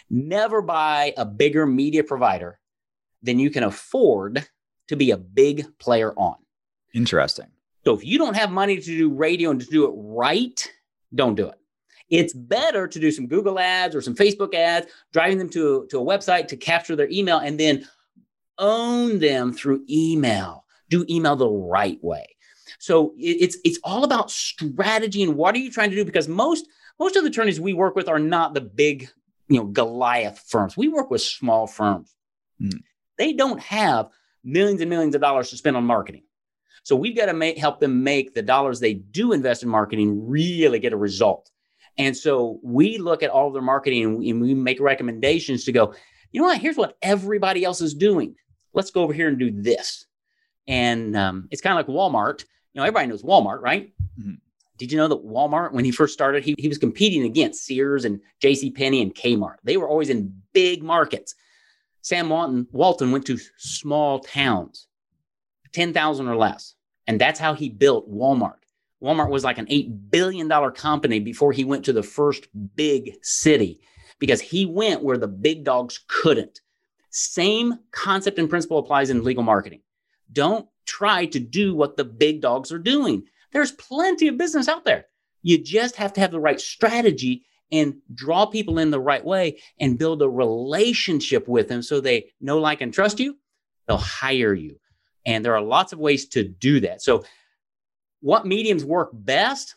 Never 0.09 0.62
buy 0.62 1.12
a 1.18 1.26
bigger 1.26 1.66
media 1.66 2.03
provider 2.03 2.60
than 3.22 3.38
you 3.38 3.50
can 3.50 3.62
afford 3.62 4.46
to 4.88 4.96
be 4.96 5.11
a 5.11 5.16
big 5.16 5.66
player 5.78 6.12
on. 6.16 6.37
Interesting. 6.94 7.46
So 7.85 7.94
if 7.94 8.04
you 8.04 8.18
don't 8.18 8.37
have 8.37 8.50
money 8.50 8.76
to 8.76 8.83
do 8.83 9.11
radio 9.11 9.50
and 9.50 9.61
to 9.61 9.66
do 9.66 9.87
it 9.87 9.92
right, 9.94 10.70
don't 11.14 11.35
do 11.35 11.48
it. 11.48 11.54
It's 12.09 12.35
better 12.35 12.88
to 12.88 12.98
do 12.98 13.11
some 13.11 13.28
Google 13.28 13.59
ads 13.59 13.94
or 13.94 14.00
some 14.00 14.16
Facebook 14.16 14.54
ads, 14.54 14.88
driving 15.12 15.38
them 15.38 15.48
to, 15.50 15.87
to 15.90 16.00
a 16.00 16.04
website 16.04 16.48
to 16.48 16.56
capture 16.56 16.96
their 16.96 17.09
email 17.09 17.38
and 17.38 17.59
then 17.59 17.87
own 18.59 19.20
them 19.20 19.52
through 19.52 19.85
email. 19.88 20.64
Do 20.88 21.06
email 21.09 21.37
the 21.37 21.48
right 21.48 22.02
way. 22.02 22.26
So 22.78 23.14
it's 23.16 23.56
it's 23.64 23.78
all 23.85 24.04
about 24.04 24.30
strategy 24.30 25.22
and 25.22 25.37
what 25.37 25.54
are 25.54 25.59
you 25.59 25.70
trying 25.70 25.90
to 25.90 25.96
do? 25.96 26.04
Because 26.04 26.28
most 26.28 26.66
most 26.98 27.16
of 27.16 27.22
the 27.22 27.30
attorneys 27.30 27.61
we 27.61 27.72
work 27.72 27.94
with 27.94 28.09
are 28.09 28.18
not 28.18 28.54
the 28.54 28.61
big, 28.61 29.09
you 29.48 29.59
know, 29.59 29.66
Goliath 29.66 30.44
firms. 30.48 30.76
We 30.76 30.88
work 30.88 31.11
with 31.11 31.22
small 31.22 31.66
firms. 31.66 32.14
Mm. 32.61 32.83
They 33.20 33.35
don't 33.35 33.61
have 33.61 34.09
millions 34.42 34.80
and 34.80 34.88
millions 34.88 35.14
of 35.14 35.20
dollars 35.20 35.50
to 35.50 35.56
spend 35.59 35.76
on 35.76 35.85
marketing. 35.85 36.22
So 36.85 36.96
we've 36.96 37.14
got 37.14 37.26
to 37.26 37.35
make, 37.35 37.59
help 37.59 37.78
them 37.78 38.02
make 38.02 38.33
the 38.33 38.40
dollars 38.40 38.80
they 38.80 38.94
do 38.94 39.33
invest 39.33 39.62
in 39.62 39.68
marketing 39.68 40.26
really 40.26 40.78
get 40.78 40.94
a 40.94 40.96
result. 40.96 41.50
And 41.98 42.16
so 42.16 42.61
we 42.62 42.96
look 42.96 43.22
at 43.22 43.28
all 43.28 43.48
of 43.48 43.52
their 43.52 43.61
marketing 43.61 44.04
and 44.04 44.16
we, 44.16 44.30
and 44.30 44.40
we 44.40 44.54
make 44.54 44.80
recommendations 44.80 45.64
to 45.64 45.72
go, 45.72 45.92
you 46.33 46.40
know 46.40 46.46
what? 46.46 46.62
Here's 46.62 46.78
what 46.78 46.96
everybody 47.02 47.62
else 47.62 47.83
is 47.83 47.92
doing. 47.92 48.37
Let's 48.72 48.90
go 48.90 49.02
over 49.02 49.12
here 49.12 49.28
and 49.28 49.38
do 49.38 49.50
this. 49.50 50.06
And 50.66 51.14
um, 51.14 51.46
it's 51.50 51.61
kind 51.61 51.78
of 51.78 51.87
like 51.87 51.94
Walmart. 51.94 52.40
You 52.72 52.80
know, 52.80 52.85
everybody 52.85 53.09
knows 53.09 53.22
Walmart, 53.22 53.61
right? 53.61 53.92
Mm-hmm. 54.18 54.37
Did 54.78 54.92
you 54.92 54.96
know 54.96 55.09
that 55.09 55.26
Walmart, 55.26 55.72
when 55.72 55.85
he 55.85 55.90
first 55.90 56.14
started, 56.14 56.42
he, 56.42 56.54
he 56.56 56.68
was 56.68 56.78
competing 56.78 57.24
against 57.24 57.66
Sears 57.66 58.06
and 58.06 58.18
J.C. 58.40 58.70
Penney 58.70 59.02
and 59.02 59.14
Kmart. 59.14 59.56
They 59.62 59.76
were 59.76 59.90
always 59.90 60.09
in 60.09 60.40
big 60.54 60.83
markets. 60.83 61.35
Sam 62.02 62.28
Walton, 62.28 62.66
Walton 62.72 63.12
went 63.12 63.26
to 63.26 63.38
small 63.56 64.20
towns, 64.20 64.86
10,000 65.72 66.28
or 66.28 66.36
less. 66.36 66.74
And 67.06 67.20
that's 67.20 67.40
how 67.40 67.54
he 67.54 67.68
built 67.68 68.10
Walmart. 68.10 68.60
Walmart 69.02 69.30
was 69.30 69.44
like 69.44 69.58
an 69.58 69.66
$8 69.66 70.10
billion 70.10 70.48
company 70.72 71.20
before 71.20 71.52
he 71.52 71.64
went 71.64 71.84
to 71.86 71.92
the 71.92 72.02
first 72.02 72.48
big 72.76 73.16
city 73.22 73.80
because 74.18 74.40
he 74.40 74.66
went 74.66 75.02
where 75.02 75.16
the 75.16 75.28
big 75.28 75.64
dogs 75.64 76.00
couldn't. 76.06 76.60
Same 77.10 77.78
concept 77.90 78.38
and 78.38 78.48
principle 78.48 78.78
applies 78.78 79.10
in 79.10 79.24
legal 79.24 79.42
marketing. 79.42 79.80
Don't 80.32 80.68
try 80.86 81.26
to 81.26 81.40
do 81.40 81.74
what 81.74 81.96
the 81.96 82.04
big 82.04 82.40
dogs 82.40 82.70
are 82.70 82.78
doing. 82.78 83.24
There's 83.52 83.72
plenty 83.72 84.28
of 84.28 84.38
business 84.38 84.68
out 84.68 84.84
there. 84.84 85.06
You 85.42 85.58
just 85.58 85.96
have 85.96 86.12
to 86.12 86.20
have 86.20 86.30
the 86.30 86.40
right 86.40 86.60
strategy 86.60 87.44
and 87.72 87.96
draw 88.12 88.46
people 88.46 88.78
in 88.78 88.90
the 88.90 89.00
right 89.00 89.24
way 89.24 89.61
and 89.78 89.98
build 89.98 90.22
a 90.22 90.28
relationship 90.28 91.46
with 91.48 91.68
them 91.68 91.83
so 91.83 92.00
they 92.00 92.30
know, 92.40 92.59
like, 92.59 92.80
and 92.80 92.92
trust 92.92 93.20
you, 93.20 93.37
they'll 93.87 93.96
hire 93.96 94.54
you. 94.54 94.78
And 95.26 95.44
there 95.44 95.54
are 95.54 95.62
lots 95.62 95.92
of 95.92 95.98
ways 95.98 96.26
to 96.28 96.44
do 96.44 96.80
that. 96.80 97.02
So, 97.02 97.24
what 98.20 98.46
mediums 98.46 98.85
work 98.85 99.11
best? 99.12 99.76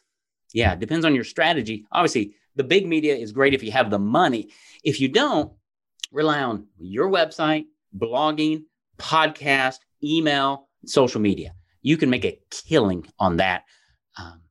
Yeah, 0.53 0.75
depends 0.75 1.06
on 1.06 1.15
your 1.15 1.23
strategy. 1.23 1.86
Obviously, 1.91 2.36
the 2.56 2.63
big 2.63 2.88
media 2.88 3.15
is 3.15 3.32
great 3.32 3.53
if 3.53 3.63
you 3.63 3.71
have 3.71 3.89
the 3.89 3.99
money. 3.99 4.49
If 4.84 4.99
you 4.99 5.08
don't, 5.08 5.51
rely 6.12 6.43
on 6.43 6.67
your 6.77 7.10
website, 7.10 7.65
blogging, 7.97 8.63
podcast, 8.97 9.79
email, 10.03 10.67
social 10.86 11.21
media. 11.21 11.56
You 11.82 11.97
can 11.97 12.10
make 12.10 12.25
a 12.25 12.39
killing 12.51 13.06
on 13.19 13.38
that. 13.38 13.63
Um, 14.17 14.42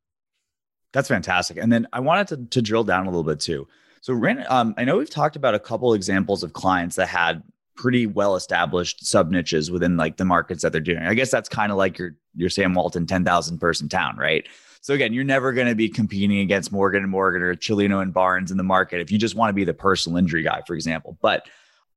that's 0.93 1.09
fantastic. 1.09 1.57
And 1.57 1.73
then 1.73 1.87
I 1.93 2.01
wanted 2.01 2.29
to, 2.29 2.37
to 2.47 2.63
drill 2.63 2.85
down 2.85 3.07
a 3.07 3.11
little 3.11 3.25
bit 3.25 3.41
too. 3.41 3.67
So, 4.01 4.15
um, 4.49 4.75
I 4.77 4.85
know 4.85 4.99
we've 4.99 5.09
talked 5.09 5.37
about 5.37 5.55
a 5.55 5.61
couple 5.61 5.95
examples 5.95 6.43
of 6.43 6.53
clients 6.53 6.97
that 6.97 7.09
had 7.09 7.43
pretty 7.77 8.07
well 8.07 8.37
established 8.37 9.07
sub 9.07 9.31
niches 9.31 9.71
within 9.71 9.97
like 9.97 10.17
the 10.17 10.25
markets 10.25 10.63
that 10.63 10.73
they're 10.73 10.81
doing. 10.81 11.03
I 11.03 11.15
guess 11.15 11.31
that's 11.31 11.49
kind 11.49 11.73
of 11.73 11.79
like 11.79 11.99
your 11.99 12.17
your 12.35 12.51
Sam 12.51 12.75
Walton 12.75 13.07
10,000 13.07 13.59
person 13.59 13.89
town, 13.89 14.17
right? 14.17 14.47
So 14.81 14.95
again, 14.95 15.13
you're 15.13 15.25
never 15.25 15.53
going 15.53 15.69
to 15.69 15.77
be 15.77 15.89
competing 15.89 16.41
against 16.41 16.73
Morgan 16.73 17.03
and 17.03 17.11
Morgan 17.11 17.43
or 17.43 17.55
Cellino 17.55 18.03
and 18.03 18.13
Barnes 18.13 18.51
in 18.51 18.57
the 18.57 18.65
market 18.65 19.01
if 19.01 19.13
you 19.13 19.19
just 19.19 19.37
want 19.37 19.51
to 19.51 19.55
be 19.55 19.65
the 19.65 19.75
personal 19.75 20.19
injury 20.19 20.43
guy, 20.43 20.63
for 20.67 20.75
example. 20.75 21.17
But 21.23 21.47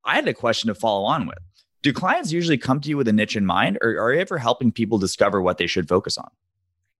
I 0.03 0.15
had 0.15 0.27
a 0.27 0.33
question 0.33 0.67
to 0.67 0.75
follow 0.75 1.05
on 1.05 1.25
with. 1.25 1.39
Do 1.81 1.91
clients 1.91 2.31
usually 2.31 2.57
come 2.57 2.79
to 2.81 2.89
you 2.89 2.97
with 2.97 3.07
a 3.07 3.13
niche 3.13 3.35
in 3.35 3.45
mind, 3.45 3.79
or 3.81 3.99
are 3.99 4.13
you 4.13 4.19
ever 4.19 4.37
helping 4.37 4.71
people 4.71 4.97
discover 4.99 5.41
what 5.41 5.57
they 5.57 5.67
should 5.67 5.87
focus 5.87 6.17
on? 6.17 6.29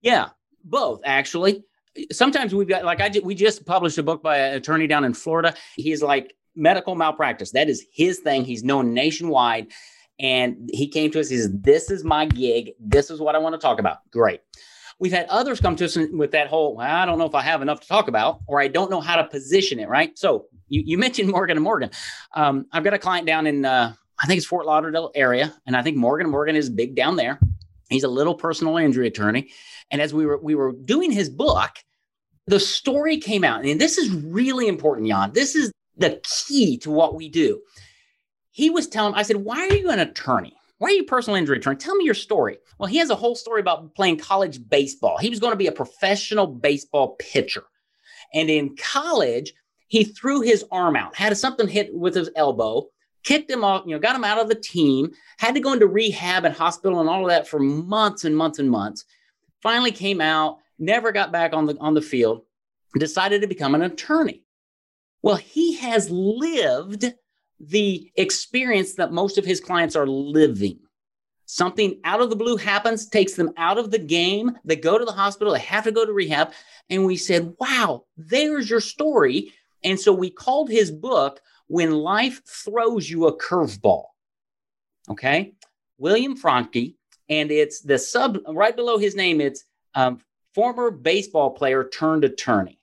Yeah, 0.02 0.30
both 0.64 1.02
actually 1.06 1.64
sometimes 2.12 2.54
we've 2.54 2.68
got 2.68 2.84
like 2.84 3.02
I 3.02 3.12
we 3.24 3.36
just 3.36 3.66
published 3.66 3.98
a 3.98 4.04
book 4.04 4.22
by 4.22 4.38
an 4.38 4.56
attorney 4.56 4.88
down 4.88 5.06
in 5.06 5.14
Florida. 5.14 5.54
He's 5.76 6.02
like 6.02 6.36
medical 6.56 6.96
malpractice. 6.96 7.52
That 7.52 7.70
is 7.70 7.86
his 7.92 8.20
thing. 8.20 8.46
He's 8.46 8.64
known 8.64 8.94
nationwide. 8.94 9.72
And 10.20 10.70
he 10.72 10.88
came 10.88 11.12
to 11.12 11.20
us. 11.20 11.30
He 11.30 11.38
says, 11.38 11.52
This 11.52 11.92
is 11.92 12.04
my 12.04 12.26
gig. 12.26 12.72
This 12.80 13.10
is 13.10 13.20
what 13.20 13.36
I 13.36 13.40
want 13.40 13.54
to 13.54 13.60
talk 13.60 13.80
about. 13.80 13.98
Great. 14.12 14.42
We've 14.98 15.12
had 15.12 15.28
others 15.28 15.60
come 15.60 15.76
to 15.76 15.86
us 15.86 15.98
with 16.14 16.32
that 16.32 16.48
whole, 16.48 16.78
well, 16.78 16.88
I 16.90 17.06
don't 17.06 17.18
know 17.18 17.26
if 17.26 17.36
I 17.36 17.42
have 17.42 17.62
enough 17.62 17.82
to 17.82 17.88
talk 17.88 18.08
about, 18.08 18.40
or 18.48 18.62
I 18.62 18.70
don't 18.70 18.90
know 18.90 19.02
how 19.02 19.18
to 19.18 19.26
position 19.26 19.78
it, 19.78 19.90
right? 19.90 20.18
So 20.18 20.46
you, 20.70 20.84
you 20.86 20.98
mentioned 20.98 21.30
Morgan 21.30 21.58
and 21.58 21.64
Morgan. 21.66 21.90
Um, 22.34 22.66
I've 22.72 22.86
got 22.86 22.94
a 22.94 23.00
client 23.00 23.28
down 23.28 23.46
in, 23.46 23.66
uh, 23.66 23.94
I 24.18 24.26
think 24.26 24.38
it's 24.38 24.48
Fort 24.48 24.66
Lauderdale 24.66 25.12
area, 25.14 25.54
and 25.68 25.76
I 25.76 25.82
think 25.82 25.98
Morgan 25.98 26.30
Morgan 26.30 26.56
is 26.56 26.70
big 26.70 26.96
down 26.96 27.18
there. 27.18 27.42
He's 27.90 28.04
a 28.04 28.10
little 28.10 28.36
personal 28.36 28.78
injury 28.78 29.08
attorney. 29.08 29.50
And 29.92 30.02
as 30.02 30.14
we 30.14 30.26
were 30.26 30.38
we 30.38 30.56
were 30.56 30.72
doing 30.72 31.12
his 31.12 31.30
book, 31.30 31.72
the 32.48 32.60
story 32.60 33.18
came 33.18 33.44
out. 33.44 33.66
And 33.66 33.80
this 33.80 33.98
is 33.98 34.10
really 34.12 34.68
important, 34.68 35.08
Jan. 35.08 35.34
This 35.34 35.56
is 35.56 35.72
the 35.98 36.22
key 36.24 36.78
to 36.80 36.92
what 36.92 37.16
we 37.16 37.30
do. 37.30 37.62
He 38.52 38.70
was 38.70 38.88
telling, 38.88 39.16
I 39.16 39.24
said, 39.24 39.38
Why 39.38 39.68
are 39.68 39.76
you 39.76 39.90
an 39.90 40.00
attorney? 40.00 40.56
Why 40.78 40.90
are 40.90 40.94
you 40.94 41.06
personal 41.06 41.38
injury 41.38 41.58
attorney? 41.58 41.78
Tell 41.78 41.96
me 41.96 42.06
your 42.06 42.14
story. 42.14 42.58
Well, 42.78 42.88
he 42.88 42.98
has 42.98 43.10
a 43.10 43.16
whole 43.16 43.36
story 43.36 43.62
about 43.62 43.96
playing 43.96 44.18
college 44.18 44.60
baseball. 44.68 45.18
He 45.18 45.30
was 45.30 45.40
going 45.40 45.54
to 45.54 45.58
be 45.58 45.68
a 45.68 45.72
professional 45.72 46.48
baseball 46.48 47.16
pitcher. 47.18 47.64
And 48.34 48.50
in 48.50 48.76
college, 48.76 49.54
he 49.88 50.04
threw 50.04 50.42
his 50.42 50.66
arm 50.72 50.96
out, 50.96 51.16
had 51.16 51.38
something 51.38 51.68
hit 51.68 51.94
with 51.94 52.16
his 52.16 52.30
elbow, 52.36 52.88
kicked 53.26 53.52
him 53.52 53.64
off, 53.64 53.84
you 53.86 53.94
know, 53.94 54.00
got 54.00 54.16
him 54.16 54.24
out 54.24 54.40
of 54.40 54.48
the 54.48 54.56
team, 54.56 55.12
had 55.38 55.56
to 55.56 55.60
go 55.60 55.74
into 55.74 55.88
rehab 55.88 56.46
and 56.46 56.56
hospital 56.56 57.02
and 57.02 57.10
all 57.10 57.24
of 57.24 57.30
that 57.30 57.48
for 57.48 57.60
months 57.60 58.24
and 58.24 58.38
months 58.38 58.60
and 58.60 58.70
months. 58.70 59.04
Finally 59.62 59.92
came 59.92 60.22
out, 60.22 60.60
never 60.80 61.12
got 61.12 61.32
back 61.32 61.54
on 61.54 61.66
the 61.66 61.78
on 61.80 61.94
the 61.94 62.02
field, 62.02 62.44
decided 62.98 63.42
to 63.42 63.48
become 63.48 63.76
an 63.76 63.82
attorney. 63.82 64.44
Well, 65.22 65.36
he 65.36 65.76
has 65.78 66.10
lived 66.10 67.14
the 67.60 68.12
experience 68.16 68.94
that 68.94 69.12
most 69.12 69.38
of 69.38 69.46
his 69.46 69.60
clients 69.60 69.96
are 69.96 70.08
living. 70.08 70.80
Something 71.48 72.00
out 72.04 72.22
of 72.22 72.30
the 72.30 72.36
blue 72.36 72.58
happens, 72.58 73.08
takes 73.08 73.34
them 73.34 73.52
out 73.58 73.78
of 73.78 73.92
the 73.92 74.00
game. 74.00 74.58
They 74.66 74.76
go 74.76 74.98
to 74.98 75.06
the 75.06 75.12
hospital, 75.12 75.54
they 75.54 75.60
have 75.60 75.84
to 75.86 75.92
go 75.92 76.06
to 76.06 76.14
rehab. 76.14 76.52
And 76.90 77.06
we 77.06 77.18
said, 77.18 77.56
wow, 77.60 78.06
there's 78.18 78.70
your 78.70 78.82
story. 78.82 79.52
And 79.84 80.00
so 80.00 80.12
we 80.12 80.30
called 80.30 80.70
his 80.70 80.92
book, 80.92 81.42
When 81.68 81.92
Life 81.92 82.42
Throws 82.46 83.10
You 83.10 83.28
a 83.28 83.38
Curveball. 83.38 84.06
Okay. 85.10 85.54
William 85.98 86.36
Franke. 86.36 86.96
And 87.30 87.52
it's 87.52 87.82
the 87.82 87.98
sub 87.98 88.38
right 88.48 88.76
below 88.76 88.98
his 88.98 89.16
name, 89.16 89.42
it's 89.42 89.64
um, 89.96 90.20
former 90.54 90.92
baseball 90.92 91.52
player 91.52 91.84
turned 91.84 92.24
attorney. 92.24 92.80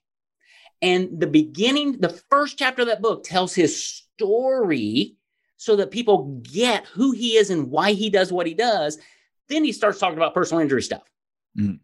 And 0.81 1.17
the 1.17 1.27
beginning, 1.27 1.99
the 1.99 2.09
first 2.29 2.59
chapter 2.59 2.81
of 2.81 2.89
that 2.89 3.01
book 3.01 3.23
tells 3.23 3.55
his 3.55 3.81
story 3.81 5.15
so 5.55 5.77
that 5.77 5.91
people 5.91 6.41
get 6.43 6.85
who 6.87 7.11
he 7.11 7.37
is 7.37 7.49
and 7.49 7.71
why 7.71 7.93
he 7.93 8.09
does 8.09 8.33
what 8.33 8.47
he 8.47 8.53
does. 8.53 8.97
Then 9.47 9.63
he 9.63 9.71
starts 9.71 9.97
talking 9.97 10.17
about 10.17 10.33
personal 10.33 10.61
injury 10.61 10.81
stuff. 10.81 11.03
Mm. 11.57 11.79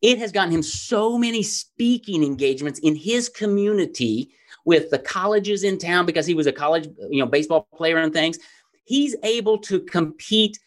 It 0.00 0.18
has 0.18 0.32
gotten 0.32 0.52
him 0.52 0.62
so 0.62 1.18
many 1.18 1.42
speaking 1.42 2.22
engagements 2.22 2.78
in 2.78 2.96
his 2.96 3.28
community 3.28 4.30
with 4.68 4.90
the 4.90 4.98
colleges 4.98 5.64
in 5.64 5.78
town 5.78 6.04
because 6.04 6.26
he 6.26 6.34
was 6.34 6.46
a 6.46 6.52
college, 6.52 6.86
you 7.08 7.20
know, 7.20 7.26
baseball 7.26 7.66
player 7.74 7.96
and 7.96 8.12
things. 8.12 8.38
He's 8.84 9.16
able 9.22 9.56
to 9.60 9.80
compete 9.80 10.58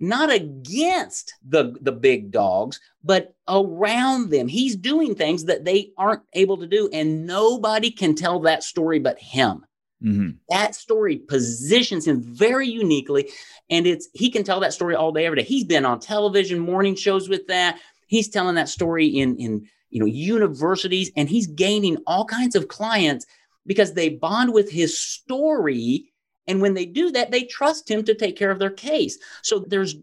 not 0.00 0.32
against 0.32 1.34
the 1.46 1.76
the 1.82 1.92
big 1.92 2.30
dogs 2.30 2.80
but 3.04 3.34
around 3.48 4.30
them 4.30 4.48
he's 4.48 4.74
doing 4.74 5.14
things 5.14 5.44
that 5.44 5.64
they 5.64 5.92
aren't 5.96 6.22
able 6.32 6.56
to 6.56 6.66
do 6.66 6.88
and 6.92 7.26
nobody 7.26 7.90
can 7.90 8.14
tell 8.14 8.40
that 8.40 8.64
story 8.64 8.98
but 8.98 9.18
him 9.20 9.64
mm-hmm. 10.02 10.30
that 10.48 10.74
story 10.74 11.18
positions 11.18 12.08
him 12.08 12.20
very 12.20 12.68
uniquely 12.68 13.30
and 13.70 13.86
it's 13.86 14.08
he 14.14 14.30
can 14.30 14.42
tell 14.42 14.58
that 14.58 14.74
story 14.74 14.96
all 14.96 15.12
day 15.12 15.26
every 15.26 15.38
day 15.38 15.44
he's 15.44 15.64
been 15.64 15.86
on 15.86 16.00
television 16.00 16.58
morning 16.58 16.96
shows 16.96 17.28
with 17.28 17.46
that 17.46 17.78
he's 18.08 18.28
telling 18.28 18.56
that 18.56 18.68
story 18.68 19.06
in 19.06 19.36
in 19.36 19.64
you 19.94 20.00
know 20.00 20.06
universities 20.06 21.10
and 21.16 21.28
he's 21.28 21.46
gaining 21.46 21.96
all 22.06 22.26
kinds 22.26 22.54
of 22.54 22.68
clients 22.68 23.24
because 23.64 23.94
they 23.94 24.10
bond 24.10 24.52
with 24.52 24.70
his 24.70 24.98
story 24.98 26.10
and 26.46 26.60
when 26.60 26.74
they 26.74 26.86
do 26.86 27.10
that, 27.12 27.30
they 27.30 27.44
trust 27.44 27.90
him 27.90 28.04
to 28.04 28.14
take 28.14 28.36
care 28.36 28.50
of 28.50 28.58
their 28.58 28.70
case. 28.70 29.18
So 29.42 29.60
there's 29.60 29.96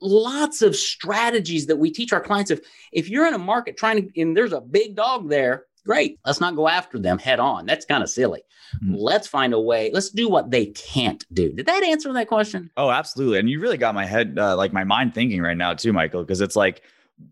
lots 0.00 0.62
of 0.62 0.74
strategies 0.76 1.66
that 1.66 1.76
we 1.76 1.90
teach 1.90 2.12
our 2.12 2.20
clients. 2.20 2.50
If 2.50 2.60
if 2.92 3.08
you're 3.08 3.26
in 3.26 3.34
a 3.34 3.38
market 3.38 3.76
trying 3.76 4.08
to, 4.08 4.20
and 4.20 4.36
there's 4.36 4.52
a 4.52 4.60
big 4.60 4.96
dog 4.96 5.28
there, 5.28 5.66
great. 5.84 6.18
Let's 6.24 6.40
not 6.40 6.56
go 6.56 6.68
after 6.68 6.98
them 6.98 7.18
head 7.18 7.40
on. 7.40 7.66
That's 7.66 7.84
kind 7.84 8.02
of 8.02 8.10
silly. 8.10 8.42
Mm-hmm. 8.76 8.94
Let's 8.94 9.28
find 9.28 9.52
a 9.52 9.60
way. 9.60 9.90
Let's 9.92 10.10
do 10.10 10.28
what 10.28 10.50
they 10.50 10.66
can't 10.66 11.24
do. 11.32 11.52
Did 11.52 11.66
that 11.66 11.82
answer 11.82 12.12
that 12.12 12.28
question? 12.28 12.70
Oh, 12.76 12.90
absolutely. 12.90 13.38
And 13.38 13.50
you 13.50 13.60
really 13.60 13.76
got 13.76 13.94
my 13.94 14.06
head, 14.06 14.38
uh, 14.38 14.56
like 14.56 14.72
my 14.72 14.84
mind 14.84 15.14
thinking 15.14 15.42
right 15.42 15.56
now 15.56 15.74
too, 15.74 15.92
Michael, 15.92 16.22
because 16.22 16.40
it's 16.40 16.56
like 16.56 16.82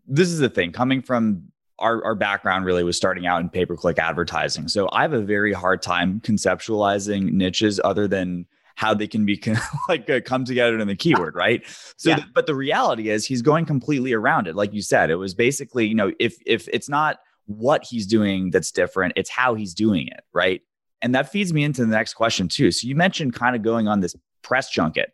this 0.07 0.29
is 0.29 0.39
the 0.39 0.49
thing 0.49 0.71
coming 0.71 1.01
from 1.01 1.51
our, 1.81 2.03
our 2.03 2.15
background 2.15 2.65
really 2.65 2.83
was 2.83 2.95
starting 2.95 3.25
out 3.25 3.41
in 3.41 3.49
pay 3.49 3.65
per 3.65 3.75
click 3.75 3.99
advertising. 3.99 4.67
So 4.67 4.89
I 4.91 5.01
have 5.01 5.13
a 5.13 5.21
very 5.21 5.53
hard 5.53 5.81
time 5.81 6.21
conceptualizing 6.21 7.31
niches 7.33 7.79
other 7.83 8.07
than 8.07 8.45
how 8.75 8.93
they 8.93 9.07
can 9.07 9.25
be 9.25 9.41
like 9.89 10.09
uh, 10.09 10.21
come 10.23 10.45
together 10.45 10.77
in 10.79 10.87
the 10.87 10.95
keyword, 10.95 11.35
right? 11.35 11.63
So, 11.97 12.09
yeah. 12.09 12.15
th- 12.17 12.27
but 12.33 12.47
the 12.47 12.55
reality 12.55 13.09
is 13.09 13.25
he's 13.25 13.41
going 13.41 13.65
completely 13.65 14.13
around 14.13 14.47
it. 14.47 14.55
Like 14.55 14.73
you 14.73 14.81
said, 14.81 15.09
it 15.09 15.15
was 15.15 15.33
basically, 15.33 15.87
you 15.87 15.95
know, 15.95 16.11
if 16.19 16.37
if 16.45 16.67
it's 16.69 16.89
not 16.89 17.19
what 17.45 17.83
he's 17.83 18.07
doing 18.07 18.49
that's 18.51 18.71
different, 18.71 19.13
it's 19.15 19.29
how 19.29 19.55
he's 19.55 19.73
doing 19.73 20.07
it, 20.07 20.21
right? 20.33 20.61
And 21.01 21.13
that 21.15 21.31
feeds 21.31 21.51
me 21.51 21.63
into 21.63 21.81
the 21.81 21.91
next 21.91 22.13
question 22.13 22.47
too. 22.47 22.71
So 22.71 22.87
you 22.87 22.95
mentioned 22.95 23.33
kind 23.33 23.55
of 23.55 23.61
going 23.61 23.87
on 23.87 23.99
this 23.99 24.15
press 24.41 24.69
junket 24.69 25.13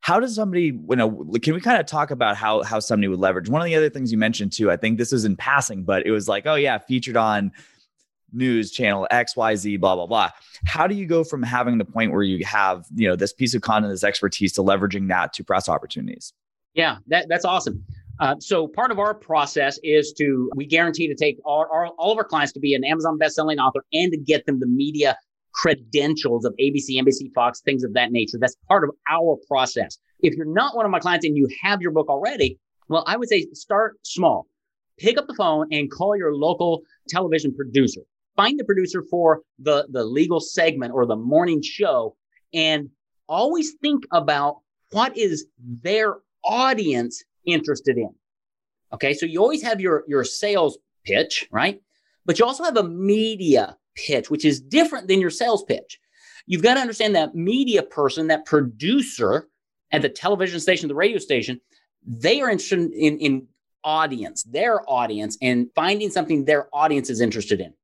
how 0.00 0.20
does 0.20 0.34
somebody 0.34 0.66
you 0.66 0.96
know 0.96 1.10
can 1.42 1.54
we 1.54 1.60
kind 1.60 1.80
of 1.80 1.86
talk 1.86 2.10
about 2.10 2.36
how 2.36 2.62
how 2.62 2.80
somebody 2.80 3.08
would 3.08 3.18
leverage? 3.18 3.48
One 3.48 3.60
of 3.60 3.66
the 3.66 3.74
other 3.74 3.90
things 3.90 4.12
you 4.12 4.18
mentioned 4.18 4.52
too 4.52 4.70
i 4.70 4.76
think 4.76 4.98
this 4.98 5.12
is 5.12 5.24
in 5.24 5.36
passing 5.36 5.84
but 5.84 6.06
it 6.06 6.10
was 6.10 6.28
like 6.28 6.46
oh 6.46 6.54
yeah 6.54 6.78
featured 6.78 7.16
on 7.16 7.52
news 8.32 8.70
channel 8.70 9.06
xyz 9.10 9.80
blah 9.80 9.94
blah 9.94 10.06
blah. 10.06 10.30
How 10.66 10.86
do 10.86 10.94
you 10.94 11.06
go 11.06 11.24
from 11.24 11.42
having 11.42 11.78
the 11.78 11.84
point 11.84 12.12
where 12.12 12.22
you 12.22 12.44
have 12.44 12.84
you 12.94 13.08
know 13.08 13.16
this 13.16 13.32
piece 13.32 13.54
of 13.54 13.62
content 13.62 13.92
this 13.92 14.04
expertise 14.04 14.52
to 14.54 14.62
leveraging 14.62 15.08
that 15.08 15.32
to 15.34 15.44
press 15.44 15.68
opportunities? 15.68 16.32
Yeah 16.74 16.98
that, 17.08 17.26
that's 17.28 17.44
awesome. 17.44 17.84
Uh, 18.20 18.34
so 18.40 18.66
part 18.66 18.90
of 18.90 18.98
our 18.98 19.14
process 19.14 19.78
is 19.84 20.12
to 20.12 20.50
we 20.56 20.66
guarantee 20.66 21.06
to 21.06 21.14
take 21.14 21.38
all, 21.44 21.66
all, 21.72 21.94
all 21.98 22.12
of 22.12 22.18
our 22.18 22.24
clients 22.24 22.52
to 22.52 22.60
be 22.60 22.74
an 22.74 22.84
amazon 22.84 23.16
best-selling 23.16 23.58
author 23.58 23.84
and 23.92 24.10
to 24.12 24.18
get 24.18 24.44
them 24.46 24.58
the 24.58 24.66
media 24.66 25.16
credentials 25.58 26.44
of 26.44 26.54
ABC, 26.60 27.02
NBC, 27.02 27.32
Fox, 27.34 27.60
things 27.60 27.82
of 27.82 27.92
that 27.94 28.12
nature. 28.12 28.38
That's 28.40 28.56
part 28.68 28.84
of 28.84 28.90
our 29.10 29.36
process. 29.48 29.98
If 30.20 30.34
you're 30.34 30.46
not 30.46 30.76
one 30.76 30.84
of 30.84 30.92
my 30.92 31.00
clients 31.00 31.26
and 31.26 31.36
you 31.36 31.48
have 31.62 31.82
your 31.82 31.90
book 31.90 32.08
already, 32.08 32.58
well, 32.88 33.04
I 33.06 33.16
would 33.16 33.28
say 33.28 33.46
start 33.52 33.96
small. 34.04 34.46
Pick 34.98 35.18
up 35.18 35.26
the 35.26 35.34
phone 35.34 35.66
and 35.72 35.90
call 35.90 36.16
your 36.16 36.34
local 36.34 36.82
television 37.08 37.54
producer. 37.54 38.00
Find 38.36 38.58
the 38.58 38.64
producer 38.64 39.02
for 39.10 39.42
the, 39.58 39.86
the 39.90 40.04
legal 40.04 40.40
segment 40.40 40.92
or 40.94 41.06
the 41.06 41.16
morning 41.16 41.60
show 41.60 42.16
and 42.54 42.88
always 43.28 43.74
think 43.82 44.04
about 44.12 44.58
what 44.92 45.16
is 45.16 45.46
their 45.82 46.18
audience 46.44 47.22
interested 47.46 47.98
in. 47.98 48.10
Okay. 48.92 49.12
So 49.12 49.26
you 49.26 49.40
always 49.40 49.62
have 49.62 49.80
your, 49.80 50.04
your 50.06 50.24
sales 50.24 50.78
pitch, 51.04 51.48
right? 51.50 51.80
But 52.24 52.38
you 52.38 52.44
also 52.44 52.62
have 52.62 52.76
a 52.76 52.84
media 52.84 53.76
pitch, 54.06 54.30
which 54.30 54.44
is 54.44 54.60
different 54.60 55.08
than 55.08 55.20
your 55.20 55.30
sales 55.30 55.64
pitch. 55.64 56.00
You've 56.46 56.62
got 56.62 56.74
to 56.74 56.80
understand 56.80 57.14
that 57.14 57.34
media 57.34 57.82
person, 57.82 58.28
that 58.28 58.46
producer 58.46 59.48
at 59.90 60.02
the 60.02 60.08
television 60.08 60.60
station, 60.60 60.88
the 60.88 60.94
radio 60.94 61.18
station, 61.18 61.60
they 62.06 62.40
are 62.40 62.48
interested 62.48 62.90
in, 62.92 63.18
in 63.18 63.48
audience, 63.84 64.44
their 64.44 64.80
audience, 64.88 65.36
and 65.42 65.68
finding 65.74 66.10
something 66.10 66.44
their 66.44 66.68
audience 66.72 67.10
is 67.10 67.20
interested 67.20 67.60
in. 67.60 67.74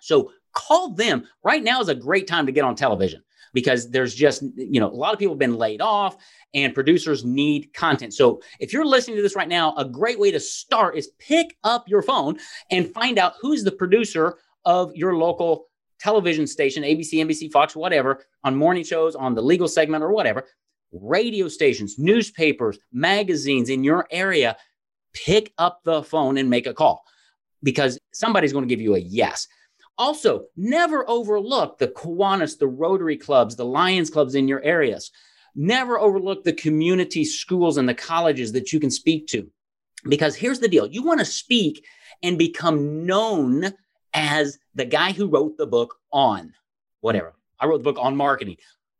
So 0.00 0.30
call 0.52 0.90
them. 0.90 1.26
Right 1.42 1.62
now 1.62 1.80
is 1.80 1.88
a 1.88 1.94
great 1.94 2.26
time 2.26 2.46
to 2.46 2.52
get 2.52 2.64
on 2.64 2.76
television 2.76 3.22
because 3.52 3.90
there's 3.90 4.14
just, 4.14 4.42
you 4.56 4.80
know, 4.80 4.88
a 4.88 4.94
lot 4.94 5.12
of 5.12 5.18
people 5.18 5.34
have 5.34 5.38
been 5.38 5.56
laid 5.56 5.80
off 5.80 6.16
and 6.54 6.74
producers 6.74 7.24
need 7.24 7.72
content. 7.74 8.14
So 8.14 8.40
if 8.60 8.72
you're 8.72 8.84
listening 8.84 9.16
to 9.16 9.22
this 9.22 9.36
right 9.36 9.48
now, 9.48 9.74
a 9.76 9.84
great 9.84 10.18
way 10.18 10.30
to 10.30 10.40
start 10.40 10.96
is 10.96 11.08
pick 11.18 11.56
up 11.64 11.88
your 11.88 12.02
phone 12.02 12.38
and 12.70 12.92
find 12.92 13.18
out 13.18 13.34
who's 13.40 13.64
the 13.64 13.72
producer 13.72 14.38
of 14.64 14.94
your 14.94 15.16
local 15.16 15.66
television 16.00 16.46
station, 16.46 16.82
ABC, 16.82 17.14
NBC, 17.14 17.50
Fox, 17.50 17.76
whatever, 17.76 18.24
on 18.44 18.56
morning 18.56 18.84
shows, 18.84 19.14
on 19.14 19.34
the 19.34 19.42
legal 19.42 19.68
segment 19.68 20.02
or 20.02 20.12
whatever, 20.12 20.44
radio 20.92 21.48
stations, 21.48 21.98
newspapers, 21.98 22.78
magazines 22.92 23.70
in 23.70 23.84
your 23.84 24.06
area, 24.10 24.56
pick 25.12 25.52
up 25.58 25.80
the 25.84 26.02
phone 26.02 26.38
and 26.38 26.50
make 26.50 26.66
a 26.66 26.74
call 26.74 27.04
because 27.62 27.98
somebody's 28.12 28.52
going 28.52 28.66
to 28.66 28.68
give 28.68 28.80
you 28.80 28.94
a 28.94 28.98
yes. 28.98 29.46
Also, 29.98 30.46
never 30.56 31.08
overlook 31.08 31.78
the 31.78 31.88
Kiwanis, 31.88 32.58
the 32.58 32.66
Rotary 32.66 33.16
clubs, 33.16 33.56
the 33.56 33.64
Lions 33.64 34.10
clubs 34.10 34.34
in 34.34 34.48
your 34.48 34.62
areas. 34.62 35.10
Never 35.54 35.98
overlook 35.98 36.44
the 36.44 36.52
community 36.52 37.24
schools 37.24 37.76
and 37.76 37.88
the 37.88 37.94
colleges 37.94 38.52
that 38.52 38.72
you 38.72 38.80
can 38.80 38.90
speak 38.90 39.26
to. 39.28 39.50
Because 40.08 40.34
here's 40.34 40.60
the 40.60 40.68
deal 40.68 40.86
you 40.86 41.02
want 41.02 41.20
to 41.20 41.26
speak 41.26 41.84
and 42.22 42.38
become 42.38 43.06
known 43.06 43.72
as 44.14 44.58
the 44.74 44.84
guy 44.84 45.12
who 45.12 45.28
wrote 45.28 45.56
the 45.56 45.66
book 45.66 45.96
on 46.12 46.52
whatever. 47.00 47.34
I 47.58 47.66
wrote 47.66 47.78
the 47.78 47.92
book 47.92 47.98
on 48.00 48.16
marketing. 48.16 48.56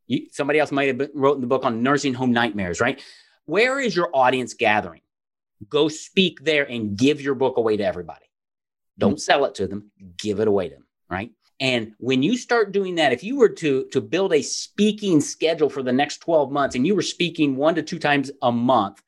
You, 0.07 0.27
somebody 0.31 0.59
else 0.59 0.73
might 0.73 0.89
have 0.89 0.99
been, 0.99 1.11
wrote 1.15 1.41
the 1.41 1.47
book 1.47 1.65
on 1.65 1.83
nursing 1.83 2.15
home 2.15 2.33
nightmares, 2.33 2.81
right? 2.81 3.03
Where 3.47 3.81
is 3.81 3.97
your 3.97 4.11
audience 4.13 4.55
gathering? 4.55 5.01
Go 5.69 5.89
speak 5.89 6.45
there 6.45 6.69
and 6.69 6.97
give 6.97 7.21
your 7.21 7.35
book 7.35 7.57
away 7.57 7.77
to 7.77 7.85
everybody. 7.85 8.27
Don't 8.99 9.13
mm-hmm. 9.13 9.19
sell 9.19 9.45
it 9.45 9.55
to 9.57 9.67
them, 9.67 9.91
give 10.17 10.41
it 10.41 10.49
away 10.49 10.69
to 10.69 10.75
them, 10.75 10.87
right? 11.09 11.31
And 11.61 11.93
when 11.99 12.23
you 12.23 12.37
start 12.37 12.73
doing 12.73 12.97
that, 12.97 13.13
if 13.13 13.23
you 13.23 13.37
were 13.37 13.49
to 13.49 13.85
to 13.93 14.01
build 14.01 14.33
a 14.33 14.43
speaking 14.43 15.21
schedule 15.21 15.71
for 15.71 15.83
the 15.83 15.93
next 15.93 16.19
12 16.19 16.51
months 16.51 16.75
and 16.75 16.87
you 16.87 16.95
were 16.95 17.03
speaking 17.03 17.57
one 17.57 17.77
to 17.77 17.83
two 17.83 18.01
times 18.01 18.31
a 18.43 18.51
month 18.51 19.03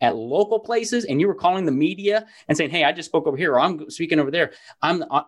at 0.00 0.16
local 0.16 0.60
places 0.60 1.04
and 1.04 1.20
you 1.20 1.26
were 1.26 1.34
calling 1.34 1.66
the 1.66 1.72
media 1.72 2.26
and 2.48 2.56
saying, 2.56 2.70
"Hey, 2.70 2.84
I 2.84 2.92
just 2.92 3.08
spoke 3.08 3.26
over 3.26 3.36
here 3.36 3.52
or 3.52 3.60
I'm 3.60 3.90
speaking 3.90 4.20
over 4.20 4.30
there." 4.30 4.52
I'm 4.80 5.04
uh, 5.10 5.24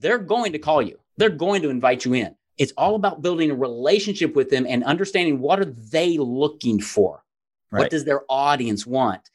they're 0.00 0.18
going 0.18 0.52
to 0.52 0.58
call 0.58 0.82
you. 0.82 0.98
They're 1.16 1.30
going 1.30 1.62
to 1.62 1.70
invite 1.70 2.04
you 2.04 2.14
in. 2.14 2.34
It's 2.58 2.72
all 2.76 2.94
about 2.94 3.22
building 3.22 3.50
a 3.50 3.54
relationship 3.54 4.34
with 4.34 4.50
them 4.50 4.66
and 4.68 4.84
understanding 4.84 5.40
what 5.40 5.58
are 5.60 5.64
they 5.64 6.18
looking 6.18 6.80
for? 6.80 7.24
Right. 7.70 7.80
What 7.80 7.90
does 7.90 8.04
their 8.04 8.22
audience 8.28 8.86
want? 8.86 9.30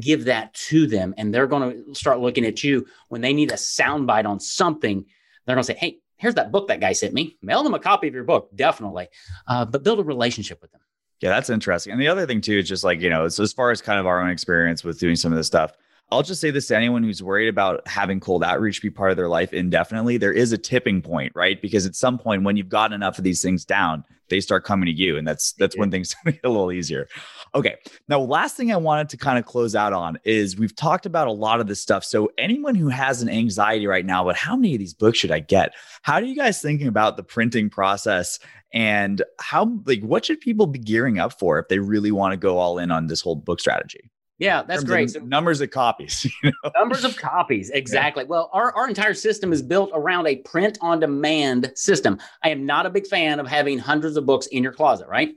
Give 0.00 0.24
that 0.24 0.54
to 0.54 0.86
them 0.86 1.14
and 1.18 1.34
they're 1.34 1.46
going 1.46 1.84
to 1.84 1.94
start 1.94 2.20
looking 2.20 2.46
at 2.46 2.64
you 2.64 2.86
when 3.08 3.20
they 3.20 3.34
need 3.34 3.50
a 3.50 3.56
soundbite 3.56 4.26
on 4.26 4.40
something. 4.40 5.04
They're 5.44 5.54
going 5.54 5.64
to 5.64 5.72
say, 5.72 5.78
"Hey, 5.78 5.98
here's 6.22 6.36
that 6.36 6.52
book 6.52 6.68
that 6.68 6.80
guy 6.80 6.92
sent 6.92 7.12
me. 7.12 7.36
Mail 7.42 7.64
them 7.64 7.74
a 7.74 7.80
copy 7.80 8.06
of 8.06 8.14
your 8.14 8.24
book, 8.24 8.48
definitely. 8.54 9.08
Uh, 9.48 9.64
but 9.64 9.82
build 9.82 9.98
a 9.98 10.04
relationship 10.04 10.62
with 10.62 10.70
them. 10.70 10.80
Yeah, 11.20 11.30
that's 11.30 11.50
interesting. 11.50 11.92
And 11.92 12.00
the 12.00 12.08
other 12.08 12.26
thing 12.26 12.40
too 12.40 12.58
is 12.58 12.68
just 12.68 12.84
like, 12.84 13.00
you 13.00 13.10
know, 13.10 13.24
as 13.24 13.52
far 13.52 13.70
as 13.70 13.82
kind 13.82 13.98
of 13.98 14.06
our 14.06 14.20
own 14.20 14.30
experience 14.30 14.84
with 14.84 14.98
doing 14.98 15.16
some 15.16 15.32
of 15.32 15.36
this 15.36 15.48
stuff, 15.48 15.72
I'll 16.12 16.22
just 16.22 16.42
say 16.42 16.50
this 16.50 16.66
to 16.66 16.76
anyone 16.76 17.02
who's 17.02 17.22
worried 17.22 17.48
about 17.48 17.88
having 17.88 18.20
cold 18.20 18.44
outreach 18.44 18.82
be 18.82 18.90
part 18.90 19.10
of 19.10 19.16
their 19.16 19.30
life 19.30 19.54
indefinitely. 19.54 20.18
There 20.18 20.32
is 20.32 20.52
a 20.52 20.58
tipping 20.58 21.00
point, 21.00 21.32
right? 21.34 21.60
Because 21.60 21.86
at 21.86 21.94
some 21.94 22.18
point, 22.18 22.42
when 22.42 22.58
you've 22.58 22.68
gotten 22.68 22.94
enough 22.94 23.16
of 23.16 23.24
these 23.24 23.40
things 23.40 23.64
down, 23.64 24.04
they 24.28 24.38
start 24.40 24.64
coming 24.64 24.84
to 24.86 24.92
you, 24.92 25.16
and 25.16 25.26
that's 25.26 25.54
that's 25.54 25.74
when 25.76 25.90
things 25.90 26.14
get 26.26 26.40
a 26.44 26.50
little 26.50 26.70
easier. 26.70 27.08
Okay, 27.54 27.76
now 28.08 28.20
last 28.20 28.58
thing 28.58 28.70
I 28.72 28.76
wanted 28.76 29.08
to 29.08 29.16
kind 29.16 29.38
of 29.38 29.46
close 29.46 29.74
out 29.74 29.94
on 29.94 30.18
is 30.24 30.58
we've 30.58 30.76
talked 30.76 31.06
about 31.06 31.28
a 31.28 31.32
lot 31.32 31.60
of 31.60 31.66
this 31.66 31.80
stuff. 31.80 32.04
So 32.04 32.30
anyone 32.36 32.74
who 32.74 32.88
has 32.88 33.22
an 33.22 33.30
anxiety 33.30 33.86
right 33.86 34.04
now, 34.04 34.22
but 34.22 34.36
how 34.36 34.54
many 34.54 34.74
of 34.74 34.80
these 34.80 34.94
books 34.94 35.18
should 35.18 35.30
I 35.30 35.40
get? 35.40 35.72
How 36.02 36.20
do 36.20 36.26
you 36.26 36.36
guys 36.36 36.60
thinking 36.60 36.88
about 36.88 37.16
the 37.16 37.22
printing 37.22 37.70
process 37.70 38.38
and 38.74 39.22
how 39.40 39.80
like 39.86 40.02
what 40.02 40.26
should 40.26 40.40
people 40.40 40.66
be 40.66 40.78
gearing 40.78 41.18
up 41.18 41.38
for 41.38 41.58
if 41.58 41.68
they 41.68 41.78
really 41.78 42.12
want 42.12 42.32
to 42.32 42.36
go 42.36 42.58
all 42.58 42.78
in 42.78 42.90
on 42.90 43.06
this 43.06 43.22
whole 43.22 43.36
book 43.36 43.60
strategy? 43.60 44.10
Yeah, 44.38 44.62
that's 44.62 44.82
great. 44.82 45.10
So, 45.10 45.20
numbers 45.20 45.60
of 45.60 45.70
copies. 45.70 46.26
You 46.42 46.50
know? 46.64 46.70
Numbers 46.76 47.04
of 47.04 47.16
copies, 47.16 47.70
exactly. 47.70 48.24
Yeah. 48.24 48.28
Well, 48.28 48.50
our, 48.52 48.74
our 48.74 48.88
entire 48.88 49.14
system 49.14 49.52
is 49.52 49.62
built 49.62 49.90
around 49.94 50.26
a 50.26 50.36
print 50.36 50.78
on 50.80 50.98
demand 50.98 51.72
system. 51.76 52.18
I 52.42 52.50
am 52.50 52.66
not 52.66 52.86
a 52.86 52.90
big 52.90 53.06
fan 53.06 53.38
of 53.38 53.46
having 53.46 53.78
hundreds 53.78 54.16
of 54.16 54.26
books 54.26 54.46
in 54.48 54.62
your 54.62 54.72
closet, 54.72 55.06
right? 55.08 55.34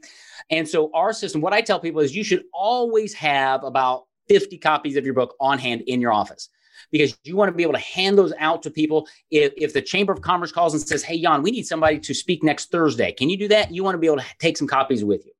And 0.49 0.67
so, 0.67 0.89
our 0.93 1.13
system, 1.13 1.41
what 1.41 1.53
I 1.53 1.61
tell 1.61 1.79
people 1.79 2.01
is 2.01 2.15
you 2.15 2.23
should 2.23 2.43
always 2.53 3.13
have 3.13 3.63
about 3.63 4.05
50 4.27 4.57
copies 4.57 4.95
of 4.95 5.05
your 5.05 5.13
book 5.13 5.35
on 5.39 5.59
hand 5.59 5.83
in 5.85 6.01
your 6.01 6.11
office 6.11 6.49
because 6.91 7.17
you 7.23 7.35
want 7.35 7.49
to 7.49 7.55
be 7.55 7.63
able 7.63 7.73
to 7.73 7.79
hand 7.79 8.17
those 8.17 8.33
out 8.39 8.63
to 8.63 8.71
people. 8.71 9.07
If, 9.29 9.53
if 9.57 9.73
the 9.73 9.81
Chamber 9.81 10.13
of 10.13 10.21
Commerce 10.21 10.51
calls 10.51 10.73
and 10.73 10.81
says, 10.81 11.03
Hey, 11.03 11.21
Jan, 11.21 11.43
we 11.43 11.51
need 11.51 11.67
somebody 11.67 11.99
to 11.99 12.13
speak 12.13 12.43
next 12.43 12.71
Thursday, 12.71 13.11
can 13.11 13.29
you 13.29 13.37
do 13.37 13.47
that? 13.49 13.71
You 13.71 13.83
want 13.83 13.95
to 13.95 13.99
be 13.99 14.07
able 14.07 14.17
to 14.17 14.25
take 14.39 14.57
some 14.57 14.67
copies 14.67 15.03
with 15.03 15.25
you. 15.25 15.31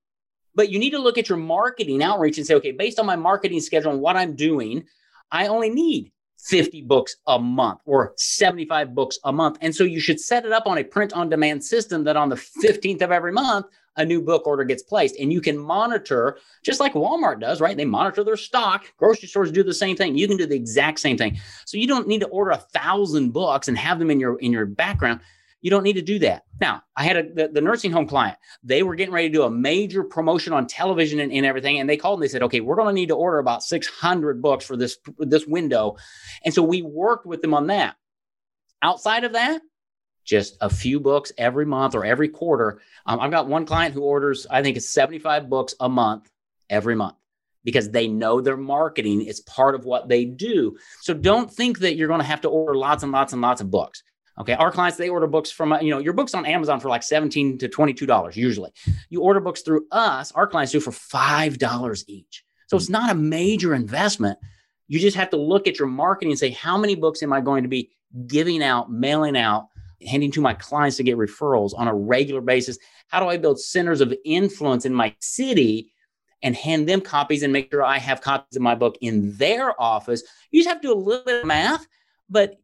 But 0.55 0.69
you 0.69 0.79
need 0.79 0.91
to 0.91 0.99
look 0.99 1.17
at 1.17 1.29
your 1.29 1.37
marketing 1.37 2.01
outreach 2.01 2.37
and 2.37 2.47
say, 2.47 2.55
okay, 2.55 2.71
based 2.71 2.99
on 2.99 3.05
my 3.05 3.15
marketing 3.15 3.59
schedule 3.59 3.91
and 3.91 4.01
what 4.01 4.15
I'm 4.15 4.35
doing, 4.35 4.85
I 5.31 5.47
only 5.47 5.69
need 5.69 6.11
50 6.39 6.83
books 6.83 7.15
a 7.27 7.39
month 7.39 7.79
or 7.85 8.13
75 8.17 8.93
books 8.93 9.17
a 9.23 9.33
month. 9.33 9.57
And 9.61 9.75
so 9.75 9.83
you 9.83 9.99
should 9.99 10.19
set 10.19 10.45
it 10.45 10.51
up 10.51 10.67
on 10.67 10.77
a 10.77 10.83
print 10.83 11.13
on 11.13 11.29
demand 11.29 11.63
system 11.63 12.03
that 12.03 12.17
on 12.17 12.29
the 12.29 12.35
15th 12.35 13.01
of 13.01 13.11
every 13.11 13.31
month, 13.31 13.65
a 13.97 14.05
new 14.05 14.21
book 14.21 14.45
order 14.45 14.63
gets 14.63 14.83
placed. 14.83 15.15
And 15.19 15.31
you 15.31 15.41
can 15.41 15.57
monitor, 15.57 16.37
just 16.63 16.79
like 16.79 16.93
Walmart 16.93 17.39
does, 17.39 17.61
right? 17.61 17.75
They 17.75 17.85
monitor 17.85 18.23
their 18.23 18.37
stock. 18.37 18.85
Grocery 18.97 19.27
stores 19.27 19.51
do 19.51 19.63
the 19.63 19.73
same 19.73 19.95
thing. 19.95 20.17
You 20.17 20.27
can 20.27 20.37
do 20.37 20.45
the 20.45 20.55
exact 20.55 20.99
same 20.99 21.17
thing. 21.17 21.39
So 21.65 21.77
you 21.77 21.87
don't 21.87 22.07
need 22.07 22.19
to 22.19 22.27
order 22.27 22.51
a 22.51 22.57
thousand 22.57 23.31
books 23.31 23.67
and 23.67 23.77
have 23.77 23.99
them 23.99 24.11
in 24.11 24.19
your 24.19 24.37
in 24.39 24.51
your 24.51 24.65
background. 24.65 25.21
You 25.65 25.71
don't 25.71 25.81
need 25.81 25.93
to 25.93 26.03
do 26.03 26.19
that. 26.19 26.43
Now, 26.61 26.83
I 26.95 27.03
had 27.05 27.17
a, 27.17 27.23
the, 27.23 27.47
the, 27.47 27.59
nursing 27.59 27.89
home 27.89 28.05
client. 28.05 28.37
They 28.61 28.83
were 28.83 28.93
getting 28.93 29.15
ready 29.15 29.29
to 29.29 29.33
do 29.33 29.41
a 29.41 29.49
major 29.49 30.03
promotion 30.03 30.53
on 30.53 30.67
television 30.67 31.19
and, 31.19 31.33
and 31.33 31.43
everything, 31.43 31.79
and 31.79 31.89
they 31.89 31.97
called 31.97 32.19
and 32.19 32.23
they 32.23 32.31
said, 32.31 32.43
"Okay, 32.43 32.59
we're 32.59 32.75
going 32.75 32.89
to 32.89 32.93
need 32.93 33.07
to 33.07 33.15
order 33.15 33.39
about 33.39 33.63
600 33.63 34.43
books 34.43 34.63
for 34.63 34.77
this 34.77 34.99
this 35.17 35.47
window," 35.47 35.95
and 36.43 36.53
so 36.53 36.61
we 36.61 36.83
worked 36.83 37.25
with 37.25 37.41
them 37.41 37.55
on 37.55 37.65
that. 37.65 37.95
Outside 38.83 39.23
of 39.23 39.33
that, 39.33 39.59
just 40.23 40.55
a 40.61 40.69
few 40.69 40.99
books 40.99 41.31
every 41.35 41.65
month 41.65 41.95
or 41.95 42.05
every 42.05 42.29
quarter. 42.29 42.79
Um, 43.07 43.19
I've 43.19 43.31
got 43.31 43.47
one 43.47 43.65
client 43.65 43.95
who 43.95 44.03
orders, 44.03 44.45
I 44.47 44.61
think 44.61 44.77
it's 44.77 44.91
75 44.91 45.49
books 45.49 45.73
a 45.79 45.89
month 45.89 46.29
every 46.69 46.95
month 46.95 47.15
because 47.63 47.89
they 47.89 48.07
know 48.07 48.39
their 48.39 48.55
marketing 48.55 49.23
is 49.23 49.41
part 49.41 49.73
of 49.73 49.83
what 49.83 50.09
they 50.09 50.25
do. 50.25 50.77
So 51.01 51.15
don't 51.15 51.51
think 51.51 51.79
that 51.79 51.95
you're 51.95 52.07
going 52.07 52.21
to 52.21 52.27
have 52.27 52.41
to 52.41 52.49
order 52.49 52.75
lots 52.75 53.01
and 53.01 53.11
lots 53.11 53.33
and 53.33 53.41
lots 53.41 53.61
of 53.61 53.71
books. 53.71 54.03
Okay, 54.37 54.53
our 54.53 54.71
clients 54.71 54.97
they 54.97 55.09
order 55.09 55.27
books 55.27 55.49
from 55.49 55.71
uh, 55.71 55.79
you 55.79 55.91
know 55.91 55.99
your 55.99 56.13
books 56.13 56.33
on 56.33 56.45
Amazon 56.45 56.79
for 56.79 56.89
like 56.89 57.03
seventeen 57.03 57.57
to 57.59 57.69
twenty 57.69 57.93
two 57.93 58.05
dollars 58.05 58.35
usually. 58.35 58.71
You 59.09 59.21
order 59.21 59.39
books 59.39 59.61
through 59.61 59.87
us, 59.91 60.31
our 60.33 60.45
clients 60.47 60.71
do 60.71 60.79
for 60.79 60.91
five 60.91 61.57
dollars 61.57 62.03
each. 62.07 62.43
So 62.67 62.77
it's 62.77 62.89
not 62.89 63.11
a 63.11 63.15
major 63.15 63.73
investment. 63.75 64.39
You 64.87 64.99
just 64.99 65.17
have 65.17 65.29
to 65.31 65.37
look 65.37 65.67
at 65.67 65.79
your 65.79 65.87
marketing 65.87 66.31
and 66.31 66.39
say, 66.39 66.51
how 66.51 66.77
many 66.77 66.95
books 66.95 67.23
am 67.23 67.33
I 67.33 67.41
going 67.41 67.63
to 67.63 67.69
be 67.69 67.91
giving 68.27 68.61
out, 68.61 68.91
mailing 68.91 69.37
out, 69.37 69.67
handing 70.05 70.31
to 70.33 70.41
my 70.41 70.53
clients 70.53 70.97
to 70.97 71.03
get 71.03 71.17
referrals 71.17 71.71
on 71.77 71.87
a 71.87 71.95
regular 71.95 72.41
basis? 72.41 72.77
How 73.07 73.19
do 73.19 73.27
I 73.27 73.37
build 73.37 73.59
centers 73.59 74.01
of 74.01 74.13
influence 74.25 74.85
in 74.85 74.93
my 74.93 75.15
city 75.19 75.91
and 76.43 76.55
hand 76.55 76.87
them 76.87 77.01
copies 77.01 77.41
and 77.43 77.53
make 77.53 77.71
sure 77.71 77.83
I 77.83 77.97
have 77.97 78.21
copies 78.21 78.55
of 78.55 78.61
my 78.61 78.75
book 78.75 78.97
in 79.01 79.35
their 79.37 79.79
office? 79.81 80.23
You 80.51 80.61
just 80.61 80.69
have 80.69 80.81
to 80.81 80.87
do 80.87 80.93
a 80.93 80.95
little 80.95 81.25
bit 81.25 81.41
of 81.41 81.45
math, 81.45 81.87
but 82.29 82.59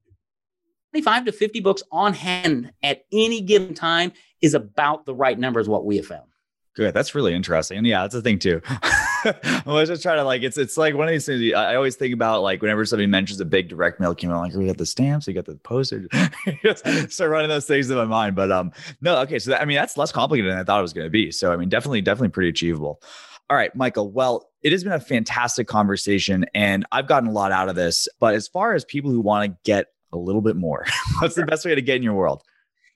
25 0.91 1.25
to 1.25 1.31
50 1.31 1.59
books 1.61 1.83
on 1.91 2.13
hand 2.13 2.73
at 2.83 3.05
any 3.13 3.41
given 3.41 3.73
time 3.73 4.11
is 4.41 4.53
about 4.53 5.05
the 5.05 5.15
right 5.15 5.39
number, 5.39 5.59
is 5.59 5.69
what 5.69 5.85
we 5.85 5.97
have 5.97 6.05
found. 6.05 6.31
Good. 6.75 6.93
That's 6.93 7.15
really 7.15 7.33
interesting. 7.33 7.77
And 7.77 7.87
yeah, 7.87 8.01
that's 8.01 8.13
the 8.13 8.21
thing 8.21 8.39
too. 8.39 8.61
I 8.65 9.61
was 9.65 9.89
just 9.89 10.01
trying 10.01 10.17
to 10.17 10.23
like 10.23 10.41
it's 10.41 10.57
it's 10.57 10.77
like 10.77 10.95
one 10.95 11.07
of 11.07 11.11
these 11.11 11.25
things 11.25 11.53
I 11.53 11.75
always 11.75 11.95
think 11.95 12.13
about 12.13 12.43
like 12.43 12.61
whenever 12.61 12.85
somebody 12.85 13.07
mentions 13.07 13.41
a 13.41 13.45
big 13.45 13.67
direct 13.67 13.99
mail 13.99 14.15
came 14.15 14.31
out, 14.31 14.39
like 14.39 14.53
we 14.53 14.67
got 14.67 14.77
the 14.77 14.85
stamps, 14.85 15.27
we 15.27 15.33
got 15.33 15.45
the 15.45 15.55
postage. 15.57 16.07
start 17.11 17.29
running 17.29 17.49
those 17.49 17.65
things 17.65 17.89
in 17.89 17.97
my 17.97 18.05
mind. 18.05 18.37
But 18.37 18.51
um 18.51 18.71
no, 19.01 19.19
okay. 19.19 19.37
So 19.37 19.51
that, 19.51 19.61
I 19.61 19.65
mean 19.65 19.75
that's 19.75 19.97
less 19.97 20.13
complicated 20.13 20.49
than 20.49 20.59
I 20.59 20.63
thought 20.63 20.79
it 20.79 20.83
was 20.83 20.93
gonna 20.93 21.09
be. 21.09 21.29
So 21.31 21.51
I 21.51 21.57
mean 21.57 21.67
definitely, 21.67 22.01
definitely 22.01 22.29
pretty 22.29 22.49
achievable. 22.49 23.01
All 23.49 23.57
right, 23.57 23.75
Michael. 23.75 24.09
Well, 24.09 24.49
it 24.61 24.71
has 24.71 24.85
been 24.85 24.93
a 24.93 24.99
fantastic 24.99 25.67
conversation 25.67 26.45
and 26.53 26.85
I've 26.89 27.07
gotten 27.07 27.27
a 27.27 27.33
lot 27.33 27.51
out 27.51 27.67
of 27.67 27.75
this. 27.75 28.07
But 28.21 28.33
as 28.33 28.47
far 28.47 28.75
as 28.75 28.85
people 28.85 29.11
who 29.11 29.19
want 29.19 29.51
to 29.51 29.57
get 29.65 29.87
a 30.13 30.17
little 30.17 30.41
bit 30.41 30.55
more. 30.55 30.85
What's 31.19 31.35
the 31.35 31.45
best 31.45 31.65
way 31.65 31.75
to 31.75 31.81
get 31.81 31.97
in 31.97 32.03
your 32.03 32.13
world? 32.13 32.43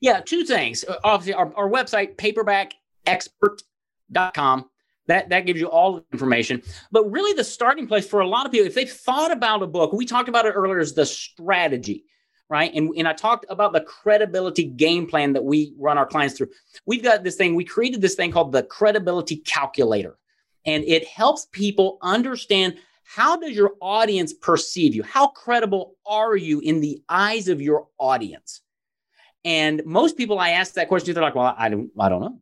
Yeah, 0.02 0.20
two 0.20 0.44
things. 0.44 0.84
Uh, 0.84 0.98
obviously, 1.04 1.34
our, 1.34 1.52
our 1.56 1.70
website, 1.70 2.18
paperbackexpert.com. 2.18 4.70
That, 5.08 5.30
that 5.30 5.46
gives 5.46 5.60
you 5.60 5.68
all 5.68 5.98
the 5.98 6.04
information. 6.12 6.64
But 6.92 7.12
really, 7.12 7.34
the 7.34 7.44
starting 7.44 7.86
place 7.88 8.08
for 8.08 8.22
a 8.22 8.28
lot 8.28 8.48
of 8.48 8.52
people, 8.52 8.66
if 8.66 8.74
they've 8.74 8.90
thought 8.90 9.32
about 9.32 9.62
a 9.62 9.68
book, 9.68 9.94
we 9.94 10.04
talked 10.06 10.30
about 10.30 10.48
it 10.48 10.54
earlier, 10.54 10.80
is 10.80 10.96
the 10.96 11.06
strategy, 11.06 12.06
right? 12.50 12.74
And, 12.74 12.90
and 12.98 13.08
I 13.08 13.14
talked 13.14 13.46
about 13.50 13.74
the 13.74 13.82
credibility 13.82 14.64
game 14.64 15.06
plan 15.06 15.34
that 15.34 15.44
we 15.44 15.76
run 15.78 16.00
our 16.00 16.08
clients 16.08 16.36
through. 16.36 16.48
We've 16.88 17.04
got 17.04 17.24
this 17.24 17.36
thing, 17.36 17.54
we 17.54 17.66
created 17.66 18.02
this 18.02 18.16
thing 18.16 18.32
called 18.32 18.52
the 18.52 18.64
credibility 18.64 19.38
calculator, 19.38 20.18
and 20.66 20.84
it 20.84 21.08
helps 21.08 21.46
people 21.52 22.00
understand 22.02 22.80
how 23.06 23.38
does 23.38 23.56
your 23.56 23.74
audience 23.82 24.34
perceive 24.34 24.96
you? 24.96 25.04
How 25.04 25.28
credible 25.28 25.96
are 26.06 26.36
you 26.36 26.60
in 26.60 26.82
the 26.82 27.02
eyes 27.08 27.48
of 27.48 27.62
your 27.62 27.88
audience? 28.00 28.62
And 29.44 29.84
most 29.86 30.18
people 30.18 30.40
I 30.40 30.50
ask 30.52 30.74
that 30.74 30.88
question, 30.88 31.14
they're 31.14 31.24
like, 31.24 31.36
well, 31.36 31.54
I 31.56 31.70
don't, 31.70 31.92
I 32.00 32.10
don't 32.10 32.22
know. 32.22 32.42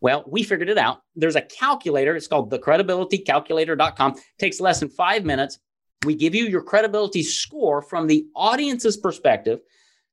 Well, 0.00 0.22
we 0.26 0.42
figured 0.42 0.68
it 0.68 0.76
out. 0.76 1.00
There's 1.16 1.36
a 1.36 1.40
calculator. 1.40 2.14
It's 2.14 2.26
called 2.26 2.52
thecredibilitycalculator.com. 2.52 4.12
It 4.12 4.22
takes 4.38 4.60
less 4.60 4.80
than 4.80 4.90
five 4.90 5.24
minutes. 5.24 5.58
We 6.04 6.14
give 6.14 6.34
you 6.34 6.44
your 6.44 6.62
credibility 6.62 7.22
score 7.22 7.80
from 7.80 8.06
the 8.06 8.26
audience's 8.36 8.98
perspective. 8.98 9.60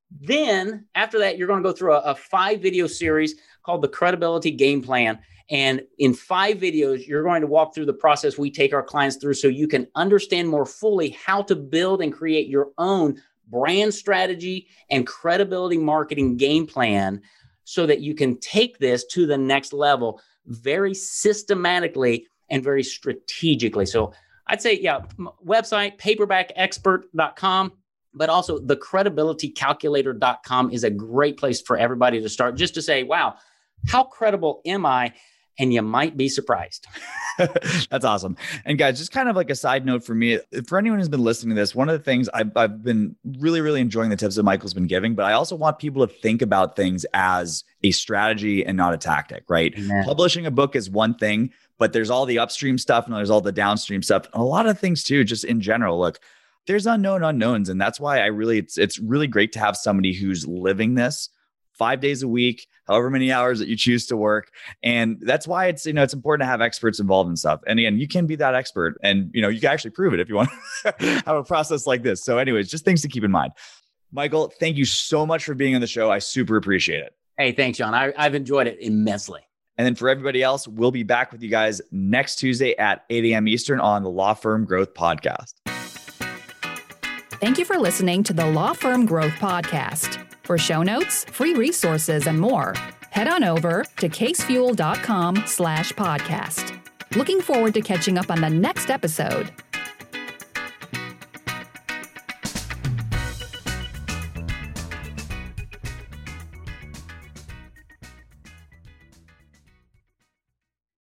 Then, 0.10 0.86
after 0.96 1.20
that, 1.20 1.38
you're 1.38 1.48
going 1.48 1.62
to 1.62 1.70
go 1.70 1.76
through 1.76 1.96
a, 1.96 2.00
a 2.00 2.16
five 2.16 2.62
video 2.62 2.88
series 2.88 3.36
called 3.66 3.82
the 3.82 3.89
Credibility 3.89 4.52
Game 4.52 4.82
Plan. 4.82 5.20
And 5.52 5.82
in 5.99 6.14
five 6.14 6.58
videos, 6.58 7.06
you're 7.06 7.24
going 7.24 7.41
to 7.41 7.47
walk 7.47 7.76
through 7.76 7.86
the 7.86 7.93
process 7.93 8.38
we 8.38 8.49
take 8.49 8.74
our 8.74 8.82
clients 8.82 9.18
through 9.18 9.34
so 9.34 9.49
you 9.49 9.68
can 9.68 9.86
understand 9.95 10.47
more 10.47 10.66
fully 10.66 11.10
how 11.10 11.41
to 11.43 11.56
build 11.56 12.02
and 12.02 12.14
create 12.14 12.47
your 12.47 12.70
own 12.78 13.22
brand 13.49 13.93
strategy 13.93 14.70
and 14.89 15.06
credibility 15.06 15.78
marketing 15.78 16.38
game 16.38 16.66
plan 16.66 17.22
so 17.66 17.86
that 17.86 17.99
you 17.99 18.16
can 18.16 18.39
take 18.39 18.80
this 18.80 19.06
to 19.06 19.26
the 19.26 19.38
next 19.38 19.74
level 19.74 20.22
very 20.45 20.93
systematically 20.93 22.26
and 22.49 22.64
very 22.64 22.84
strategically. 22.84 23.86
So 23.86 24.14
I'd 24.47 24.62
say, 24.62 24.80
yeah, 24.80 25.02
website 25.45 25.97
paperbackexpert.com, 25.99 27.74
but 28.14 28.30
also 28.30 28.58
the 28.58 28.78
credibilitycalculator.com 28.78 30.72
is 30.72 30.86
a 30.86 30.89
great 30.89 31.36
place 31.38 31.60
for 31.62 31.78
everybody 31.78 32.22
to 32.22 32.30
start 32.30 32.56
just 32.56 32.74
to 32.76 32.82
say, 32.82 33.04
wow, 33.04 33.36
how 33.88 34.04
credible 34.06 34.62
am 34.66 34.86
I? 34.86 35.14
And 35.60 35.74
you 35.74 35.82
might 35.82 36.18
be 36.18 36.30
surprised. 36.30 36.88
That's 37.89 38.06
awesome. 38.06 38.38
And 38.66 38.78
guys, 38.78 38.97
just 38.97 39.12
kind 39.12 39.30
of 39.30 39.36
like 39.36 39.49
a 39.49 39.56
side 39.56 39.86
note 39.86 40.04
for 40.04 40.16
me, 40.16 40.39
for 40.68 40.78
anyone 40.78 40.99
who's 40.99 41.10
been 41.10 41.24
listening 41.24 41.56
to 41.56 41.62
this, 41.62 41.76
one 41.76 41.89
of 41.89 41.97
the 41.97 42.04
things 42.04 42.30
I've, 42.30 42.56
I've 42.56 42.84
been 42.84 43.16
really, 43.39 43.62
really 43.62 43.82
enjoying 43.82 44.10
the 44.10 44.16
tips 44.16 44.36
that 44.36 44.43
Michael's 44.43 44.74
been 44.74 44.88
giving, 44.88 45.16
but 45.16 45.26
I 45.26 45.34
also 45.34 45.56
want 45.56 45.80
people 45.80 46.06
to 46.08 46.14
think 46.14 46.41
about 46.41 46.76
things 46.76 47.06
as 47.14 47.64
a 47.84 47.91
strategy 47.91 48.66
and 48.66 48.78
not 48.78 48.93
a 48.93 48.97
tactic, 48.97 49.43
right? 49.49 49.74
Amen. 49.78 50.04
Publishing 50.04 50.45
a 50.45 50.52
book 50.52 50.76
is 50.76 50.89
one 50.89 51.16
thing, 51.16 51.52
but 51.78 51.93
there's 51.93 52.10
all 52.10 52.26
the 52.26 52.39
upstream 52.39 52.78
stuff 52.78 53.06
and 53.06 53.16
there's 53.16 53.30
all 53.30 53.41
the 53.41 53.52
downstream 53.52 54.02
stuff. 54.02 54.26
A 54.34 54.43
lot 54.43 54.68
of 54.68 54.80
things 54.80 55.04
too, 55.04 55.24
just 55.24 55.43
in 55.43 55.62
general. 55.62 55.99
Look, 55.99 56.20
there's 56.68 56.86
unknown 56.86 57.24
unknowns. 57.24 57.70
And 57.70 57.82
that's 57.82 57.99
why 57.99 58.20
I 58.20 58.28
really, 58.28 58.60
it's, 58.60 58.78
it's 58.78 58.99
really 58.99 59.28
great 59.28 59.52
to 59.54 59.60
have 59.60 59.76
somebody 59.76 60.14
who's 60.14 60.47
living 60.47 60.95
this 60.95 61.30
five 61.82 61.99
days 61.99 62.21
a 62.21 62.27
week, 62.27 62.67
however 62.88 63.09
many 63.09 63.32
hours 63.32 63.57
that 63.57 63.67
you 63.67 63.75
choose 63.75 64.05
to 64.05 64.15
work. 64.15 64.51
And 64.84 65.17
that's 65.19 65.47
why 65.47 65.65
it's, 65.65 65.84
you 65.84 65.93
know, 65.93 66.03
it's 66.03 66.13
important 66.13 66.45
to 66.45 66.45
have 66.45 66.61
experts 66.61 66.99
involved 66.99 67.27
in 67.27 67.36
stuff. 67.36 67.59
And 67.65 67.79
again, 67.79 67.97
you 67.97 68.07
can 68.07 68.27
be 68.27 68.36
that 68.36 68.53
expert 68.53 68.99
and, 69.01 69.32
you 69.34 69.41
know, 69.41 69.49
you 69.49 69.59
can 69.59 69.71
actually 69.71 69.89
prove 69.89 70.13
it 70.13 70.19
if 70.19 70.29
you 70.29 70.36
want 70.36 70.49
to 70.84 70.93
have 71.25 71.36
a 71.36 71.43
process 71.43 71.88
like 71.88 72.03
this. 72.03 72.23
So 72.23 72.38
anyways, 72.38 72.69
just 72.69 72.86
things 72.86 73.01
to 73.01 73.07
keep 73.07 73.23
in 73.23 73.32
mind. 73.32 73.53
Michael, 74.11 74.53
thank 74.59 74.77
you 74.77 74.86
so 74.86 75.25
much 75.25 75.43
for 75.43 75.55
being 75.55 75.73
on 75.73 75.82
the 75.82 75.88
show. 75.88 76.11
I 76.11 76.19
super 76.19 76.55
appreciate 76.55 76.99
it. 76.99 77.15
Hey, 77.36 77.51
thanks, 77.51 77.79
John. 77.79 77.95
I, 77.95 78.13
I've 78.15 78.36
enjoyed 78.36 78.67
it 78.67 78.77
immensely. 78.79 79.41
And 79.79 79.84
then 79.84 79.95
for 79.95 80.07
everybody 80.07 80.43
else, 80.43 80.67
we'll 80.67 80.91
be 80.91 81.01
back 81.01 81.32
with 81.32 81.41
you 81.41 81.49
guys 81.49 81.82
next 81.91 82.36
Tuesday 82.36 82.77
at 82.77 83.05
8 83.09 83.25
a.m. 83.25 83.47
Eastern 83.47 83.79
on 83.79 84.03
the 84.03 84.11
Law 84.11 84.36
Firm 84.36 84.65
Growth 84.65 84.93
Podcast. 84.93 85.53
Thank 87.39 87.57
you 87.57 87.65
for 87.65 87.79
listening 87.79 88.21
to 88.25 88.34
the 88.34 88.45
Law 88.45 88.73
Firm 88.73 89.07
Growth 89.07 89.34
Podcast. 89.39 90.30
For 90.52 90.58
show 90.58 90.84
notes, 90.84 91.24
free 91.32 91.54
resources, 91.54 92.28
and 92.28 92.38
more, 92.38 92.74
head 93.10 93.30
on 93.30 93.41
over 93.41 93.86
to 93.99 94.10
casefuel.com 94.10 95.43
slash 95.45 95.93
podcast. 95.93 96.78
Looking 97.16 97.39
forward 97.39 97.74
to 97.76 97.80
catching 97.80 98.18
up 98.18 98.30
on 98.30 98.41
the 98.41 98.49
next 98.49 98.89
episode. 98.89 99.49